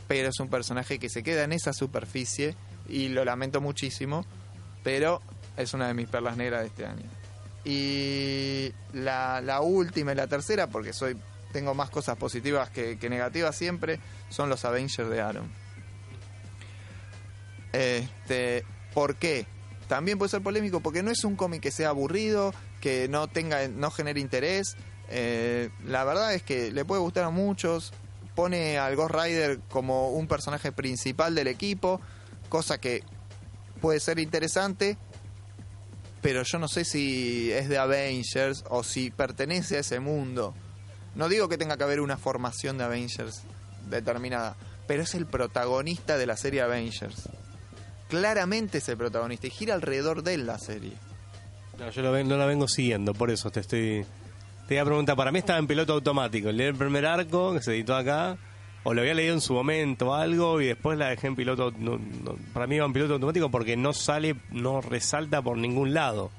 pero 0.06 0.28
es 0.28 0.38
un 0.40 0.48
personaje 0.48 0.98
que 0.98 1.08
se 1.08 1.22
queda 1.22 1.44
en 1.44 1.52
esa 1.52 1.72
superficie 1.72 2.54
y 2.88 3.08
lo 3.08 3.24
lamento 3.24 3.60
muchísimo, 3.60 4.24
pero 4.82 5.22
es 5.56 5.72
una 5.72 5.88
de 5.88 5.94
mis 5.94 6.08
perlas 6.08 6.36
negras 6.36 6.60
de 6.60 6.66
este 6.66 6.86
año. 6.86 7.23
Y 7.64 8.72
la, 8.92 9.40
la 9.40 9.60
última 9.60 10.12
y 10.12 10.14
la 10.14 10.26
tercera, 10.26 10.66
porque 10.66 10.92
soy 10.92 11.16
tengo 11.54 11.72
más 11.72 11.88
cosas 11.88 12.16
positivas 12.16 12.68
que, 12.68 12.98
negativas 13.08 13.56
siempre, 13.56 14.00
son 14.28 14.50
los 14.50 14.64
Avengers 14.64 15.08
de 15.08 15.20
Aaron. 15.20 15.52
Este, 17.72 18.64
¿Por 18.92 19.14
qué? 19.14 19.46
También 19.86 20.18
puede 20.18 20.30
ser 20.30 20.42
polémico 20.42 20.80
porque 20.80 21.04
no 21.04 21.12
es 21.12 21.22
un 21.22 21.36
cómic 21.36 21.62
que 21.62 21.70
sea 21.70 21.90
aburrido, 21.90 22.52
que 22.80 23.06
no 23.08 23.28
tenga, 23.28 23.68
no 23.68 23.92
genere 23.92 24.18
interés. 24.18 24.76
Eh, 25.10 25.70
la 25.86 26.02
verdad 26.02 26.34
es 26.34 26.42
que 26.42 26.72
le 26.72 26.84
puede 26.84 27.00
gustar 27.00 27.22
a 27.22 27.30
muchos. 27.30 27.92
Pone 28.34 28.76
al 28.76 28.96
Ghost 28.96 29.14
Rider 29.14 29.60
como 29.68 30.10
un 30.10 30.26
personaje 30.26 30.72
principal 30.72 31.36
del 31.36 31.46
equipo, 31.46 32.00
cosa 32.48 32.78
que 32.78 33.04
puede 33.80 34.00
ser 34.00 34.18
interesante, 34.18 34.98
pero 36.24 36.42
yo 36.42 36.58
no 36.58 36.68
sé 36.68 36.86
si 36.86 37.52
es 37.52 37.68
de 37.68 37.76
Avengers 37.76 38.64
o 38.70 38.82
si 38.82 39.10
pertenece 39.10 39.76
a 39.76 39.80
ese 39.80 40.00
mundo. 40.00 40.54
No 41.14 41.28
digo 41.28 41.50
que 41.50 41.58
tenga 41.58 41.76
que 41.76 41.84
haber 41.84 42.00
una 42.00 42.16
formación 42.16 42.78
de 42.78 42.84
Avengers 42.84 43.42
determinada, 43.90 44.56
pero 44.86 45.02
es 45.02 45.14
el 45.14 45.26
protagonista 45.26 46.16
de 46.16 46.24
la 46.24 46.38
serie 46.38 46.62
Avengers. 46.62 47.28
Claramente 48.08 48.78
es 48.78 48.88
el 48.88 48.96
protagonista 48.96 49.46
y 49.46 49.50
gira 49.50 49.74
alrededor 49.74 50.22
de 50.22 50.34
él 50.34 50.46
la 50.46 50.58
serie. 50.58 50.92
No, 51.78 51.90
yo 51.90 52.00
lo 52.02 52.10
ven- 52.12 52.26
no 52.28 52.36
la 52.38 52.46
vengo 52.46 52.68
siguiendo, 52.68 53.12
por 53.12 53.30
eso 53.30 53.50
te 53.50 53.60
estoy. 53.60 54.06
Te 54.66 54.74
iba 54.74 54.82
a 54.82 54.86
preguntar, 54.86 55.16
para 55.16 55.30
mí 55.30 55.40
estaba 55.40 55.58
en 55.58 55.66
piloto 55.66 55.92
automático. 55.92 56.50
Leí 56.50 56.68
el 56.68 56.74
primer 56.74 57.04
arco 57.04 57.52
que 57.52 57.60
se 57.62 57.72
editó 57.72 57.94
acá, 57.96 58.38
o 58.84 58.94
lo 58.94 59.00
había 59.00 59.14
leído 59.14 59.34
en 59.34 59.40
su 59.40 59.54
momento 59.54 60.14
algo 60.14 60.60
y 60.60 60.66
después 60.66 60.96
la 60.98 61.08
dejé 61.08 61.26
en 61.26 61.36
piloto. 61.36 61.72
para 62.52 62.66
mí 62.66 62.76
iba 62.76 62.84
en 62.84 62.92
piloto 62.92 63.14
automático 63.14 63.50
porque 63.50 63.76
no 63.76 63.92
sale, 63.92 64.36
no 64.50 64.80
resalta 64.80 65.42
por 65.42 65.56
ningún 65.56 65.94
lado. 65.94 66.30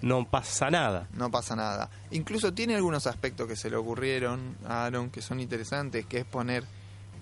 No 0.00 0.24
pasa 0.24 0.70
nada. 0.70 1.08
No 1.12 1.30
pasa 1.30 1.56
nada. 1.56 1.90
Incluso 2.10 2.54
tiene 2.54 2.74
algunos 2.74 3.06
aspectos 3.06 3.46
que 3.46 3.56
se 3.56 3.68
le 3.68 3.76
ocurrieron 3.76 4.56
a 4.66 4.86
Aaron 4.86 5.10
que 5.10 5.20
son 5.20 5.40
interesantes, 5.40 6.06
que 6.06 6.18
es 6.18 6.24
poner 6.24 6.64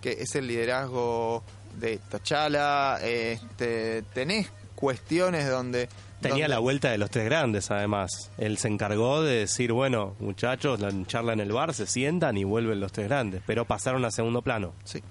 que 0.00 0.12
es 0.12 0.34
el 0.36 0.46
liderazgo 0.46 1.42
de 1.80 1.98
T'Challa, 1.98 2.98
este, 3.02 4.02
tenés 4.14 4.50
cuestiones 4.74 5.48
donde... 5.48 5.88
Tenía 6.20 6.48
la 6.48 6.58
vuelta 6.58 6.90
de 6.90 6.98
los 6.98 7.10
tres 7.10 7.24
grandes, 7.26 7.70
además. 7.70 8.30
Él 8.38 8.58
se 8.58 8.68
encargó 8.68 9.22
de 9.22 9.40
decir, 9.40 9.72
bueno, 9.72 10.16
muchachos, 10.18 10.80
la 10.80 10.90
charla 11.06 11.32
en 11.32 11.40
el 11.40 11.52
bar, 11.52 11.74
se 11.74 11.86
sientan 11.86 12.36
y 12.36 12.44
vuelven 12.44 12.80
los 12.80 12.90
tres 12.92 13.08
grandes. 13.08 13.42
Pero 13.46 13.64
pasaron 13.64 14.04
a 14.04 14.10
segundo 14.10 14.42
plano. 14.42 14.74
Sí. 14.84 15.02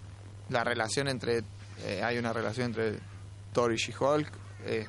La 0.49 0.63
relación 0.63 1.07
entre. 1.07 1.43
eh, 1.85 2.01
hay 2.03 2.17
una 2.17 2.33
relación 2.33 2.67
entre 2.67 2.99
Thor 3.53 3.73
y 3.73 3.77
She-Hulk. 3.77 4.31
eh, 4.65 4.85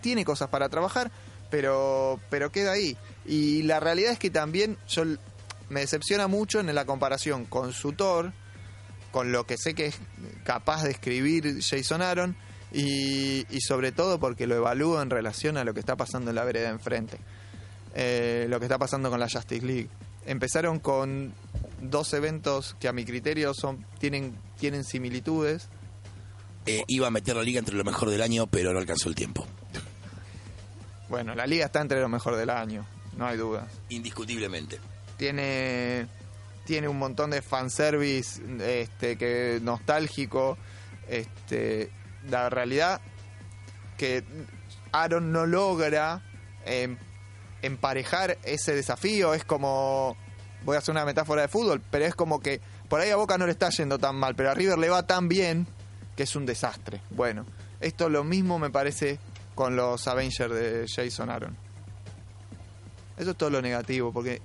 tiene 0.00 0.24
cosas 0.24 0.48
para 0.48 0.68
trabajar, 0.68 1.10
pero, 1.50 2.18
pero 2.30 2.50
queda 2.50 2.72
ahí. 2.72 2.96
Y 3.24 3.62
la 3.62 3.78
realidad 3.80 4.12
es 4.12 4.18
que 4.18 4.30
también 4.30 4.76
yo 4.88 5.04
me 5.68 5.80
decepciona 5.80 6.26
mucho 6.26 6.58
en 6.60 6.74
la 6.74 6.84
comparación 6.84 7.44
con 7.44 7.72
su 7.72 7.92
Thor, 7.92 8.32
con 9.10 9.30
lo 9.30 9.44
que 9.46 9.56
sé 9.58 9.74
que 9.74 9.86
es 9.86 9.98
capaz 10.44 10.82
de 10.82 10.90
escribir 10.90 11.60
Jason 11.62 12.02
Aaron, 12.02 12.34
Y, 12.72 13.46
y 13.54 13.60
sobre 13.60 13.92
todo 13.92 14.18
porque 14.18 14.46
lo 14.46 14.56
evalúo 14.56 15.02
en 15.02 15.10
relación 15.10 15.56
a 15.56 15.64
lo 15.64 15.74
que 15.74 15.80
está 15.80 15.96
pasando 15.96 16.30
en 16.30 16.36
la 16.36 16.44
vereda 16.44 16.70
enfrente. 16.70 17.18
Eh, 17.94 18.46
lo 18.48 18.58
que 18.58 18.66
está 18.66 18.78
pasando 18.78 19.10
con 19.10 19.20
la 19.20 19.28
Justice 19.28 19.64
League. 19.64 19.88
Empezaron 20.24 20.78
con 20.78 21.32
dos 21.80 22.12
eventos 22.14 22.76
que 22.80 22.88
a 22.88 22.92
mi 22.92 23.04
criterio 23.04 23.52
son 23.54 23.84
tienen, 23.98 24.34
tienen 24.58 24.84
similitudes. 24.84 25.68
Eh, 26.64 26.84
iba 26.86 27.08
a 27.08 27.10
meter 27.10 27.36
la 27.36 27.42
liga 27.42 27.58
entre 27.58 27.74
lo 27.76 27.84
mejor 27.84 28.08
del 28.08 28.22
año, 28.22 28.46
pero 28.46 28.72
no 28.72 28.78
alcanzó 28.78 29.08
el 29.08 29.14
tiempo. 29.14 29.46
Bueno, 31.08 31.34
la 31.34 31.46
liga 31.46 31.66
está 31.66 31.80
entre 31.80 32.00
lo 32.00 32.08
mejor 32.08 32.36
del 32.36 32.50
año, 32.50 32.86
no 33.16 33.26
hay 33.26 33.36
dudas. 33.36 33.68
Indiscutiblemente. 33.90 34.78
Tiene, 35.18 36.06
tiene 36.64 36.88
un 36.88 36.98
montón 36.98 37.30
de 37.30 37.42
fanservice 37.42 38.40
este, 38.60 39.18
que 39.18 39.58
nostálgico. 39.60 40.56
Este, 41.08 41.90
la 42.30 42.50
realidad 42.50 43.00
que 43.96 44.24
Aaron 44.92 45.32
no 45.32 45.46
logra 45.46 46.22
em, 46.64 46.96
emparejar 47.62 48.38
ese 48.42 48.74
desafío 48.74 49.34
es 49.34 49.44
como 49.44 50.16
voy 50.64 50.76
a 50.76 50.78
hacer 50.78 50.92
una 50.92 51.04
metáfora 51.04 51.42
de 51.42 51.48
fútbol, 51.48 51.82
pero 51.90 52.04
es 52.04 52.14
como 52.14 52.40
que 52.40 52.60
por 52.88 53.00
ahí 53.00 53.10
a 53.10 53.16
Boca 53.16 53.38
no 53.38 53.46
le 53.46 53.52
está 53.52 53.70
yendo 53.70 53.98
tan 53.98 54.16
mal, 54.16 54.34
pero 54.34 54.50
a 54.50 54.54
River 54.54 54.78
le 54.78 54.88
va 54.88 55.06
tan 55.06 55.28
bien 55.28 55.66
que 56.16 56.24
es 56.24 56.36
un 56.36 56.46
desastre. 56.46 57.00
Bueno, 57.10 57.46
esto 57.80 58.08
lo 58.08 58.22
mismo 58.22 58.58
me 58.58 58.70
parece 58.70 59.18
con 59.54 59.76
los 59.76 60.06
Avengers 60.06 60.54
de 60.54 60.86
Jason 60.88 61.30
Aaron. 61.30 61.56
Eso 63.16 63.32
es 63.32 63.36
todo 63.36 63.50
lo 63.50 63.62
negativo, 63.62 64.12
porque 64.12 64.40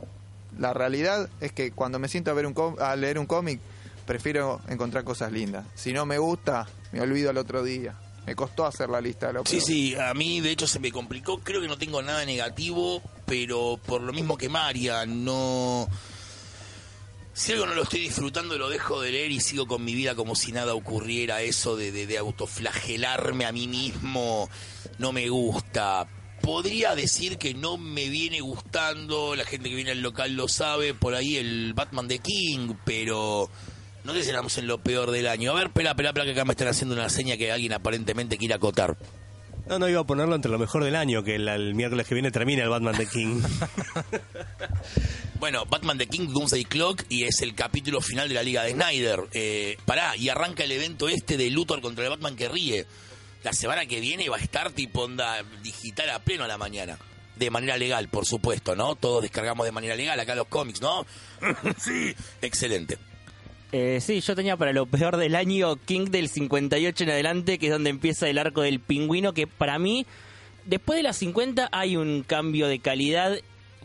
la 0.58 0.74
realidad 0.74 1.30
es 1.40 1.52
que 1.52 1.72
cuando 1.72 2.00
me 2.00 2.08
siento 2.08 2.32
a, 2.32 2.34
ver 2.34 2.46
un 2.46 2.76
a 2.80 2.96
leer 2.96 3.20
un 3.20 3.26
cómic, 3.26 3.60
prefiero 4.06 4.62
encontrar 4.68 5.04
cosas 5.04 5.32
lindas. 5.32 5.66
Si 5.76 5.94
no 5.94 6.06
me 6.06 6.18
gusta, 6.18 6.68
me 6.92 7.02
olvido 7.02 7.30
al 7.30 7.38
otro 7.38 7.64
día. 7.64 7.96
Me 8.26 8.36
costó 8.36 8.66
hacer 8.66 8.90
la 8.90 9.00
lista 9.00 9.28
de 9.28 9.34
lo 9.34 9.46
Sí, 9.46 9.56
peor. 9.58 9.68
sí, 9.68 9.96
a 9.96 10.14
mí 10.14 10.42
de 10.42 10.52
hecho 10.52 10.68
se 10.68 10.80
me 10.80 10.92
complicó. 10.92 11.40
Creo 11.40 11.62
que 11.62 11.68
no 11.68 11.78
tengo 11.78 12.02
nada 12.02 12.26
negativo, 12.26 13.02
pero 13.26 13.80
por 13.86 14.02
lo 14.02 14.12
mismo 14.12 14.38
que 14.38 14.50
María, 14.50 15.06
no. 15.06 15.88
Si 17.34 17.52
algo 17.54 17.68
no 17.68 17.76
lo 17.76 17.84
estoy 17.84 18.02
disfrutando, 18.02 18.58
lo 18.58 18.68
dejo 18.68 19.00
de 19.00 19.12
leer 19.12 19.32
y 19.32 19.40
sigo 19.40 19.68
con 19.68 19.86
mi 19.86 19.94
vida 19.94 20.16
como 20.16 20.36
si 20.36 20.52
nada 20.52 20.74
ocurriera. 20.74 21.42
Eso 21.42 21.78
de, 21.78 21.92
de, 21.92 22.06
de 22.08 22.18
autoflagelarme 22.18 23.46
a 23.46 23.52
mí 23.52 23.68
mismo 23.68 24.50
no 24.98 25.14
me 25.14 25.30
gusta. 25.30 26.08
Podría 26.42 26.96
decir 26.96 27.38
que 27.38 27.54
no 27.54 27.78
me 27.78 28.10
viene 28.10 28.42
gustando, 28.42 29.36
la 29.36 29.46
gente 29.46 29.70
que 29.70 29.76
viene 29.76 29.92
al 29.92 30.02
local 30.02 30.34
lo 30.34 30.48
sabe, 30.48 30.94
por 30.94 31.14
ahí 31.16 31.38
el 31.38 31.74
Batman 31.74 32.08
de 32.08 32.20
King, 32.20 32.74
pero 32.86 33.50
no 34.08 34.14
si 34.14 34.30
estamos 34.30 34.58
en 34.58 34.68
lo 34.68 34.80
peor 34.80 35.12
del 35.12 35.28
año. 35.28 35.52
A 35.52 35.56
ver, 35.56 35.70
pela, 35.70 35.96
pela, 35.96 36.14
pela, 36.14 36.26
que 36.26 36.32
acá 36.32 36.46
me 36.46 36.54
están 36.54 36.70
haciendo 36.70 36.96
una 36.96 37.10
seña 37.10 37.38
que 37.38 37.52
alguien 37.52 37.74
aparentemente 37.74 38.38
quiere 38.38 38.54
acotar. 38.54 38.98
No, 39.68 39.80
no 39.80 39.90
iba 39.90 40.00
a 40.00 40.06
ponerlo 40.06 40.34
entre 40.34 40.50
lo 40.50 40.58
mejor 40.58 40.86
del 40.86 40.96
año, 40.96 41.24
que 41.24 41.36
el, 41.36 41.48
el 41.50 41.76
miércoles 41.76 42.08
que 42.08 42.16
viene 42.16 42.32
termina 42.32 42.64
el 42.64 42.70
Batman 42.70 42.96
de 42.98 43.06
King. 43.06 43.42
Bueno, 45.40 45.66
Batman 45.66 46.00
The 46.00 46.08
King, 46.08 46.30
Doomsday 46.30 46.66
Clock 46.66 47.04
y 47.10 47.26
es 47.26 47.42
el 47.44 47.54
capítulo 47.54 48.02
final 48.02 48.28
de 48.28 48.34
la 48.34 48.42
Liga 48.42 48.64
de 48.64 48.72
Snyder. 48.72 49.20
Eh, 49.34 49.78
pará, 49.86 50.18
y 50.18 50.30
arranca 50.30 50.64
el 50.64 50.72
evento 50.72 51.08
este 51.10 51.38
de 51.38 51.52
Luthor 51.52 51.80
contra 51.80 52.04
el 52.04 52.10
Batman 52.10 52.36
que 52.36 52.50
ríe. 52.50 52.88
La 53.44 53.54
semana 53.54 53.86
que 53.86 54.00
viene 54.00 54.30
va 54.30 54.38
a 54.38 54.40
estar 54.40 54.72
tipo 54.72 55.04
onda 55.04 55.44
digital 55.62 56.10
a 56.10 56.20
pleno 56.24 56.46
a 56.46 56.48
la 56.48 56.58
mañana. 56.58 56.98
De 57.36 57.52
manera 57.52 57.78
legal, 57.78 58.10
por 58.10 58.26
supuesto, 58.26 58.76
¿no? 58.76 58.96
Todos 58.96 59.22
descargamos 59.22 59.64
de 59.68 59.72
manera 59.72 59.96
legal 59.96 60.20
acá 60.20 60.34
los 60.34 60.48
cómics, 60.48 60.82
¿no? 60.82 61.06
sí, 61.78 62.16
excelente. 62.42 62.98
Eh, 63.72 64.00
sí, 64.02 64.22
yo 64.22 64.36
tenía 64.36 64.56
para 64.56 64.72
lo 64.72 64.86
peor 64.86 65.18
del 65.18 65.36
año 65.36 65.76
King 65.76 66.06
del 66.06 66.30
58 66.30 67.04
en 67.04 67.10
adelante, 67.10 67.58
que 67.58 67.68
es 67.68 67.72
donde 67.72 67.90
empieza 67.90 68.30
el 68.30 68.38
arco 68.38 68.62
del 68.62 68.80
pingüino, 68.80 69.34
que 69.34 69.46
para 69.46 69.78
mí, 69.78 70.06
después 70.66 70.98
de 70.98 71.04
las 71.04 71.18
50 71.18 71.70
hay 71.72 71.98
un 71.98 72.24
cambio 72.24 72.68
de 72.68 72.80
calidad, 72.80 73.38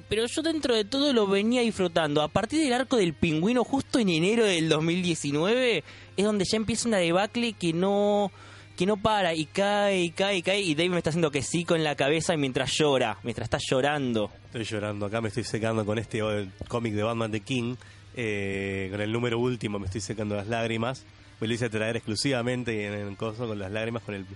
pero 0.08 0.26
yo 0.26 0.42
dentro 0.42 0.74
de 0.74 0.84
todo 0.84 1.12
lo 1.12 1.26
venía 1.26 1.62
disfrutando. 1.62 2.22
A 2.22 2.28
partir 2.28 2.62
del 2.62 2.72
arco 2.72 2.96
del 2.96 3.14
pingüino, 3.14 3.64
justo 3.64 3.98
en 3.98 4.08
enero 4.08 4.44
del 4.44 4.68
2019, 4.68 5.82
es 6.16 6.24
donde 6.24 6.44
ya 6.44 6.56
empieza 6.56 6.88
una 6.88 6.98
debacle 6.98 7.54
que 7.54 7.72
no 7.72 8.30
que 8.76 8.86
no 8.86 8.96
para 8.96 9.34
y 9.34 9.44
cae 9.44 10.00
y 10.02 10.10
cae 10.10 10.38
y 10.38 10.42
cae 10.42 10.60
y 10.60 10.74
Dave 10.74 10.88
me 10.88 10.96
está 10.96 11.10
haciendo 11.10 11.30
que 11.30 11.42
sí 11.42 11.64
con 11.64 11.84
la 11.84 11.94
cabeza 11.94 12.36
mientras 12.36 12.72
llora, 12.72 13.18
mientras 13.22 13.46
está 13.46 13.58
llorando. 13.60 14.30
Estoy 14.46 14.64
llorando 14.64 15.06
acá, 15.06 15.20
me 15.20 15.28
estoy 15.28 15.44
secando 15.44 15.84
con 15.84 15.98
este 15.98 16.20
cómic 16.68 16.94
de 16.94 17.02
Batman 17.02 17.30
de 17.30 17.40
King. 17.40 17.76
Eh, 18.14 18.88
con 18.90 19.00
el 19.00 19.12
número 19.12 19.38
último 19.38 19.78
me 19.78 19.86
estoy 19.86 20.00
secando 20.00 20.36
las 20.36 20.46
lágrimas. 20.46 21.04
Me 21.40 21.48
lo 21.48 21.54
hice 21.54 21.68
traer 21.68 21.96
exclusivamente 21.96 22.86
en 22.86 22.92
el 22.92 23.16
coso 23.16 23.48
con 23.48 23.58
las 23.58 23.72
lágrimas 23.72 24.02
con 24.02 24.14
el 24.14 24.26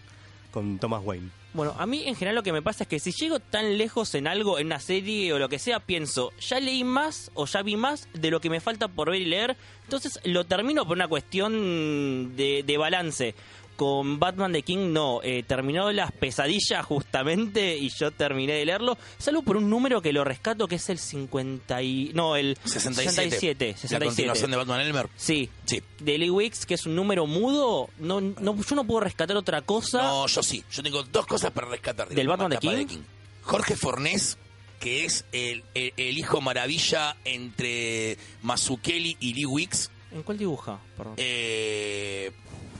con 0.57 0.79
Thomas 0.79 1.03
Wayne. 1.05 1.29
Bueno, 1.53 1.74
a 1.79 1.85
mí 1.85 2.05
en 2.07 2.14
general 2.14 2.37
lo 2.37 2.43
que 2.43 2.51
me 2.51 2.62
pasa 2.62 2.85
es 2.85 2.89
que 2.89 2.99
si 2.99 3.12
llego 3.12 3.41
tan 3.41 3.77
lejos 3.77 4.14
en 4.14 4.27
algo, 4.27 4.59
en 4.59 4.68
una 4.68 4.81
serie 4.81 5.31
o 5.35 5.39
lo 5.39 5.51
que 5.51 5.59
sea, 5.59 5.81
pienso, 5.81 6.33
ya 6.41 6.61
leí 6.61 6.83
más 6.83 7.31
o 7.35 7.45
ya 7.45 7.61
vi 7.61 7.77
más 7.77 8.09
de 8.14 8.31
lo 8.31 8.41
que 8.41 8.49
me 8.49 8.61
falta 8.61 8.89
por 8.89 9.11
ver 9.11 9.20
y 9.20 9.27
leer, 9.27 9.55
entonces 9.85 10.18
lo 10.24 10.45
termino 10.45 10.87
por 10.87 10.97
una 10.97 11.09
cuestión 11.09 12.35
de, 12.37 12.62
de 12.66 12.79
balance. 12.79 13.35
Con 13.77 14.18
Batman 14.18 14.53
de 14.53 14.62
King 14.62 14.93
no, 14.93 15.20
eh, 15.22 15.43
terminó 15.47 15.93
las 15.93 16.11
pesadillas 16.12 16.85
justamente 16.87 17.77
y 17.77 17.91
yo 17.91 18.11
terminé 18.11 18.55
de 18.55 18.64
leerlo, 18.64 18.97
salvo 19.18 19.43
por 19.43 19.57
un 19.57 19.68
número 19.68 20.01
que 20.01 20.12
lo 20.12 20.24
rescato 20.24 20.66
que 20.66 20.77
es 20.77 20.89
el 20.89 20.99
50 20.99 21.83
y... 21.83 22.11
No, 22.14 22.37
el 22.37 22.57
67. 22.64 23.12
67. 23.14 23.66
La 23.66 23.77
67. 23.77 24.05
continuación 24.07 24.51
de 24.51 24.57
Batman 24.57 24.81
Elmer. 24.81 25.09
Sí, 25.16 25.51
Sí. 25.66 25.83
de 26.01 26.18
Lee 26.18 26.31
Wicks, 26.31 26.64
que 26.66 26.74
es 26.74 26.87
un 26.87 26.95
número 26.97 27.27
mudo, 27.27 27.91
no, 27.99 28.20
no, 28.20 28.57
yo 28.62 28.77
no 28.77 28.85
puedo 28.85 29.01
rescatar 29.01 29.37
otra 29.37 29.61
cosa. 29.62 30.03
No, 30.03 30.27
yo 30.27 30.43
sí. 30.43 30.64
Yo 30.70 30.83
tengo 30.83 31.03
dos 31.03 31.27
cosas 31.27 31.51
para 31.51 31.68
rescatar. 31.68 32.09
de 32.09 32.14
¿Del 32.14 32.27
la 32.27 32.37
Batman 32.37 32.51
de 32.51 32.59
King? 32.87 33.01
Jorge 33.43 33.77
Fornés, 33.77 34.39
que 34.81 35.05
es 35.05 35.24
el, 35.33 35.64
el- 35.74 35.93
el 35.97 36.18
hijo 36.18 36.41
maravilla 36.41 37.16
entre 37.24 38.16
Mazukeli 38.43 39.16
y 39.20 39.35
Lee 39.35 39.45
Wicks. 39.47 39.91
¿En 40.12 40.22
cuál 40.22 40.39
dibuja? 40.39 40.79
Perdón. 40.97 41.14
Eh, 41.18 42.31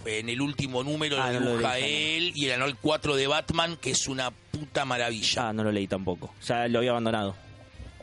en 0.07 0.29
el 0.29 0.41
último 0.41 0.83
número 0.83 1.21
Ah, 1.21 1.33
lo 1.33 1.41
no 1.41 1.47
lo 1.47 1.57
dibuja 1.57 1.75
leí, 1.75 2.17
él 2.17 2.33
y 2.35 2.47
el 2.47 2.53
anual 2.53 2.77
4 2.81 3.17
de 3.17 3.27
Batman, 3.27 3.77
que 3.77 3.91
es 3.91 4.07
una 4.09 4.31
puta 4.31 4.85
maravilla. 4.85 5.49
Ah, 5.49 5.53
no 5.53 5.65
lo 5.65 5.73
leí 5.73 5.87
tampoco. 5.87 6.35
Ya 6.47 6.69
lo 6.69 6.79
había 6.79 6.91
abandonado. 6.91 7.35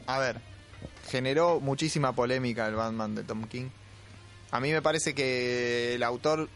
A 0.06 0.20
ver, 0.20 0.42
generó 1.10 1.60
muchísima 1.60 2.14
polémica 2.14 2.68
el 2.68 2.76
Batman 2.76 3.16
de 3.16 3.24
Tom 3.24 3.48
King. 3.48 3.70
A 4.52 4.60
mí 4.60 4.72
me 4.72 4.82
parece 4.82 5.14
que 5.16 5.96
el 5.96 6.04
autor 6.04 6.50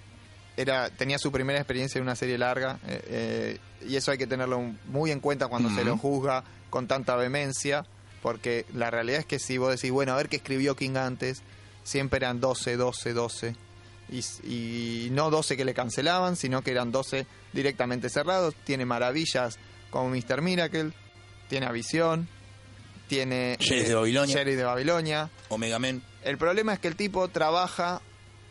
era 0.55 0.89
tenía 0.89 1.19
su 1.19 1.31
primera 1.31 1.59
experiencia 1.59 1.99
en 1.99 2.03
una 2.03 2.15
serie 2.15 2.37
larga 2.37 2.79
eh, 2.87 3.01
eh, 3.07 3.57
y 3.87 3.95
eso 3.95 4.11
hay 4.11 4.17
que 4.17 4.25
tenerlo 4.25 4.59
muy 4.87 5.11
en 5.11 5.19
cuenta 5.19 5.47
cuando 5.47 5.69
se 5.69 5.83
lo 5.85 5.97
juzga 5.97 6.43
con 6.69 6.87
tanta 6.87 7.15
vehemencia, 7.15 7.85
porque 8.21 8.65
la 8.73 8.89
realidad 8.89 9.19
es 9.19 9.25
que 9.25 9.39
si 9.39 9.57
vos 9.57 9.71
decís, 9.71 9.91
bueno, 9.91 10.13
a 10.13 10.17
ver 10.17 10.29
qué 10.29 10.37
escribió 10.37 10.75
King 10.75 10.95
antes, 10.97 11.43
siempre 11.83 12.17
eran 12.17 12.41
12, 12.41 12.75
12, 12.75 13.13
12. 13.13 13.55
Y, 14.09 14.23
y 14.43 15.09
no 15.11 15.29
12 15.29 15.57
que 15.57 15.65
le 15.65 15.73
cancelaban, 15.73 16.35
sino 16.35 16.61
que 16.61 16.71
eran 16.71 16.91
12 16.91 17.27
directamente 17.53 18.09
cerrados. 18.09 18.55
Tiene 18.63 18.85
maravillas 18.85 19.57
como 19.89 20.09
Mr. 20.09 20.41
Miracle, 20.41 20.91
tiene 21.49 21.65
a 21.65 21.71
Visión, 21.71 22.27
tiene 23.07 23.57
Sheriff 23.59 23.87
de 23.87 23.95
Babilonia. 23.95 24.35
Sheriff 24.35 24.57
de 24.57 24.63
Babilonia. 24.63 25.29
Omega 25.49 25.79
Men. 25.79 26.03
El 26.23 26.37
problema 26.37 26.73
es 26.73 26.79
que 26.79 26.87
el 26.87 26.95
tipo 26.95 27.27
trabaja 27.29 28.01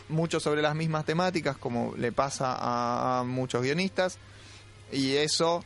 mucho 0.08 0.40
sobre 0.40 0.62
las 0.62 0.74
mismas 0.74 1.04
temáticas, 1.04 1.56
como 1.56 1.94
le 1.96 2.12
pasa 2.12 2.52
a, 2.52 3.20
a 3.20 3.24
muchos 3.24 3.62
guionistas, 3.62 4.18
y 4.92 5.14
eso 5.14 5.64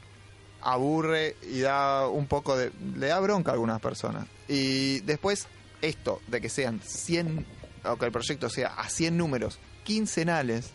aburre 0.62 1.36
y 1.43 1.61
da 1.61 2.09
un 2.09 2.26
poco 2.26 2.57
de. 2.57 2.72
le 2.97 3.09
da 3.09 3.20
bronca 3.20 3.51
a 3.53 3.55
algunas 3.55 3.80
personas. 3.80 4.26
Y 4.49 5.01
después, 5.01 5.47
esto 5.82 6.20
de 6.26 6.41
que 6.41 6.49
sean 6.49 6.80
100, 6.82 7.47
o 7.84 7.97
que 7.97 8.07
el 8.07 8.12
proyecto 8.12 8.49
sea 8.49 8.68
a 8.68 8.88
100 8.88 9.16
números 9.16 9.59
quincenales, 9.95 10.70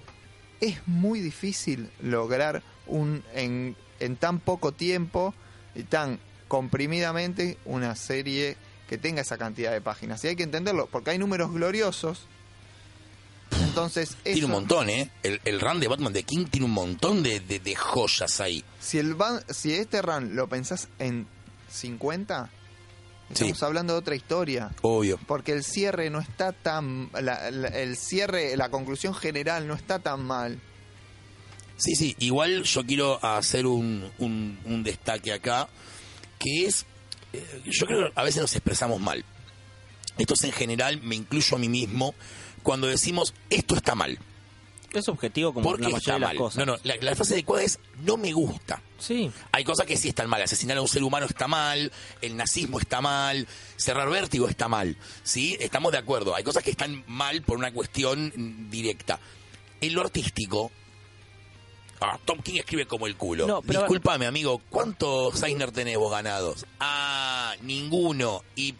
es 0.59 0.86
muy 0.88 1.22
difícil 1.22 1.89
lograr 2.01 2.61
un 2.86 3.24
en, 3.34 3.78
en 4.01 4.18
tan 4.18 4.39
poco 4.41 4.74
tiempo 4.74 5.34
y 5.74 5.84
tan 5.84 6.20
comprimidamente 6.49 7.57
una 7.63 7.95
serie 7.95 8.57
que 8.89 8.97
tenga 8.97 9.22
esa 9.22 9.38
cantidad 9.38 9.72
de 9.72 9.80
páginas. 9.80 10.22
Y 10.26 10.28
hay 10.28 10.36
que 10.36 10.43
entenderlo, 10.43 10.88
porque 10.91 11.11
hay 11.11 11.18
números 11.18 11.53
gloriosos. 11.53 12.28
Entonces, 13.63 14.18
Tiene 14.24 14.45
un 14.45 14.51
montón, 14.51 14.89
¿eh? 14.89 15.09
El, 15.24 15.39
el 15.45 15.61
run 15.61 15.80
de 15.80 15.88
Batman 15.88 16.11
de 16.11 16.24
King 16.24 16.45
tiene 16.51 16.66
un 16.66 16.74
montón 16.74 17.24
de, 17.24 17.39
de- 17.39 17.59
de 17.59 17.76
joyas 17.76 18.41
ahí. 18.41 18.63
si, 18.82 18.97
el 18.97 19.16
ban- 19.16 19.43
si 19.49 19.74
este 19.74 20.01
run 20.01 20.36
lo 20.36 20.47
pensás 20.49 20.89
en 20.99 21.26
50, 21.72 22.49
estamos 23.30 23.58
Sí. 23.60 23.66
hablando 23.66 23.94
de 23.94 24.00
otra 24.00 24.16
historia. 24.16 24.72
Obvio. 24.82 25.20
Porque 25.28 25.52
el 25.52 25.64
cierre 25.64 26.10
no 26.10 26.20
está 26.20 26.52
tan. 26.52 27.10
la- 27.14 27.50
la- 27.52 27.68
el 27.70 27.98
cierre, 27.98 28.56
la 28.58 28.70
conclusión 28.70 29.14
general 29.14 29.68
no 29.68 29.74
está 29.74 30.00
tan 30.00 30.24
mal. 30.24 30.60
Sí, 31.78 31.96
sí, 31.96 32.16
igual 32.20 32.64
yo 32.64 32.86
quiero 32.86 33.24
hacer 33.26 33.66
un, 33.66 34.10
un, 34.20 34.58
un 34.66 34.84
destaque 34.84 35.34
acá, 35.34 35.68
que 36.40 36.66
es, 36.66 36.86
eh, 37.34 37.62
yo 37.66 37.86
creo 37.86 38.08
que 38.08 38.12
a 38.20 38.24
veces 38.24 38.42
nos 38.42 38.56
expresamos 38.56 39.02
mal. 39.02 39.26
Esto 40.18 40.36
es 40.36 40.44
en 40.46 40.54
general, 40.54 41.02
me 41.02 41.16
incluyo 41.16 41.58
a 41.58 41.60
mí 41.60 41.68
mismo, 41.68 42.16
cuando 42.64 42.88
decimos 42.88 43.34
esto 43.50 43.76
está 43.76 43.94
mal. 43.94 44.18
Es 45.00 45.10
objetivo 45.10 45.54
como 45.54 45.68
Porque 45.68 45.84
la 45.84 45.89
mayoría 45.89 46.14
de 46.16 46.20
las 46.20 46.30
mal. 46.30 46.38
cosas. 46.38 46.58
No, 46.58 46.66
no, 46.74 46.78
la, 46.84 46.96
la 47.02 47.16
frase 47.16 47.34
adecuada 47.34 47.64
es 47.64 47.80
no 48.04 48.18
me 48.18 48.32
gusta. 48.34 48.82
Sí. 48.98 49.32
Hay 49.52 49.64
cosas 49.64 49.86
que 49.86 49.98
sí 49.98 50.10
están 50.10 50.30
mal. 50.30 50.41
Asesinar 50.41 50.78
a 50.78 50.82
un 50.82 50.88
ser 50.88 51.04
humano 51.04 51.26
está 51.26 51.48
mal, 51.48 51.91
el 52.22 52.38
nazismo 52.38 52.80
está 52.80 53.02
mal, 53.02 53.48
cerrar 53.76 54.10
vértigo 54.10 54.48
está 54.48 54.68
mal. 54.68 54.98
¿Sí? 55.24 55.58
Estamos 55.60 55.91
de 55.91 55.98
acuerdo. 55.98 56.36
Hay 56.36 56.43
cosas 56.43 56.64
que 56.64 56.72
están 56.72 57.04
mal 57.08 57.41
por 57.41 57.58
una 57.58 57.72
cuestión 57.74 58.32
mm, 58.36 58.70
directa. 58.70 59.20
En 59.82 59.93
lo 59.93 60.02
artístico, 60.02 60.72
ah, 62.02 62.18
Tom 62.26 62.39
King 62.41 62.56
escribe 62.60 62.86
como 62.86 63.08
el 63.08 63.16
culo. 63.18 63.46
No, 63.48 63.62
pero- 63.62 63.80
Discúlpame, 63.82 64.26
amigo, 64.26 64.62
¿cuántos 64.70 65.41
Eisner 65.43 65.72
tenés 65.72 65.98
vos 65.98 66.12
ganados? 66.12 66.66
Ah, 66.80 67.54
ninguno. 67.62 68.43
Y 68.56 68.74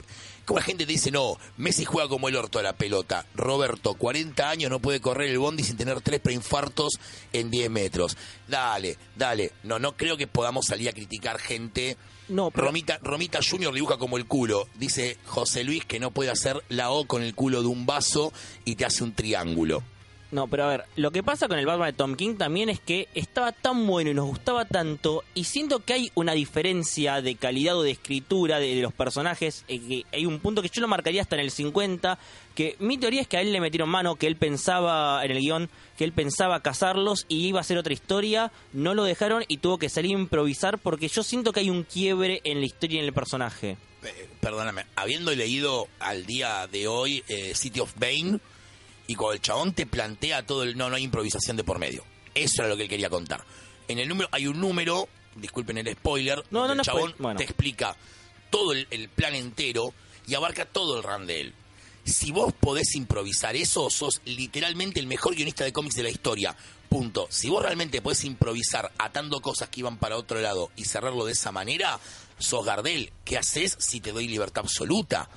como 0.46 0.60
la 0.60 0.66
gente 0.66 0.86
te 0.86 0.92
dice, 0.92 1.12
no, 1.12 1.38
Messi 1.58 1.86
juega 1.86 2.08
como 2.08 2.30
el 2.30 2.36
orto 2.36 2.60
a 2.60 2.64
la 2.64 2.74
pelota. 2.78 3.26
Roberto, 3.36 3.96
40 3.96 4.50
años, 4.50 4.70
no 4.70 4.80
puede 4.80 5.02
correr 5.02 5.30
el 5.30 5.40
bondi 5.40 5.64
sin 5.64 5.78
tener 5.78 6.02
tres 6.02 6.20
preinfartos 6.20 6.94
en 7.34 7.50
10 7.50 7.70
metros. 7.70 8.16
Dale, 8.48 8.98
dale. 9.16 9.52
No, 9.64 9.80
no 9.80 9.98
creo 9.98 10.18
que 10.18 10.28
podamos 10.28 10.66
salir 10.68 10.90
a 10.90 10.94
criticar 10.94 11.40
gente. 11.40 11.98
No, 12.28 12.50
pero- 12.52 12.68
Romita, 12.68 12.98
Romita 13.02 13.40
Junior 13.48 13.74
dibuja 13.74 13.98
como 13.98 14.18
el 14.18 14.26
culo. 14.26 14.68
Dice 14.76 15.18
José 15.26 15.64
Luis 15.64 15.86
que 15.86 16.00
no 16.00 16.12
puede 16.12 16.32
hacer 16.32 16.64
la 16.70 16.92
O 16.92 17.06
con 17.06 17.22
el 17.24 17.36
culo 17.36 17.62
de 17.62 17.68
un 17.68 17.86
vaso 17.86 18.32
y 18.66 18.76
te 18.76 18.86
hace 18.86 19.04
un 19.04 19.14
triángulo. 19.14 19.84
No, 20.36 20.48
pero 20.48 20.66
a 20.66 20.68
ver, 20.68 20.84
lo 20.98 21.12
que 21.12 21.24
pasa 21.24 21.48
con 21.48 21.58
el 21.60 21.66
Batman 21.66 21.92
de 21.92 21.94
Tom 21.94 22.16
King 22.18 22.36
también 22.36 22.68
es 22.68 22.82
que 22.82 23.08
estaba 23.16 23.54
tan 23.54 23.88
bueno 23.88 24.12
y 24.12 24.14
nos 24.14 24.26
gustaba 24.26 24.66
tanto 24.66 25.24
y 25.34 25.46
siento 25.46 25.80
que 25.80 25.94
hay 25.94 26.12
una 26.14 26.34
diferencia 26.34 27.22
de 27.22 27.36
calidad 27.36 27.78
o 27.78 27.84
de 27.84 27.92
escritura 27.92 28.60
de, 28.60 28.82
los 28.82 28.92
personajes, 28.92 29.64
eh, 29.70 29.80
que 29.80 30.04
hay 30.12 30.26
un 30.26 30.42
punto 30.42 30.62
que 30.62 30.68
yo 30.68 30.82
lo 30.82 30.90
marcaría 30.90 31.22
hasta 31.22 31.38
en 31.38 31.40
el 31.40 31.52
50, 31.52 32.20
que 32.54 32.76
mi 32.80 32.98
teoría 32.98 33.22
es 33.22 33.30
que 33.30 33.38
a 33.38 33.42
él 33.42 33.54
le 33.54 33.62
metieron 33.62 33.88
mano, 33.88 34.18
que 34.18 34.28
él 34.28 34.36
pensaba 34.36 35.24
en 35.24 35.32
el 35.32 35.40
guion, 35.40 35.70
que 35.98 36.04
él 36.04 36.12
pensaba 36.12 36.60
casarlos 36.60 37.26
y 37.30 37.48
iba 37.48 37.62
a 37.62 37.64
ser 37.64 37.78
otra 37.78 37.94
historia, 37.94 38.52
no 38.74 38.94
lo 38.94 39.06
dejaron 39.06 39.46
y 39.48 39.60
tuvo 39.60 39.78
que 39.78 39.88
salir 39.88 40.18
a 40.18 40.20
improvisar 40.20 40.80
porque 40.80 41.08
yo 41.08 41.24
siento 41.24 41.54
que 41.54 41.62
hay 41.62 41.70
un 41.70 41.84
quiebre 41.84 42.42
en 42.44 42.60
la 42.60 42.66
historia 42.66 42.98
y 42.98 43.00
en 43.00 43.06
el 43.06 43.14
personaje. 43.14 43.78
Eh, 44.04 44.28
perdóname, 44.42 44.86
habiendo 44.98 45.34
leído 45.34 45.88
al 46.00 46.26
día 46.26 46.68
de 46.68 46.90
hoy 46.90 47.24
eh, 47.30 47.56
City 47.56 47.80
of 47.80 47.94
Bane, 47.98 48.42
y 49.08 49.16
cuando 49.16 49.34
el 49.34 49.42
chabón 49.42 49.74
te 49.74 49.86
plantea 49.86 50.46
todo 50.46 50.64
el... 50.64 50.78
No, 50.78 50.90
no 50.90 50.96
hay 50.96 51.04
improvisación 51.04 51.58
de 51.58 51.64
por 51.64 51.80
medio. 51.80 52.04
Eso 52.34 52.62
era 52.62 52.70
lo 52.70 52.78
que 52.78 52.84
él 52.84 52.90
quería 52.90 53.10
contar. 53.10 53.44
En 53.88 54.00
el 54.00 54.08
número, 54.08 54.30
hay 54.32 54.48
un 54.48 54.60
número, 54.60 55.08
disculpen 55.36 55.78
el 55.78 55.94
spoiler, 55.94 56.44
No, 56.50 56.68
donde 56.68 56.70
no, 56.70 56.76
no, 56.76 56.82
el 56.82 56.86
chabón 56.86 57.16
bueno. 57.20 57.38
te 57.38 57.44
explica 57.44 57.96
todo 58.50 58.72
el, 58.74 58.88
el 58.92 59.10
plan 59.10 59.36
entero 59.36 59.94
y 60.28 60.36
abarca 60.36 60.66
todo 60.66 60.98
el 60.98 61.04
run 61.04 61.28
de 61.28 61.42
él. 61.42 61.54
Si 62.04 62.32
vos 62.32 62.54
podés 62.54 62.94
improvisar 62.96 63.56
eso, 63.56 63.90
sos 63.90 64.22
literalmente 64.26 65.00
el 65.00 65.08
mejor 65.08 65.36
guionista 65.36 65.64
de 65.64 65.74
cómics 65.74 65.96
de 65.96 66.04
la 66.04 66.10
historia. 66.10 66.56
Punto. 66.90 67.28
Si 67.32 67.50
vos 67.50 67.64
realmente 67.64 68.02
podés 68.02 68.24
improvisar 68.26 68.92
atando 69.00 69.42
cosas 69.42 69.70
que 69.70 69.80
iban 69.80 69.98
para 69.98 70.18
otro 70.18 70.40
lado 70.40 70.72
y 70.76 70.86
cerrarlo 70.86 71.26
de 71.26 71.32
esa 71.32 71.52
manera, 71.52 72.00
sos 72.38 72.64
Gardel. 72.64 73.12
¿Qué 73.24 73.38
haces 73.38 73.76
si 73.80 74.02
te 74.02 74.12
doy 74.12 74.28
libertad 74.28 74.64
absoluta? 74.66 75.30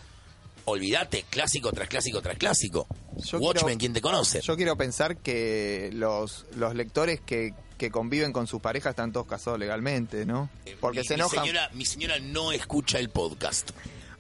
Olvídate, 0.69 1.25
clásico 1.31 1.73
tras 1.73 1.89
clásico 1.89 2.21
tras 2.23 2.37
clásico. 2.39 2.87
Yo 3.17 3.39
Watchmen, 3.39 3.65
quiero- 3.65 3.79
¿quién 3.79 3.93
te 3.93 4.01
conoce? 4.01 4.41
Yo 4.41 4.57
quiero 4.57 4.77
pensar 4.77 5.17
que 5.19 5.91
los, 5.95 6.47
los 6.57 6.75
lectores 6.75 7.21
que, 7.21 7.53
que 7.77 7.91
conviven 7.91 8.33
con 8.33 8.47
sus 8.47 8.61
parejas 8.61 8.91
están 8.91 9.13
todos 9.13 9.27
casados 9.27 9.59
legalmente, 9.59 10.25
¿no? 10.27 10.51
Porque 10.81 11.01
mi, 11.01 11.07
se 11.07 11.15
mi 11.15 11.21
enojan. 11.21 11.41
señora, 11.45 11.71
mi 11.75 11.85
señora 11.85 12.19
no 12.21 12.53
escucha 12.53 12.99
el 12.99 13.09
podcast. 13.11 13.71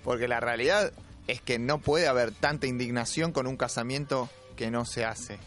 Porque 0.05 0.26
la 0.28 0.40
realidad 0.40 0.92
es 1.26 1.40
que 1.42 1.59
no 1.59 1.78
puede 1.80 2.09
haber 2.09 2.32
tanta 2.32 2.66
indignación 2.66 3.32
con 3.32 3.46
un 3.46 3.57
casamiento 3.57 4.28
que 4.57 4.70
no 4.70 4.84
se 4.84 5.05
hace. 5.05 5.38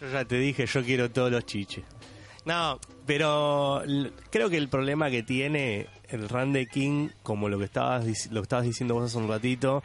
Yo 0.00 0.10
ya 0.10 0.24
te 0.24 0.36
dije, 0.36 0.66
yo 0.66 0.82
quiero 0.84 1.10
todos 1.10 1.30
los 1.30 1.44
chiches. 1.46 1.84
No, 2.44 2.80
pero 3.06 3.82
creo 4.30 4.50
que 4.50 4.56
el 4.56 4.68
problema 4.68 5.10
que 5.10 5.22
tiene 5.22 5.86
el 6.12 6.28
run 6.28 6.54
King, 6.70 7.08
como 7.22 7.48
lo 7.48 7.58
que 7.58 7.64
estabas, 7.64 8.04
lo 8.30 8.40
que 8.40 8.44
estabas 8.44 8.64
diciendo 8.64 8.94
vos 8.94 9.04
hace 9.04 9.18
un 9.18 9.28
ratito, 9.28 9.82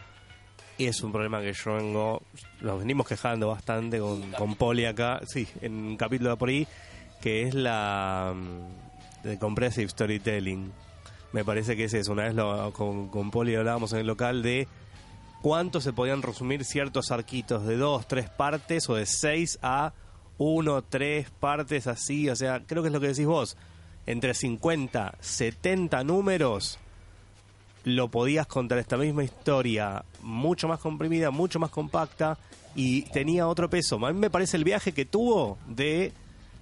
es 0.77 1.01
un 1.01 1.11
problema 1.11 1.41
que 1.41 1.53
yo 1.53 1.73
vengo, 1.73 2.21
nos 2.61 2.79
venimos 2.79 3.07
quejando 3.07 3.47
bastante 3.47 3.99
con, 3.99 4.31
con 4.33 4.55
Poli 4.55 4.85
acá, 4.85 5.21
sí, 5.25 5.47
en 5.61 5.73
un 5.73 5.97
capítulo 5.97 6.31
de 6.31 6.37
por 6.37 6.49
ahí, 6.49 6.67
que 7.21 7.43
es 7.43 7.55
la 7.55 8.33
mm, 8.35 8.87
de 9.23 9.87
storytelling. 9.89 10.71
Me 11.33 11.43
parece 11.43 11.75
que 11.75 11.85
es 11.85 12.07
una 12.07 12.23
vez 12.23 12.35
lo, 12.35 12.71
con, 12.73 13.09
con 13.09 13.31
Poli 13.31 13.55
hablábamos 13.55 13.91
en 13.93 13.99
el 13.99 14.07
local 14.07 14.43
de 14.43 14.67
cuánto 15.41 15.81
se 15.81 15.93
podían 15.93 16.21
resumir 16.21 16.63
ciertos 16.63 17.11
arquitos 17.11 17.65
de 17.65 17.77
dos, 17.77 18.07
tres 18.07 18.29
partes 18.29 18.89
o 18.89 18.95
de 18.95 19.05
seis 19.05 19.59
a 19.61 19.93
uno, 20.37 20.83
tres 20.83 21.29
partes 21.31 21.87
así. 21.87 22.29
O 22.29 22.35
sea, 22.35 22.63
creo 22.65 22.83
que 22.83 22.87
es 22.87 22.93
lo 22.93 22.99
que 22.99 23.07
decís 23.07 23.25
vos. 23.25 23.57
Entre 24.07 24.33
50, 24.33 25.15
70 25.19 26.03
números 26.05 26.79
lo 27.83 28.09
podías 28.09 28.47
contar 28.47 28.79
esta 28.79 28.97
misma 28.97 29.23
historia 29.23 30.03
mucho 30.21 30.67
más 30.67 30.79
comprimida, 30.79 31.29
mucho 31.29 31.59
más 31.59 31.69
compacta 31.69 32.37
y 32.75 33.03
tenía 33.03 33.47
otro 33.47 33.69
peso. 33.69 34.03
A 34.05 34.11
mí 34.11 34.19
me 34.19 34.29
parece 34.29 34.57
el 34.57 34.63
viaje 34.63 34.93
que 34.93 35.05
tuvo 35.05 35.57
de 35.67 36.11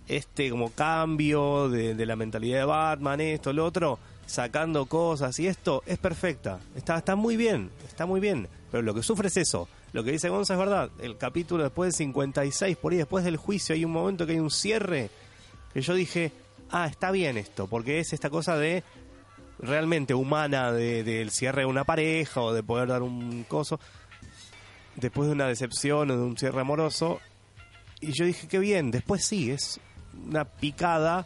este 0.08 0.50
como 0.50 0.72
cambio 0.72 1.70
de, 1.70 2.06
la 2.06 2.16
mentalidad 2.16 2.60
de 2.60 2.66
Batman, 2.66 3.22
esto, 3.22 3.54
lo 3.54 3.66
otro, 3.66 4.00
sacando 4.26 4.86
cosas 4.86 5.40
y 5.40 5.48
esto 5.48 5.84
es 5.86 5.98
perfecta. 5.98 6.60
Está, 6.76 6.98
está 6.98 7.16
muy 7.16 7.38
bien, 7.38 7.70
está 7.88 8.06
muy 8.06 8.20
bien. 8.20 8.48
Pero 8.72 8.84
lo 8.84 8.94
que 8.94 9.04
sufre 9.04 9.28
es 9.28 9.38
eso. 9.38 9.68
Lo 9.94 10.04
que 10.04 10.12
dice 10.12 10.30
Gonza 10.30 10.54
es 10.54 10.60
verdad. 10.60 10.90
El 11.00 11.18
capítulo 11.18 11.64
después 11.64 11.94
del 11.94 12.08
56, 12.08 12.78
por 12.78 12.92
ahí 12.92 12.98
después 12.98 13.24
del 13.24 13.38
juicio, 13.38 13.74
hay 13.74 13.86
un 13.86 13.92
momento 13.92 14.26
que 14.26 14.34
hay 14.34 14.40
un 14.40 14.52
cierre 14.52 15.10
que 15.74 15.82
yo 15.82 15.94
dije, 15.94 16.32
ah, 16.72 16.88
está 16.88 17.12
bien 17.12 17.38
esto, 17.38 17.68
porque 17.68 18.00
es 18.00 18.14
esta 18.14 18.30
cosa 18.30 18.58
de 18.58 18.84
realmente 19.60 20.14
humana 20.14 20.72
de- 20.72 21.04
del 21.04 21.32
cierre 21.32 21.62
de 21.62 21.66
una 21.68 21.84
pareja 21.86 22.42
o 22.42 22.54
de 22.54 22.64
poder 22.64 22.90
dar 22.90 23.02
un 23.04 23.44
coso 23.46 23.80
después 24.96 25.28
de 25.28 25.34
una 25.34 25.48
decepción 25.48 26.12
o 26.12 26.18
de 26.18 26.24
un 26.24 26.38
cierre 26.38 26.62
amoroso. 26.62 27.20
Y 28.02 28.12
yo 28.12 28.26
dije, 28.26 28.48
qué 28.48 28.60
bien, 28.60 28.92
después 28.92 29.26
sí, 29.26 29.52
es 29.52 29.80
una 30.28 30.46
picada 30.46 31.26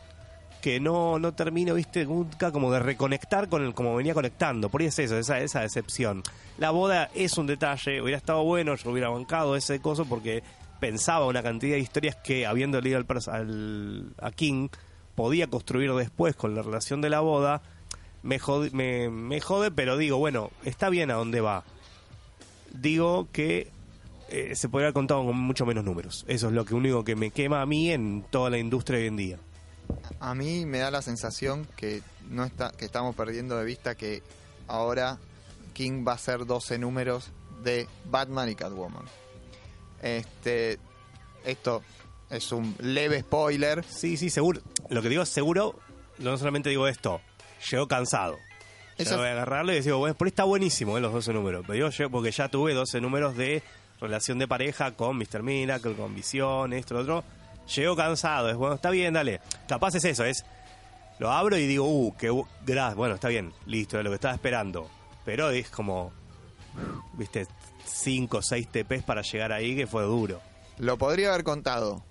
que 0.61 0.79
no, 0.79 1.19
no 1.19 1.33
termino, 1.33 1.73
viste, 1.73 2.05
nunca 2.05 2.51
como 2.51 2.71
de 2.71 2.79
reconectar 2.79 3.47
con 3.47 3.63
el 3.63 3.73
como 3.73 3.95
venía 3.95 4.13
conectando. 4.13 4.69
Por 4.69 4.81
ahí 4.81 4.87
es 4.87 4.99
eso, 4.99 5.17
esa, 5.17 5.39
esa 5.39 5.61
decepción. 5.61 6.21
La 6.57 6.71
boda 6.71 7.09
es 7.15 7.37
un 7.37 7.47
detalle, 7.47 8.01
hubiera 8.01 8.17
estado 8.17 8.43
bueno, 8.43 8.75
yo 8.75 8.91
hubiera 8.91 9.09
bancado 9.09 9.55
ese 9.55 9.79
coso 9.79 10.05
porque 10.05 10.43
pensaba 10.79 11.25
una 11.27 11.41
cantidad 11.41 11.75
de 11.75 11.79
historias 11.79 12.15
que, 12.17 12.45
habiendo 12.45 12.79
leído 12.81 12.97
al, 12.99 13.05
al- 13.33 14.13
a 14.21 14.31
King, 14.31 14.67
podía 15.19 15.47
construir 15.47 15.91
después 15.95 16.33
con 16.33 16.55
la 16.55 16.61
relación 16.61 17.01
de 17.01 17.09
la 17.09 17.19
boda. 17.19 17.61
Me 18.23 18.39
jode, 18.39 18.71
me, 18.71 19.41
jode, 19.41 19.69
pero 19.69 19.97
digo, 19.97 20.17
bueno, 20.17 20.49
está 20.63 20.87
bien 20.87 21.11
a 21.11 21.15
dónde 21.15 21.41
va. 21.41 21.65
Digo 22.71 23.27
que 23.33 23.69
eh, 24.29 24.55
se 24.55 24.69
podría 24.69 24.85
haber 24.85 24.93
contado 24.93 25.25
con 25.25 25.35
mucho 25.35 25.65
menos 25.65 25.83
números. 25.83 26.23
Eso 26.29 26.47
es 26.47 26.53
lo 26.53 26.63
que 26.63 26.73
único 26.73 27.03
que 27.03 27.17
me 27.17 27.31
quema 27.31 27.61
a 27.61 27.65
mí 27.65 27.91
en 27.91 28.23
toda 28.29 28.49
la 28.49 28.59
industria 28.59 28.99
hoy 28.99 29.07
en 29.07 29.17
día. 29.17 29.39
A 30.21 30.33
mí 30.35 30.65
me 30.65 30.77
da 30.77 30.89
la 30.89 31.01
sensación 31.01 31.67
que 31.75 32.01
no 32.29 32.45
está 32.45 32.71
que 32.71 32.85
estamos 32.85 33.13
perdiendo 33.13 33.57
de 33.57 33.65
vista 33.65 33.95
que 33.95 34.23
ahora 34.69 35.17
King 35.73 36.05
va 36.07 36.13
a 36.13 36.15
hacer 36.15 36.45
12 36.45 36.79
números 36.79 37.31
de 37.61 37.89
Batman 38.05 38.47
y 38.47 38.55
Catwoman. 38.55 39.03
Este 40.01 40.79
esto 41.43 41.83
es 42.29 42.51
un 42.51 42.75
leve 42.79 43.21
spoiler. 43.21 43.83
Sí, 43.85 44.17
sí, 44.17 44.29
seguro. 44.29 44.61
Lo 44.89 45.01
que 45.01 45.09
digo 45.09 45.23
es 45.23 45.29
seguro, 45.29 45.79
no 46.19 46.37
solamente 46.37 46.69
digo 46.69 46.87
esto, 46.87 47.21
llegó 47.71 47.87
cansado. 47.87 48.37
Eso- 48.97 49.17
voy 49.17 49.27
a 49.27 49.31
agarrarlo 49.31 49.71
y 49.71 49.75
decir, 49.75 49.93
bueno, 49.93 50.15
por 50.15 50.27
ahí 50.27 50.29
está 50.29 50.43
buenísimo 50.43 50.97
eh, 50.97 51.01
los 51.01 51.13
12 51.13 51.31
números. 51.33 51.63
Pero 51.67 51.89
yo 51.89 52.09
porque 52.09 52.31
ya 52.31 52.49
tuve 52.49 52.73
12 52.73 52.99
números 52.99 53.35
de 53.37 53.63
relación 54.01 54.39
de 54.39 54.47
pareja 54.47 54.91
con 54.91 55.17
Mr. 55.17 55.41
Miracle, 55.43 55.93
con 55.93 56.13
Visión, 56.15 56.73
esto, 56.73 56.93
lo 56.95 56.99
otro. 57.01 57.23
Llego 57.75 57.95
cansado, 57.95 58.49
es 58.49 58.55
bueno, 58.57 58.75
está 58.75 58.89
bien, 58.89 59.13
dale. 59.13 59.39
Capaz 59.67 59.95
es 59.95 60.03
eso, 60.05 60.25
es. 60.25 60.43
Lo 61.19 61.31
abro 61.31 61.57
y 61.57 61.67
digo, 61.67 61.85
uh, 61.85 62.15
qué 62.17 62.31
bu- 62.31 62.47
gra- 62.65 62.95
bueno, 62.95 63.15
está 63.15 63.27
bien, 63.27 63.53
listo, 63.67 63.97
es 63.97 64.03
lo 64.03 64.09
que 64.09 64.15
estaba 64.15 64.33
esperando. 64.33 64.89
Pero 65.25 65.49
es 65.49 65.69
como, 65.69 66.11
viste, 67.13 67.45
5 67.85 68.37
o 68.37 68.41
6 68.41 68.67
TPs 68.69 69.03
para 69.03 69.21
llegar 69.21 69.51
ahí, 69.51 69.75
que 69.75 69.85
fue 69.87 70.03
duro. 70.03 70.41
Lo 70.77 70.97
podría 70.97 71.29
haber 71.29 71.43
contado 71.43 72.03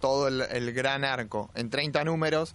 todo 0.00 0.28
el, 0.28 0.72
gran 0.72 1.04
arco 1.04 1.50
en 1.54 1.70
30 1.70 2.04
números 2.04 2.54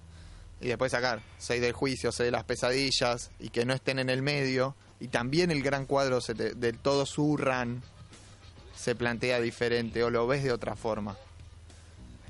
y 0.61 0.67
después 0.67 0.91
sacar 0.91 1.21
6 1.39 1.61
del 1.61 1.73
juicio, 1.73 2.11
6 2.11 2.27
de 2.27 2.31
las 2.31 2.43
pesadillas 2.45 3.31
y 3.39 3.49
que 3.49 3.65
no 3.65 3.73
estén 3.73 3.99
en 3.99 4.09
el 4.09 4.21
medio. 4.21 4.75
Y 4.99 5.09
también 5.09 5.51
el 5.51 5.61
gran 5.61 5.85
cuadro 5.85 6.21
se 6.21 6.33
te- 6.35 6.53
del 6.53 6.77
todo 6.79 7.05
su 7.05 7.35
run 7.37 7.81
se 8.75 8.95
plantea 8.95 9.39
diferente 9.41 10.03
o 10.03 10.09
lo 10.09 10.27
ves 10.27 10.43
de 10.43 10.51
otra 10.51 10.75
forma. 10.75 11.15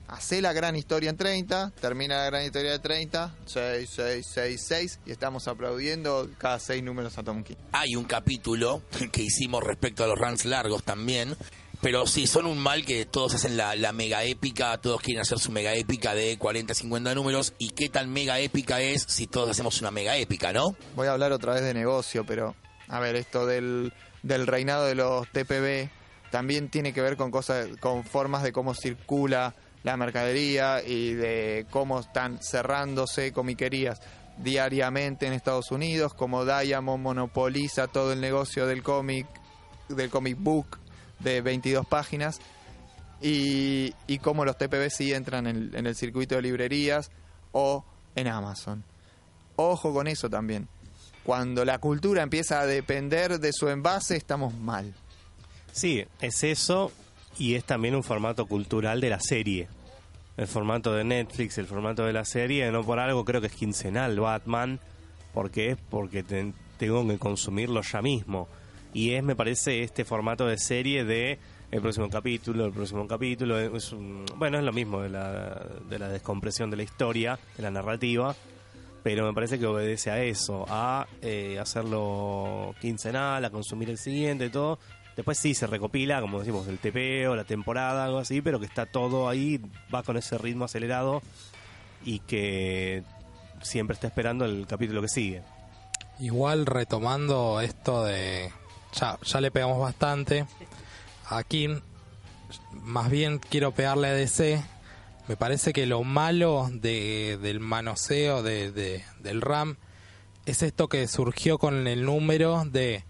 Hacé 0.07 0.41
la 0.41 0.53
gran 0.53 0.75
historia 0.75 1.09
en 1.09 1.17
30, 1.17 1.71
termina 1.81 2.17
la 2.17 2.25
gran 2.25 2.43
historia 2.45 2.71
de 2.71 2.79
30, 2.79 3.33
6, 3.45 3.89
6, 3.95 4.27
6, 4.31 4.61
6 4.67 4.99
y 5.07 5.11
estamos 5.11 5.47
aplaudiendo 5.47 6.29
cada 6.37 6.59
6 6.59 6.83
números 6.83 7.17
a 7.17 7.23
Tom 7.23 7.43
King. 7.43 7.55
Hay 7.71 7.95
un 7.95 8.03
capítulo 8.03 8.83
que 9.11 9.23
hicimos 9.23 9.63
respecto 9.63 10.03
a 10.03 10.07
los 10.07 10.19
runs 10.19 10.45
largos 10.45 10.83
también, 10.83 11.35
Pero 11.83 12.07
sí, 12.07 12.27
son 12.27 12.45
un 12.45 12.57
mal 12.59 12.85
que 12.85 13.05
todos 13.05 13.35
hacen 13.35 13.57
la, 13.57 13.91
mega 13.91 14.23
épica, 14.23 14.77
todos 14.77 15.01
quieren 15.01 15.21
hacer 15.21 15.37
su 15.39 15.51
mega 15.51 15.73
épica 15.73 16.15
de 16.15 16.37
40, 16.37 16.73
50 16.73 17.13
números. 17.13 17.53
¿Y 17.57 17.71
qué 17.71 17.89
tan 17.89 18.09
mega 18.09 18.39
épica 18.39 18.79
es 18.79 19.03
si 19.05 19.27
todos 19.27 19.49
hacemos 19.49 19.81
una 19.81 19.91
mega 19.91 20.15
épica, 20.15 20.53
no? 20.53 20.77
Voy 20.95 21.07
a 21.07 21.11
hablar 21.11 21.33
otra 21.33 21.55
vez 21.55 21.63
de 21.63 21.73
negocio, 21.73 22.25
pero 22.25 22.55
a 22.87 23.01
ver, 23.01 23.17
esto 23.17 23.45
del, 23.45 23.91
del 24.21 24.47
reinado 24.47 24.85
de 24.85 24.95
los 24.95 25.27
TPB 25.27 25.89
también 26.31 26.69
tiene 26.69 26.93
que 26.93 27.01
ver 27.01 27.17
con 27.17 27.31
cosas, 27.31 27.67
con 27.81 28.05
formas 28.05 28.43
de 28.43 28.53
cómo 28.53 28.73
circula 28.75 29.53
la 29.83 29.97
mercadería 29.97 30.81
y 30.81 31.11
de 31.15 31.65
cómo 31.69 31.99
están 31.99 32.39
cerrándose 32.41 33.33
comiquerías 33.33 33.99
diariamente 34.37 35.27
en 35.27 35.33
Estados 35.33 35.69
Unidos, 35.69 36.13
como 36.13 36.45
Diamond 36.45 37.03
monopoliza 37.03 37.87
todo 37.87 38.13
el 38.13 38.21
negocio 38.21 38.67
del 38.67 38.83
cómic, 38.83 39.27
del 39.89 40.09
comic 40.09 40.37
book 40.39 40.79
de 41.19 41.41
22 41.41 41.85
páginas 41.85 42.39
y, 43.21 43.93
y 44.07 44.19
cómo 44.19 44.45
los 44.45 44.57
TPB 44.57 44.89
sí 44.89 45.13
entran 45.13 45.47
en, 45.47 45.85
el 45.85 45.95
circuito 45.95 46.35
de 46.35 46.41
librerías 46.41 47.11
o 47.51 47.85
en 48.15 48.27
Amazon. 48.27 48.83
Ojo 49.55 49.93
con 49.93 50.07
eso 50.07 50.29
también. 50.29 50.67
Cuando 51.23 51.63
la 51.63 51.77
cultura 51.79 52.21
empieza 52.21 52.59
a 52.59 52.65
depender 52.65 53.39
de 53.39 53.53
su 53.53 53.69
envase, 53.69 54.17
estamos 54.17 54.53
mal. 54.55 54.93
Sí, 55.71 56.05
es 56.19 56.43
eso 56.43 56.91
y 57.37 57.55
es 57.55 57.63
también 57.63 57.95
un 57.95 58.03
formato 58.03 58.45
cultural 58.45 58.99
de 58.99 59.09
la 59.09 59.19
serie. 59.19 59.67
El 60.35 60.47
formato 60.47 60.93
de 60.93 61.03
Netflix, 61.03 61.57
el 61.59 61.67
formato 61.67 62.05
de 62.05 62.13
la 62.13 62.25
serie, 62.25 62.69
no 62.71 62.83
por 62.83 62.99
algo 62.99 63.23
creo 63.23 63.39
que 63.39 63.47
es 63.47 63.53
quincenal 63.53 64.19
Batman, 64.19 64.79
porque 65.33 65.69
es 65.71 65.77
porque 65.89 66.23
te- 66.23 66.53
tengo 66.77 67.07
que 67.07 67.17
consumirlo 67.19 67.81
ya 67.83 68.01
mismo. 68.01 68.47
Y 68.93 69.13
es, 69.13 69.23
me 69.23 69.35
parece, 69.35 69.81
este 69.83 70.05
formato 70.05 70.45
de 70.47 70.57
serie 70.57 71.03
de 71.03 71.39
el 71.71 71.81
próximo 71.81 72.07
capítulo, 72.09 72.65
el 72.65 72.71
próximo 72.71 73.07
capítulo, 73.07 73.55
un- 73.93 74.25
bueno, 74.37 74.59
es 74.59 74.63
lo 74.63 74.71
mismo 74.73 75.01
de 75.01 75.09
la, 75.09 75.59
de 75.89 75.97
la 75.99 76.07
descompresión 76.09 76.69
de 76.69 76.77
la 76.77 76.83
historia, 76.83 77.39
de 77.57 77.63
la 77.63 77.71
narrativa, 77.71 78.35
pero 79.01 79.25
me 79.25 79.33
parece 79.33 79.57
que 79.57 79.65
obedece 79.65 80.11
a 80.11 80.21
eso, 80.23 80.65
a 80.69 81.07
eh, 81.21 81.57
hacerlo 81.59 82.75
quincenal, 82.79 83.43
a 83.43 83.49
consumir 83.49 83.89
el 83.89 83.97
siguiente, 83.97 84.49
todo. 84.51 84.77
Después 85.15 85.37
sí 85.37 85.53
se 85.55 85.67
recopila, 85.67 86.21
como 86.21 86.39
decimos, 86.39 86.67
el 86.67 86.77
TP 86.79 87.27
o 87.27 87.35
la 87.35 87.43
temporada, 87.43 88.05
algo 88.05 88.19
así, 88.19 88.41
pero 88.41 88.59
que 88.59 88.65
está 88.67 88.85
todo 88.85 89.27
ahí, 89.27 89.59
va 89.93 90.03
con 90.03 90.17
ese 90.17 90.37
ritmo 90.37 90.65
acelerado 90.65 91.21
y 92.05 92.19
que 92.19 93.03
siempre 93.61 93.95
está 93.95 94.07
esperando 94.07 94.45
el 94.45 94.65
capítulo 94.67 95.01
que 95.01 95.07
sigue. 95.09 95.41
Igual 96.19 96.65
retomando 96.67 97.59
esto 97.61 98.03
de... 98.03 98.51
Ya, 98.99 99.17
ya 99.23 99.41
le 99.41 99.51
pegamos 99.51 99.79
bastante. 99.79 100.45
Aquí 101.27 101.69
más 102.73 103.09
bien 103.09 103.39
quiero 103.39 103.71
pegarle 103.71 104.07
a 104.09 104.13
DC. 104.13 104.63
Me 105.27 105.37
parece 105.37 105.73
que 105.73 105.85
lo 105.85 106.03
malo 106.03 106.69
de, 106.71 107.39
del 107.41 107.59
manoseo 107.59 108.43
de, 108.43 108.71
de- 108.71 109.03
del 109.19 109.41
RAM 109.41 109.77
es 110.45 110.61
esto 110.63 110.89
que 110.89 111.07
surgió 111.07 111.57
con 111.57 111.87
el 111.87 112.03
número 112.05 112.65
de 112.65 113.05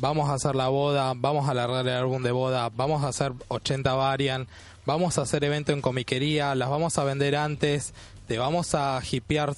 vamos 0.00 0.30
a 0.30 0.34
hacer 0.34 0.56
la 0.56 0.68
boda, 0.68 1.12
vamos 1.14 1.46
a 1.46 1.50
alargar 1.52 1.86
el 1.86 1.92
álbum 1.94 2.22
de 2.22 2.32
boda, 2.32 2.70
vamos 2.74 3.04
a 3.04 3.08
hacer 3.08 3.32
80 3.48 3.92
variant, 3.92 4.48
vamos 4.86 5.18
a 5.18 5.22
hacer 5.22 5.44
evento 5.44 5.72
en 5.72 5.82
comiquería, 5.82 6.54
las 6.54 6.70
vamos 6.70 6.96
a 6.98 7.04
vender 7.04 7.36
antes, 7.36 7.92
te 8.26 8.38
vamos 8.38 8.74
a 8.74 9.00
hipear 9.08 9.54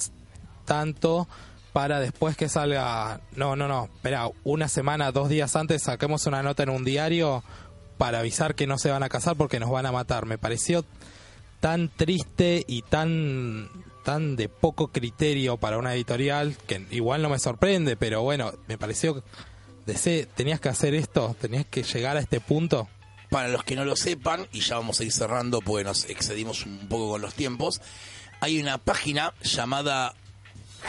tanto 0.64 1.28
para 1.76 2.00
después 2.00 2.38
que 2.38 2.48
salga, 2.48 3.20
no, 3.34 3.54
no, 3.54 3.68
no, 3.68 3.90
espera, 3.96 4.30
una 4.44 4.66
semana, 4.66 5.12
dos 5.12 5.28
días 5.28 5.56
antes 5.56 5.82
saquemos 5.82 6.24
una 6.24 6.42
nota 6.42 6.62
en 6.62 6.70
un 6.70 6.84
diario 6.84 7.44
para 7.98 8.20
avisar 8.20 8.54
que 8.54 8.66
no 8.66 8.78
se 8.78 8.90
van 8.90 9.02
a 9.02 9.10
casar 9.10 9.36
porque 9.36 9.60
nos 9.60 9.68
van 9.68 9.84
a 9.84 9.92
matar. 9.92 10.24
Me 10.24 10.38
pareció 10.38 10.86
tan 11.60 11.90
triste 11.90 12.64
y 12.66 12.80
tan 12.80 13.68
tan 14.06 14.36
de 14.36 14.48
poco 14.48 14.88
criterio 14.88 15.58
para 15.58 15.76
una 15.76 15.94
editorial 15.94 16.56
que 16.66 16.86
igual 16.92 17.20
no 17.20 17.28
me 17.28 17.38
sorprende, 17.38 17.94
pero 17.94 18.22
bueno, 18.22 18.54
me 18.68 18.78
pareció 18.78 19.22
DC, 19.84 20.30
tenías 20.34 20.60
que 20.60 20.70
hacer 20.70 20.94
esto, 20.94 21.36
tenías 21.38 21.66
que 21.66 21.82
llegar 21.82 22.16
a 22.16 22.20
este 22.20 22.40
punto. 22.40 22.88
Para 23.28 23.48
los 23.48 23.64
que 23.64 23.76
no 23.76 23.84
lo 23.84 23.96
sepan, 23.96 24.48
y 24.50 24.60
ya 24.60 24.76
vamos 24.76 25.00
a 25.00 25.04
ir 25.04 25.12
cerrando 25.12 25.60
porque 25.60 25.84
nos 25.84 26.06
excedimos 26.06 26.64
un 26.64 26.88
poco 26.88 27.10
con 27.10 27.20
los 27.20 27.34
tiempos, 27.34 27.82
hay 28.40 28.62
una 28.62 28.78
página 28.78 29.34
llamada 29.42 30.14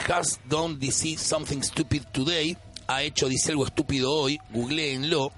Has 0.07 0.39
Done 0.47 0.79
DC 0.79 1.17
Something 1.17 1.61
Stupid 1.61 2.03
Today, 2.11 2.57
ha 2.87 3.03
hecho 3.03 3.27
dice 3.27 3.51
algo 3.51 3.65
estúpido 3.65 4.13
hoy, 4.13 4.39
googleenlo, 4.51 5.31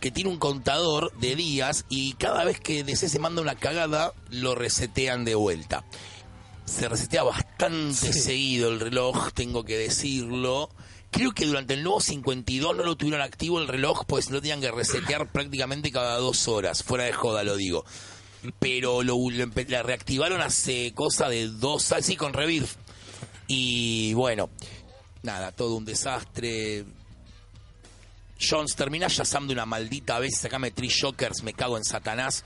que 0.00 0.10
tiene 0.10 0.30
un 0.30 0.38
contador 0.38 1.12
de 1.18 1.34
días 1.34 1.84
y 1.88 2.12
cada 2.14 2.44
vez 2.44 2.60
que 2.60 2.84
DC 2.84 3.08
se 3.08 3.18
manda 3.18 3.42
una 3.42 3.54
cagada, 3.54 4.12
lo 4.30 4.54
resetean 4.54 5.24
de 5.24 5.34
vuelta. 5.34 5.84
Se 6.64 6.88
resetea 6.88 7.22
bastante 7.22 8.12
seguido 8.12 8.68
el 8.68 8.80
reloj, 8.80 9.32
tengo 9.32 9.64
que 9.64 9.76
decirlo. 9.76 10.70
Creo 11.10 11.32
que 11.32 11.46
durante 11.46 11.74
el 11.74 11.82
nuevo 11.82 12.00
52 12.00 12.76
no 12.76 12.82
lo 12.82 12.96
tuvieron 12.96 13.22
activo 13.22 13.60
el 13.60 13.68
reloj, 13.68 14.04
pues 14.06 14.30
lo 14.30 14.40
tenían 14.40 14.60
que 14.60 14.70
resetear 14.70 15.26
prácticamente 15.32 15.90
cada 15.90 16.18
dos 16.18 16.48
horas. 16.48 16.82
Fuera 16.82 17.04
de 17.04 17.12
joda, 17.12 17.44
lo 17.44 17.56
digo. 17.56 17.84
Pero 18.58 19.02
lo, 19.02 19.16
la 19.68 19.82
reactivaron 19.82 20.40
hace 20.42 20.92
cosa 20.94 21.28
de 21.28 21.48
dos 21.48 21.92
años, 21.92 22.06
sí, 22.06 22.16
con 22.16 22.32
Rebirth. 22.32 22.83
Y 23.46 24.14
bueno, 24.14 24.50
nada, 25.22 25.52
todo 25.52 25.76
un 25.76 25.84
desastre. 25.84 26.84
Jones, 28.40 28.74
termina 28.74 29.06
Shazam 29.08 29.48
una 29.50 29.66
maldita 29.66 30.18
vez, 30.18 30.38
sacame 30.38 30.70
Three 30.70 30.88
Shockers, 30.88 31.42
me 31.42 31.54
cago 31.54 31.76
en 31.76 31.84
Satanás. 31.84 32.44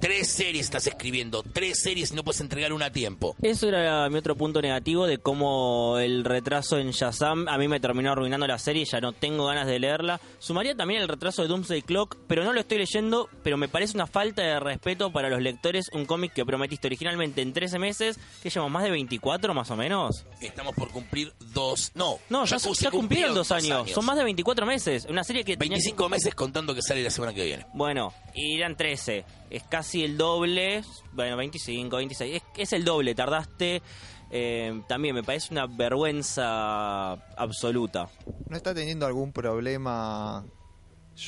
Tres 0.00 0.28
series 0.28 0.64
estás 0.64 0.86
escribiendo, 0.86 1.42
tres 1.42 1.82
series 1.82 2.10
y 2.12 2.14
no 2.14 2.24
puedes 2.24 2.40
entregar 2.40 2.72
una 2.72 2.86
a 2.86 2.90
tiempo. 2.90 3.36
Eso 3.42 3.68
era 3.68 4.08
mi 4.08 4.16
otro 4.16 4.34
punto 4.34 4.62
negativo 4.62 5.06
de 5.06 5.18
cómo 5.18 5.98
el 5.98 6.24
retraso 6.24 6.78
en 6.78 6.92
Shazam 6.92 7.46
a 7.48 7.58
mí 7.58 7.68
me 7.68 7.80
terminó 7.80 8.12
arruinando 8.12 8.46
la 8.46 8.58
serie, 8.58 8.86
ya 8.86 8.98
no 9.00 9.12
tengo 9.12 9.44
ganas 9.46 9.66
de 9.66 9.78
leerla. 9.78 10.18
Sumaría 10.38 10.74
también 10.74 11.02
el 11.02 11.08
retraso 11.08 11.42
de 11.42 11.48
Doomsday 11.48 11.82
Clock, 11.82 12.16
pero 12.26 12.44
no 12.44 12.54
lo 12.54 12.60
estoy 12.60 12.78
leyendo, 12.78 13.28
pero 13.42 13.58
me 13.58 13.68
parece 13.68 13.94
una 13.94 14.06
falta 14.06 14.40
de 14.42 14.58
respeto 14.58 15.12
para 15.12 15.28
los 15.28 15.42
lectores 15.42 15.90
un 15.92 16.06
cómic 16.06 16.32
que 16.32 16.46
prometiste 16.46 16.86
originalmente 16.86 17.42
en 17.42 17.52
13 17.52 17.78
meses, 17.78 18.18
que 18.42 18.48
llevamos 18.48 18.72
más 18.72 18.84
de 18.84 18.90
24 18.92 19.52
más 19.52 19.70
o 19.70 19.76
menos. 19.76 20.24
Estamos 20.40 20.74
por 20.76 20.88
cumplir 20.92 21.34
dos. 21.52 21.92
No, 21.94 22.18
No, 22.30 22.46
ya, 22.46 22.58
se 22.58 22.72
ya 22.72 22.90
cumplieron 22.90 23.34
dos 23.34 23.50
años. 23.52 23.70
años. 23.82 23.90
son 23.90 24.06
más 24.06 24.16
de 24.16 24.24
24 24.24 24.64
meses. 24.64 25.06
Una 25.10 25.24
serie 25.24 25.44
que 25.44 25.58
tenía 25.58 25.76
que- 25.76 25.82
25 25.82 26.08
meses 26.08 26.34
contando 26.34 26.74
que 26.74 26.80
sale 26.80 27.02
la 27.02 27.10
semana 27.10 27.34
que 27.34 27.44
viene. 27.44 27.66
Bueno, 27.74 28.14
irán 28.34 28.76
13. 28.76 29.26
Es 29.50 29.64
casi 29.64 29.89
el 29.94 30.16
doble. 30.16 30.82
Bueno, 31.12 31.36
25, 31.36 31.96
26. 31.96 32.36
Es, 32.36 32.42
es 32.56 32.72
el 32.72 32.84
doble. 32.84 33.14
Tardaste. 33.14 33.82
eh, 34.30 34.80
también 34.88 35.14
me 35.14 35.22
parece 35.22 35.48
una 35.52 35.66
vergüenza 35.66 37.12
absoluta. 37.36 38.08
¿No 38.48 38.56
está 38.56 38.74
teniendo 38.74 39.06
algún 39.06 39.32
problema 39.32 40.44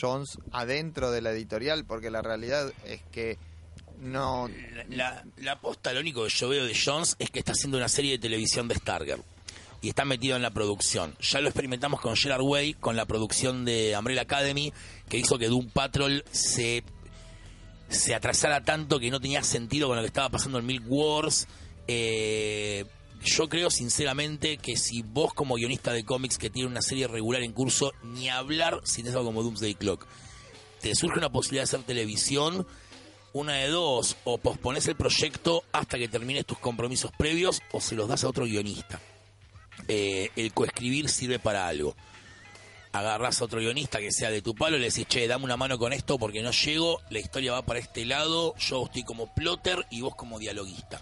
Jones 0.01 0.39
adentro 0.53 1.11
de 1.11 1.21
la 1.23 1.31
editorial? 1.33 1.85
Porque 1.85 2.11
la 2.11 2.23
realidad 2.23 2.73
es 2.87 3.03
que 3.11 3.39
no... 4.01 4.49
La, 4.49 4.85
la, 4.89 5.25
la 5.37 5.61
posta, 5.61 5.93
lo 5.93 6.01
único 6.01 6.25
que 6.25 6.31
yo 6.31 6.49
veo 6.49 6.65
de 6.65 6.75
Jones 6.75 7.17
es 7.19 7.31
que 7.31 7.39
está 7.41 7.53
haciendo 7.53 7.77
una 7.79 7.89
serie 7.89 8.13
de 8.13 8.19
televisión 8.19 8.69
de 8.69 8.75
Stargirl. 8.77 9.23
Y 9.81 9.89
está 9.89 10.05
metido 10.05 10.37
en 10.37 10.43
la 10.43 10.51
producción. 10.53 11.17
Ya 11.21 11.41
lo 11.41 11.49
experimentamos 11.49 12.01
con 12.01 12.15
Gerard 12.17 12.43
Way, 12.43 12.75
con 12.75 12.95
la 12.95 13.05
producción 13.05 13.65
de 13.65 13.95
Umbrella 13.99 14.23
Academy, 14.23 14.73
que 15.09 15.19
hizo 15.19 15.39
que 15.39 15.49
Doom 15.49 15.71
Patrol 15.71 16.25
se, 16.31 16.85
se 17.93 18.15
atrasara 18.15 18.65
tanto 18.65 18.99
que 18.99 19.11
no 19.11 19.21
tenía 19.21 19.43
sentido 19.43 19.89
con 19.89 19.97
lo 19.97 20.03
que 20.03 20.09
estaba 20.09 20.31
pasando 20.31 20.59
en 20.59 20.67
Milk 20.67 20.85
Wars. 20.87 21.47
Eh, 21.87 22.85
yo 23.25 23.49
creo 23.49 23.71
sinceramente 23.71 24.57
que 24.57 24.77
si 24.77 25.03
vos 25.03 25.33
como 25.33 25.55
guionista 25.55 25.93
de 25.93 26.05
cómics 26.05 26.39
que 26.39 26.51
tiene 26.51 26.69
una 26.69 26.83
serie 26.83 27.07
regular 27.07 27.43
en 27.43 27.53
curso, 27.53 27.93
ni 28.03 28.29
hablar 28.29 28.81
si 28.85 29.03
tenés 29.03 29.17
algo 29.17 29.27
como 29.27 29.43
Doomsday 29.43 29.75
Clock, 29.75 30.07
te 30.81 30.95
surge 30.95 31.19
una 31.19 31.31
posibilidad 31.31 31.63
de 31.63 31.77
hacer 31.77 31.83
televisión, 31.83 32.67
una 33.33 33.55
de 33.55 33.69
dos, 33.69 34.17
o 34.25 34.39
pospones 34.39 34.89
el 34.89 34.97
proyecto 34.97 35.63
hasta 35.73 35.99
que 35.99 36.09
termines 36.09 36.45
tus 36.45 36.59
compromisos 36.59 37.13
previos 37.17 37.63
o 37.73 37.81
se 37.81 37.95
los 37.95 38.09
das 38.09 38.25
a 38.25 38.29
otro 38.29 38.45
guionista. 38.45 39.01
Eh, 39.89 40.31
el 40.37 40.53
coescribir 40.53 41.09
sirve 41.09 41.39
para 41.39 41.67
algo. 41.67 41.95
Agarrás 42.93 43.41
a 43.41 43.45
otro 43.47 43.61
guionista 43.61 44.01
que 44.01 44.13
sea 44.13 44.31
de 44.31 44.43
tu 44.43 44.55
palo 44.55 44.77
y 44.77 44.81
le 44.81 44.91
decís, 44.91 45.07
che, 45.09 45.27
dame 45.27 45.45
una 45.45 45.57
mano 45.57 45.79
con 45.79 45.93
esto 45.93 46.19
porque 46.19 46.43
no 46.43 46.51
llego, 46.51 47.01
la 47.09 47.19
historia 47.19 47.53
va 47.53 47.63
para 47.63 47.79
este 47.79 48.05
lado, 48.05 48.55
yo 48.57 48.85
estoy 48.85 49.03
como 49.03 49.33
plotter 49.35 49.87
y 49.91 50.03
vos 50.03 50.15
como 50.15 50.39
dialoguista. 50.39 51.01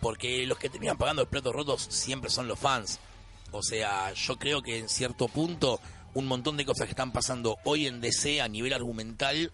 Porque 0.00 0.44
los 0.46 0.58
que 0.58 0.70
terminan 0.70 0.98
pagando 0.98 1.22
los 1.22 1.28
platos 1.28 1.54
rotos 1.54 1.86
siempre 1.88 2.30
son 2.30 2.48
los 2.48 2.58
fans. 2.58 2.98
O 3.52 3.62
sea, 3.62 4.12
yo 4.14 4.38
creo 4.38 4.62
que 4.62 4.78
en 4.78 4.88
cierto 4.88 5.28
punto 5.28 5.80
un 6.14 6.26
montón 6.26 6.56
de 6.56 6.64
cosas 6.64 6.86
que 6.86 6.92
están 6.92 7.12
pasando 7.12 7.58
hoy 7.64 7.86
en 7.86 8.00
DC 8.00 8.40
a 8.40 8.48
nivel 8.48 8.72
argumental 8.72 9.52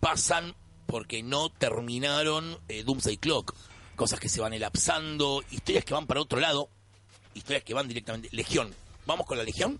pasan 0.00 0.54
porque 0.86 1.22
no 1.22 1.50
terminaron 1.50 2.58
eh, 2.68 2.82
Doomsday 2.82 3.16
Clock. 3.16 3.54
Cosas 3.96 4.18
que 4.18 4.28
se 4.28 4.40
van 4.40 4.52
elapsando, 4.52 5.44
historias 5.50 5.84
que 5.84 5.94
van 5.94 6.06
para 6.06 6.20
otro 6.20 6.40
lado, 6.40 6.68
historias 7.34 7.64
que 7.64 7.74
van 7.74 7.86
directamente. 7.86 8.28
Legión. 8.32 8.74
¿Vamos 9.06 9.26
con 9.26 9.38
la 9.38 9.44
Legión? 9.44 9.76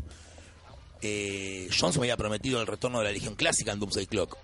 Eh, 1.03 1.68
Johnson 1.70 2.01
me 2.01 2.07
había 2.07 2.16
prometido 2.16 2.61
el 2.61 2.66
retorno 2.66 2.98
de 2.98 3.05
la 3.05 3.12
Legión 3.12 3.34
clásica 3.34 3.72
en 3.72 3.80
Doomsday 3.80 4.07
Clock. 4.07 4.36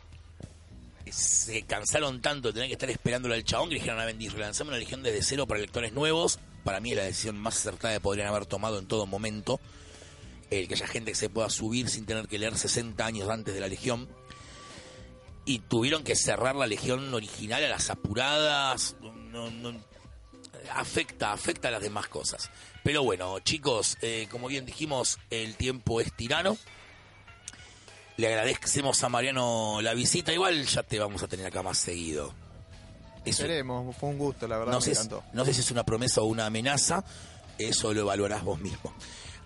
se 1.11 1.63
cansaron 1.63 2.21
tanto 2.21 2.49
de 2.49 2.55
tener 2.55 2.69
que 2.69 2.73
estar 2.75 2.91
esperándolo 2.91 3.35
al 3.35 3.45
chabón 3.45 3.69
que 3.69 3.75
le 3.75 3.81
dijeron 3.81 4.01
a 4.01 4.05
Bendis, 4.07 4.33
relanzamos 4.33 4.71
una 4.71 4.79
legión 4.79 5.03
desde 5.03 5.23
cero 5.23 5.47
para 5.47 5.61
lectores 5.61 5.93
nuevos. 5.93 6.39
Para 6.65 6.81
mí 6.81 6.91
es 6.91 6.97
la 6.97 7.05
decisión 7.05 7.37
más 7.39 7.57
acertada 7.59 7.95
que 7.95 8.01
podrían 8.01 8.27
haber 8.29 8.47
tomado 8.47 8.79
en 8.79 8.87
todo 8.87 9.07
momento. 9.07 9.61
El 10.51 10.67
que 10.67 10.75
haya 10.75 10.87
gente 10.89 11.13
que 11.13 11.17
se 11.17 11.29
pueda 11.29 11.49
subir 11.51 11.89
sin 11.89 12.07
tener 12.07 12.27
que 12.27 12.39
leer 12.39 12.57
60 12.59 13.05
años 13.07 13.29
antes 13.29 13.55
de 13.55 13.61
la 13.61 13.69
legión. 13.69 14.09
Y 15.45 15.61
tuvieron 15.61 16.03
que 16.03 16.17
cerrar 16.17 16.57
la 16.57 16.67
legión 16.67 17.13
original 17.15 17.63
a 17.65 17.69
las 17.69 17.89
apuradas. 17.91 18.97
No, 19.31 19.49
no- 19.51 19.81
afecta, 20.75 21.33
afecta 21.33 21.69
a 21.69 21.71
las 21.71 21.83
demás 21.83 22.09
cosas. 22.09 22.51
Pero 22.83 23.03
bueno, 23.03 23.39
chicos, 23.41 23.97
eh, 24.03 24.29
como 24.31 24.49
bien 24.49 24.67
dijimos, 24.67 25.19
el 25.31 25.57
tiempo 25.57 26.01
es 26.01 26.13
tirano. 26.15 26.57
Le 28.17 28.29
agradecemos 28.29 29.03
a 29.05 29.09
Mariano 29.09 29.81
la 29.83 29.93
visita. 29.95 30.33
Igual 30.33 30.65
ya 30.67 30.83
te 30.83 30.99
vamos 30.99 31.23
a 31.23 31.29
tener 31.29 31.47
acá 31.47 31.63
más 31.63 31.79
seguido. 31.79 32.33
Eso- 33.25 33.43
Esperemos, 33.43 33.95
fue 33.97 34.09
un 34.11 34.19
gusto, 34.19 34.47
la 34.47 34.57
verdad, 34.59 34.73
no 34.73 34.79
me 34.79 34.85
sé, 34.85 34.93
encantó. 34.93 35.25
no 35.33 35.45
sé 35.45 35.53
si 35.53 35.61
es 35.61 35.71
una 35.73 35.85
promesa 35.85 36.21
o 36.21 36.27
una 36.27 36.47
amenaza, 36.47 37.05
eso 37.59 37.93
lo 37.93 38.03
evaluarás 38.03 38.45
vos 38.45 38.61
mismo. 38.61 38.95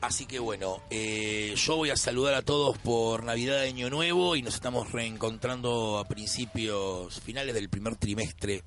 Así 0.03 0.27
que 0.27 0.39
bueno, 0.39 0.83
eh, 0.91 1.55
yo 1.57 1.77
voy 1.77 1.91
a 1.91 1.97
saludar 1.97 2.35
a 2.35 2.43
todos 2.43 2.77
por 2.79 3.25
Navidad 3.25 3.61
de 3.61 3.69
Año 3.69 3.89
Nuevo 3.91 4.37
y 4.37 4.43
nos 4.43 4.55
estamos 4.55 4.93
reencontrando 4.93 5.99
a 5.99 6.05
principios, 6.07 7.21
finales 7.21 7.55
del 7.55 7.69
primer 7.71 7.97
trimestre 7.97 8.65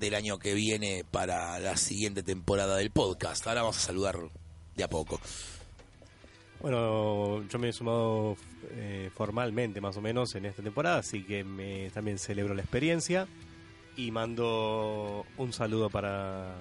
del 0.00 0.14
año 0.14 0.38
que 0.38 0.54
viene 0.54 1.04
para 1.08 1.58
la 1.60 1.76
siguiente 1.76 2.22
temporada 2.22 2.76
del 2.76 2.90
podcast. 2.90 3.46
Ahora 3.46 3.60
vamos 3.60 3.76
a 3.76 3.80
saludar 3.80 4.16
de 4.74 4.82
a 4.82 4.88
poco. 4.88 5.20
Bueno, 6.60 7.46
yo 7.48 7.58
me 7.58 7.68
he 7.68 7.72
sumado 7.72 8.36
eh, 8.72 9.10
formalmente 9.14 9.80
más 9.80 9.96
o 9.98 10.00
menos 10.00 10.34
en 10.34 10.46
esta 10.46 10.62
temporada, 10.62 10.98
así 10.98 11.22
que 11.22 11.44
me, 11.44 11.90
también 11.90 12.18
celebro 12.18 12.54
la 12.54 12.62
experiencia 12.62 13.28
y 13.96 14.10
mando 14.10 15.26
un 15.36 15.52
saludo 15.52 15.90
para, 15.90 16.54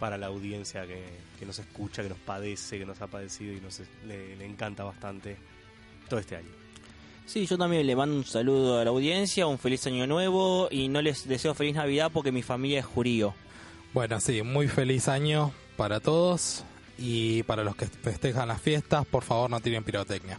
para 0.00 0.18
la 0.18 0.26
audiencia 0.26 0.86
que, 0.86 1.04
que 1.38 1.46
nos 1.46 1.58
escucha, 1.60 2.02
que 2.02 2.08
nos 2.08 2.18
padece, 2.18 2.78
que 2.78 2.86
nos 2.86 3.00
ha 3.00 3.06
padecido 3.06 3.52
y 3.52 3.60
nos 3.60 3.80
le, 4.06 4.36
le 4.36 4.44
encanta 4.44 4.82
bastante 4.84 5.36
todo 6.08 6.18
este 6.18 6.36
año. 6.36 6.65
Sí, 7.26 7.44
yo 7.46 7.58
también 7.58 7.86
le 7.86 7.96
mando 7.96 8.14
un 8.16 8.24
saludo 8.24 8.78
a 8.78 8.84
la 8.84 8.90
audiencia, 8.90 9.48
un 9.48 9.58
feliz 9.58 9.84
año 9.86 10.06
nuevo 10.06 10.68
y 10.70 10.88
no 10.88 11.02
les 11.02 11.26
deseo 11.28 11.54
feliz 11.54 11.74
Navidad 11.74 12.10
porque 12.12 12.30
mi 12.30 12.42
familia 12.42 12.78
es 12.78 12.86
jurío. 12.86 13.34
Bueno, 13.92 14.20
sí, 14.20 14.42
muy 14.42 14.68
feliz 14.68 15.08
año 15.08 15.52
para 15.76 15.98
todos 15.98 16.64
y 16.98 17.42
para 17.42 17.64
los 17.64 17.74
que 17.74 17.86
festejan 17.86 18.46
las 18.46 18.62
fiestas, 18.62 19.04
por 19.06 19.24
favor 19.24 19.50
no 19.50 19.60
tiren 19.60 19.82
pirotecnia. 19.82 20.38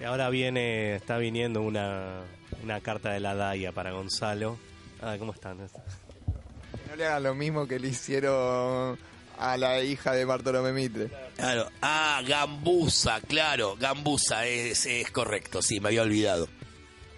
Y 0.00 0.04
ahora 0.04 0.30
viene, 0.30 0.96
está 0.96 1.18
viniendo 1.18 1.60
una, 1.62 2.22
una 2.62 2.80
carta 2.80 3.10
de 3.10 3.20
la 3.20 3.34
DAIA 3.34 3.72
para 3.72 3.92
Gonzalo. 3.92 4.58
Ah, 5.02 5.16
¿cómo 5.18 5.32
están? 5.32 5.58
Que 5.58 6.90
no 6.90 6.96
le 6.96 7.06
hagan 7.06 7.22
lo 7.22 7.34
mismo 7.34 7.66
que 7.66 7.78
le 7.78 7.88
hicieron 7.88 8.98
a 9.38 9.56
la 9.56 9.82
hija 9.82 10.12
de 10.12 10.24
Bartolomé 10.24 10.72
Mitre. 10.72 11.10
Claro, 11.36 11.70
ah, 11.82 12.22
Gambusa, 12.26 13.20
claro, 13.20 13.76
Gambusa 13.78 14.46
es, 14.46 14.86
es 14.86 15.10
correcto, 15.10 15.62
sí, 15.62 15.80
me 15.80 15.88
había 15.88 16.02
olvidado. 16.02 16.48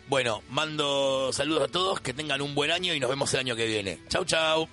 Bueno, 0.09 0.43
mando 0.49 1.31
saludos 1.33 1.64
a 1.64 1.69
todos, 1.69 2.01
que 2.01 2.14
tengan 2.14 2.41
un 2.41 2.55
buen 2.55 2.71
año 2.71 2.95
y 2.95 3.01
nos 3.01 3.11
vemos 3.11 3.33
el 3.35 3.41
año 3.41 3.57
que 3.57 3.66
viene. 3.66 4.01
Chau, 4.09 4.25
chau. 4.25 4.69